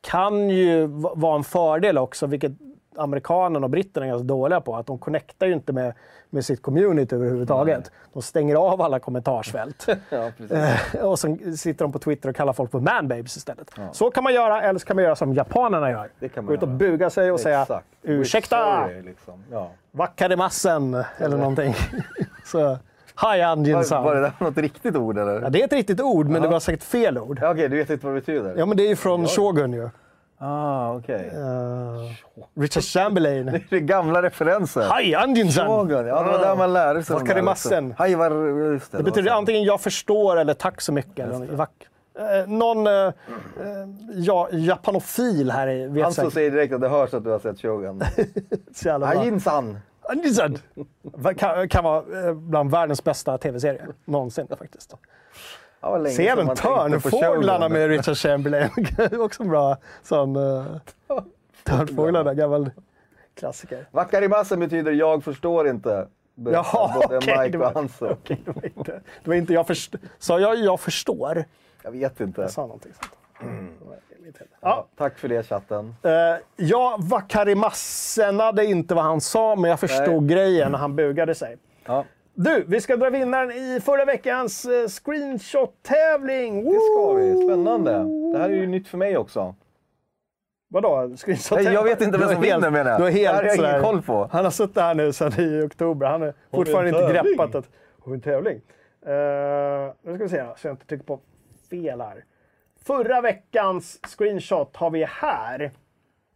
[0.00, 2.52] kan ju va- vara en fördel också, vilket
[2.96, 5.92] amerikanerna och britterna är ganska dåliga på, att de connectar ju inte med,
[6.30, 7.90] med sitt community överhuvudtaget.
[8.12, 9.86] De stänger av alla kommentarsfält.
[10.10, 10.30] Ja.
[10.50, 13.70] Eh, och sen sitter de på Twitter och kallar folk för manbabes istället.
[13.92, 16.08] Så kan man göra, eller så kan man göra som japanerna gör.
[16.18, 16.78] Det kan man Gå ut och göra.
[16.78, 17.86] buga sig och säga Exakt.
[18.02, 19.44] ursäkta, We're sorry, liksom.
[19.50, 19.70] ja.
[19.90, 21.74] wakkarimassen eller någonting.
[22.44, 22.78] så,
[23.32, 24.04] hi Anjin-san.
[24.04, 25.42] var, var det där något riktigt ord eller?
[25.42, 26.52] Ja, det är ett riktigt ord, men det Ja.
[26.52, 27.38] var säkert fel ord.
[27.42, 28.54] Ja, Okej, du vet inte vad det betyder?
[28.58, 29.88] Ja, men det är ju från Shogun ju.
[30.46, 31.30] Ah, okej.
[31.34, 33.46] Eh, Richard Chamberlain.
[33.70, 34.80] Det är gamla referenser.
[35.14, 35.66] Anjin-san!
[35.68, 37.16] Shogun, ja det var där man lärde sig.
[37.86, 37.94] liksom.
[37.98, 38.30] Hej, var,
[38.72, 41.18] just det, Det betyder antingen jag förstår eller tack så mycket.
[41.34, 41.70] Eller, vack.
[42.18, 43.12] Eh, någon eh, eh,
[44.14, 47.38] ja, japanofil här i- vet Han som säger direkt att det hörs att du har
[47.38, 48.02] sett Shogun.
[49.06, 49.78] Hajinsan!
[50.08, 50.58] Anjin-san!
[51.36, 54.94] kan, kan vara eh, bland världens bästa tv-serier någonsin faktiskt.
[55.84, 58.70] Ja, vad länge Se sedan även Törnfåglarna med Richard Chamberlain.
[59.20, 60.36] Också en bra sån...
[60.36, 60.76] Uh,
[61.64, 62.70] Törnfåglarna, gammal
[63.34, 63.86] klassiker.
[63.90, 66.08] Wakarimassen betyder jag förstår inte.
[66.34, 67.38] Jaha, både okej.
[67.38, 70.00] Mike det, och okej, det, var inte, det var inte jag förstår.
[70.18, 71.44] Sa jag jag förstår?
[71.82, 72.40] Jag vet inte.
[72.40, 73.12] Jag sa någonting sånt.
[73.40, 74.44] Ja.
[74.60, 75.96] Ja, tack för det chatten.
[76.04, 76.10] Uh,
[76.56, 80.34] ja, Vakarimassenade inte vad han sa, men jag förstod Nej.
[80.34, 81.56] grejen när han bugade sig.
[81.84, 82.04] Ja,
[82.34, 86.64] Du, vi ska dra vinnaren i förra veckans uh, screenshot-tävling.
[86.64, 87.44] det ska vi.
[87.44, 87.92] Spännande.
[88.32, 89.54] Det här är ju nytt för mig också.
[90.68, 91.16] Vadå?
[91.16, 93.00] Screenshot Nej, jag vet inte vem som helt- vinner, menar jag.
[93.00, 94.28] Du är Det här har helt jag ingen koll på.
[94.32, 96.06] Han har suttit här nu sedan i oktober.
[96.06, 97.70] Han har fortfarande inte greppat att...
[98.04, 98.60] Har vi en tävling?
[99.06, 101.20] Uh, nu ska vi se så jag inte trycker på
[101.70, 102.24] fel här.
[102.84, 105.70] Förra veckans screenshot har vi här.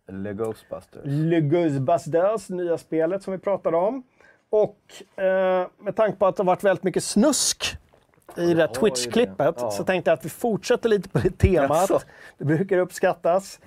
[0.09, 1.03] Le Ghostbusters.
[1.05, 4.03] Le Ghostbusters, nya spelet som vi pratade om.
[4.51, 7.77] Och eh, med tanke på att det har varit väldigt mycket snusk
[8.37, 9.71] i det här Twitch-klippet Ja.
[9.71, 11.91] så tänkte jag att vi fortsätter lite på det temat.
[11.91, 12.01] Jaså?
[12.39, 13.61] Det brukar uppskattas.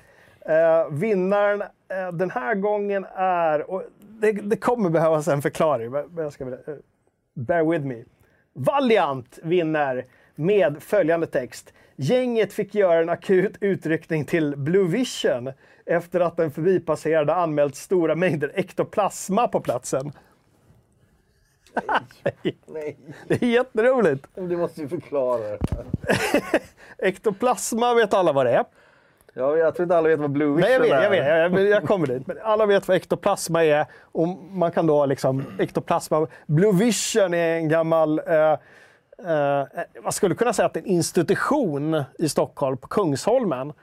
[0.46, 6.10] Eh, vinnaren eh, den här gången är, och det, det kommer behövas en förklaring, men
[6.16, 6.58] jag ska, eh,
[7.34, 8.04] bear with me.
[8.54, 10.06] Valiant vinner
[10.36, 11.74] med följande text.
[11.96, 15.52] Gänget fick göra en akut utryckning till Blue Vision
[15.86, 20.12] efter att en förbipasserande anmält stora mängder ektoplasma på platsen.
[22.66, 24.28] Nej, Det är jätteroligt.
[24.36, 25.58] du måste ju förklara.
[26.98, 28.66] Ektoplasma vet alla vad det är.
[29.34, 30.92] Ja, jag tror inte alla vet vad Blue Vision Nej, jag vet,
[31.24, 31.38] är.
[31.38, 31.60] jag vet.
[31.60, 32.28] Jag, jag kommer dit.
[32.28, 33.86] Men alla vet vad ektoplasma är.
[34.02, 36.28] Och man kan då liksom, ektoplasma...
[36.46, 38.22] Blue Vision är en gammal...
[38.28, 38.52] Eh,
[39.32, 39.68] eh,
[40.04, 43.74] man skulle kunna säga att det är en institution i Stockholm, på Kungsholmen.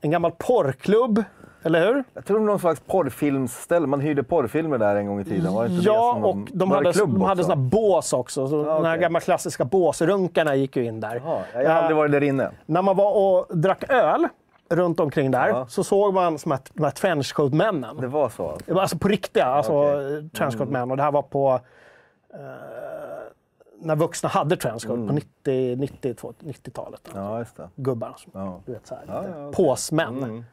[0.00, 1.24] En gammal porrklubb,
[1.64, 2.04] eller hur?
[2.14, 3.86] Jag tror det var någon slags porrfilmsställe.
[3.86, 5.54] Man hyrde porrfilmer där en gång i tiden.
[5.54, 8.48] Var det inte det Ja, som och de det hade, de hade såna bås också.
[8.48, 11.22] Så De här gamla klassiska båsrunkarna gick ju in där.
[11.24, 12.50] Jaha, jag har aldrig varit där inne.
[12.66, 14.28] När man var och drack öl
[14.68, 15.66] runt omkring där Ja.
[15.66, 18.00] så såg man som att, de här trenchcoat-männen.
[18.00, 18.74] Det var så alltså.
[18.74, 20.28] Det alltså på riktiga, alltså okay.
[20.28, 20.90] trenchcoat-män.
[20.90, 21.60] Och det här var på...
[22.34, 22.40] Eh,
[23.80, 27.10] när vuxna hade trenchcoat på 90, 90, 90-talet.
[27.14, 27.68] Ja, det.
[27.76, 28.14] Gubbar.
[28.16, 28.60] Som, Ja.
[28.66, 29.64] Du vet, så här, Ja, ja, okej.
[29.64, 30.22] Påsmän.
[30.22, 30.44] Mm.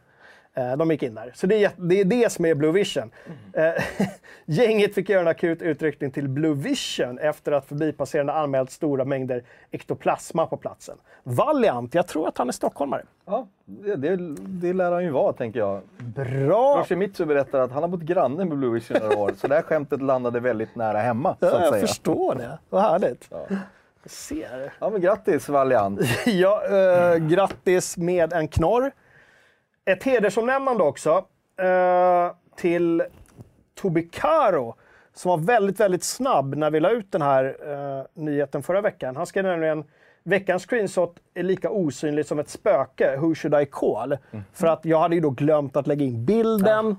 [0.54, 1.32] Eh, De gick in där.
[1.36, 3.12] Så det är, det är det som är Blue Vision.
[3.54, 3.74] Mm.
[4.46, 9.44] Gänget fick göra en akut utryckning till Blue Vision efter att förbipasserande anmält stora mängder
[9.72, 10.98] ektoplasma på platsen.
[11.24, 13.04] Valiant, jag tror att han är stockholmare.
[13.26, 15.82] Ja, det, det, det lär han ju vara, tänker jag.
[15.98, 16.80] Bra!
[16.80, 19.62] Yoshimitsu berättar att han har bott granne med Blue Vision några år, så det här
[19.62, 21.88] skämtet landade väldigt nära hemma, Ja, jag säga.
[21.88, 22.60] förstår det.
[22.70, 23.28] Vad härligt.
[24.04, 24.74] Jag ser.
[24.80, 26.00] Ja, men grattis Valiant!
[26.26, 28.92] Ja, eh, grattis med en knorr.
[29.86, 31.26] Ett hedersomnämnande också
[31.60, 33.04] eh, till
[33.76, 34.76] Tobi Caro
[35.14, 39.16] som var väldigt, väldigt snabb när vi la ut den här eh, nyheten förra veckan.
[39.16, 39.84] Han skrev nämligen
[40.24, 43.18] Veckans screenshot är lika osynligt som ett spöke.
[43.18, 44.18] Who should I call?
[44.54, 46.86] För att jag hade ju då glömt att lägga in bilden.
[46.88, 46.96] Ja,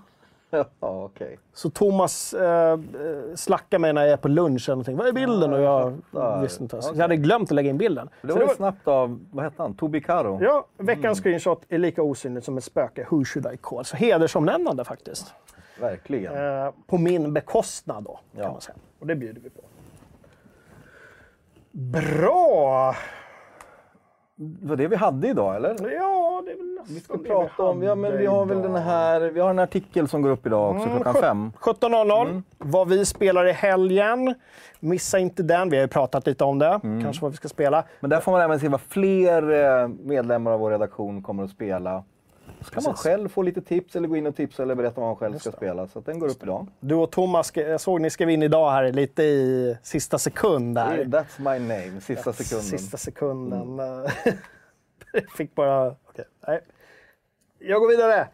[0.80, 1.38] okej.
[1.52, 2.78] Så Thomas eh, eh,
[3.34, 4.96] slackar mig när jag är på lunch eller någonting.
[4.96, 5.52] Vad är bilden?
[5.52, 6.42] Och jag fattar.
[6.42, 6.76] visste inte.
[6.76, 6.90] Okej.
[6.94, 8.08] jag hade glömt att lägga in bilden.
[8.22, 10.38] Det var ju snabbt av, vad hette han, Tobi Caro?
[10.42, 13.06] Ja, veckans screenshot är lika osynligt som ett spöke.
[13.10, 13.84] Who should I call?
[13.84, 15.34] Så hedersomnämnande faktiskt.
[15.80, 16.36] Verkligen.
[16.64, 18.42] Eh, på min bekostnad då, Ja.
[18.42, 18.76] kan man säga.
[19.00, 19.60] Och det bjuder vi på.
[21.72, 22.94] Bra!
[24.36, 25.68] Var det vi hade idag, eller?
[25.90, 28.62] Ja, det är väl nästan Vi ska det prata om, ja men vi har väl
[28.62, 31.52] den här, vi har en artikel som går upp idag också Mm, klockan fem.
[31.60, 32.42] 17.00.
[32.58, 34.34] Vad vi spelar i helgen.
[34.80, 35.70] Missa inte den.
[35.70, 36.80] Vi har ju pratat lite om det.
[36.82, 37.84] Kanske vad vi ska spela.
[38.00, 39.50] Men där får man även se vad fler
[39.82, 42.04] eh, medlemmar av vår redaktion kommer att spela.
[42.62, 45.08] Så kan man själv få lite tips eller gå in och tipsa eller berätta vad
[45.08, 45.86] man själv ska spela.
[45.88, 46.66] Så den går upp idag.
[46.80, 51.04] Du och Thomas, jag såg ni skrev in idag här lite i sista sekund där.
[51.04, 52.64] That's my name, sista sekunden.
[52.66, 53.76] Sista sekunden.
[55.12, 55.86] Jag Fick bara...
[55.88, 56.60] okej, nej.
[57.58, 58.28] Jag går vidare.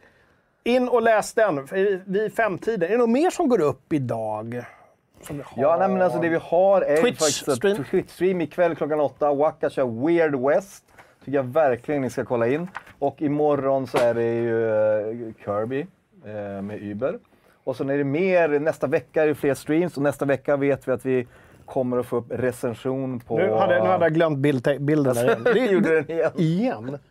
[0.65, 1.67] In och läs den
[2.07, 2.89] vid- femtiden.
[2.89, 4.65] Är det något mer som går upp idag?
[5.57, 7.77] Ja, nej, men alltså det vi har är ju Twitch faktiskt att stream.
[7.77, 9.35] Twitch-stream ikväll klockan åtta.
[9.35, 10.85] Waka kör Weird West.
[11.29, 12.69] Tycker jag verkligen ni ska kolla in.
[12.99, 15.87] Och imorgon så är det ju eh, Kirby
[16.25, 17.19] eh, med Uber.
[17.65, 20.89] Och sen är det mer, nästa vecka är det fler streams och nästa vecka vet
[20.89, 21.27] vi att vi
[21.67, 23.39] kommer att få upp recension på...
[23.39, 25.45] Nu hade, nu hade jag glömt bild, bilden där igen.
[25.55, 26.31] Det gjorde den igen.
[26.37, 26.99] igen?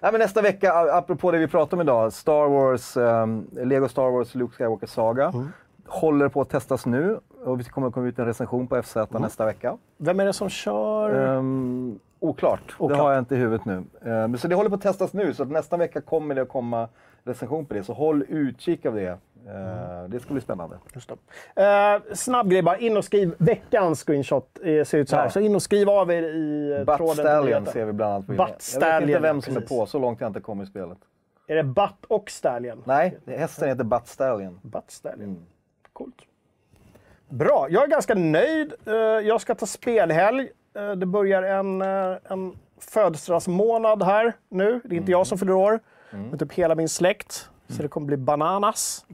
[0.00, 4.10] Nej, men nästa vecka, apropå det vi pratade om idag, Star Wars, ehm, Lego Star
[4.10, 5.24] Wars Luke Skywalker Saga.
[5.24, 5.48] Mm.
[5.88, 8.96] Håller på att testas nu och vi kommer att komma ut en recension på FZ
[8.96, 9.22] Mm.
[9.22, 9.78] nästa vecka.
[9.96, 11.38] Vem är det som kör?
[11.38, 12.60] Ehm, oklart.
[12.78, 12.98] Oklart.
[12.98, 13.84] det har jag inte i huvudet nu.
[14.04, 16.88] Ehm, så det håller på att testas nu, så nästa vecka kommer det att komma
[17.24, 17.82] recension på det.
[17.84, 19.08] Så håll utkik av det.
[19.48, 20.76] Ehm, Det ska bli spännande.
[20.94, 21.12] Just
[21.54, 21.96] det.
[22.06, 22.76] Eh, snabb grej bara.
[22.78, 24.58] In och skriv veckans screenshot.
[24.62, 25.22] Eh, ser ut så här.
[25.24, 25.30] Ja.
[25.30, 27.14] Så in och skriv av er i eh, Butt tråden.
[27.16, 29.70] Stallion ser vi bland annat på Butt Jag vet inte Stallion, vem som precis.
[29.72, 30.98] är på, så långt jag inte kommit i spelet.
[31.46, 32.82] Är det Butt och Stallion?
[32.86, 34.58] Nej, hästen heter Butt Stallion.
[34.62, 35.46] Butt Stallion.
[35.98, 36.14] Coolt.
[37.28, 38.72] Bra, jag är ganska nöjd.
[38.86, 40.48] Eh, Jag ska ta spelhelg.
[40.74, 44.80] Eh, Det börjar en, eh, en födelsedagsmånad här nu.
[44.84, 45.80] Det är inte jag som fyller år,
[46.10, 47.50] men typ hela min släkt.
[47.68, 49.06] Så det kommer bli bananas.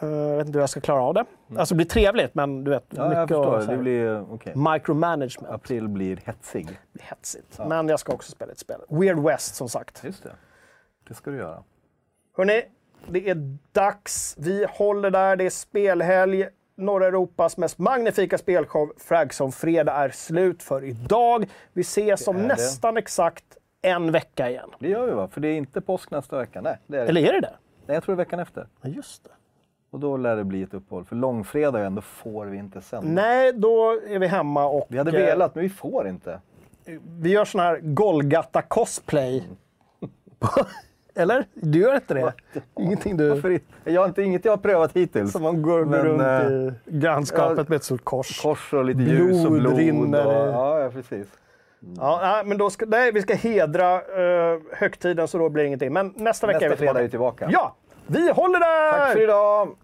[0.00, 1.24] Eh, Jag vet inte hur jag ska klara av det.
[1.56, 2.84] Alltså det blir trevligt, men du vet.
[2.90, 3.56] Ja, jag mycket förstår.
[3.56, 4.52] och så Det blir okej.
[4.56, 5.54] Micromanagement.
[5.54, 6.66] April blir hetsig.
[6.66, 7.58] Det blir hetsigt.
[7.68, 8.80] Men jag ska också spela ett spel.
[8.88, 10.04] Weird West, som sagt.
[10.04, 10.32] Just det.
[11.08, 11.62] Det ska du göra.
[12.36, 12.62] Hörni,
[13.06, 14.34] det är dags.
[14.38, 15.36] Vi håller där.
[15.36, 16.48] Det är spelhelg.
[16.76, 21.46] Norra Europas mest magnifika spelshow, Fragson Fredag, är slut för idag.
[21.72, 23.44] Vi ses om nästan exakt
[23.82, 24.70] en vecka igen.
[24.78, 25.28] Det gör vi va?
[25.28, 26.60] För det är inte påsk nästa vecka.
[26.60, 27.08] Nej, det är det.
[27.08, 27.54] Eller är det det?
[27.86, 28.66] Nej, jag tror det är veckan efter.
[28.82, 29.30] Ja, just det.
[29.90, 31.04] Och då lär det bli ett uppehåll.
[31.04, 33.22] För långfredag ändå får vi inte sända.
[33.22, 34.86] Nej, då är vi hemma och...
[34.88, 36.40] Vi hade eh, velat, men vi får inte.
[37.20, 39.44] Vi gör sån här Golgata cosplay.
[41.16, 41.46] Eller?
[41.54, 42.32] Du gör inte det?
[42.80, 43.28] Ingenting du...
[43.28, 43.60] Varför?
[43.84, 45.32] Jag har inte, inget jag har prövat hittills.
[45.32, 48.42] Som man går, Men, runt eh, i grannskapet ja, med ett stort kors.
[48.42, 49.78] Kors och lite ljus och Blod blod.
[49.78, 50.26] rinner.
[50.26, 51.26] Och, ja, ja, precis.
[51.96, 55.66] Ja, nej, men då ska, nej, vi ska hedra uh, högtiden så då blir det
[55.66, 55.92] ingenting.
[55.92, 57.46] Men nästa vecka är vi Nästa fredag är vi tillbaka.
[57.46, 57.52] tillbaka.
[57.52, 57.76] Ja,
[58.06, 58.98] vi håller där!
[58.98, 59.76] Tack för idag!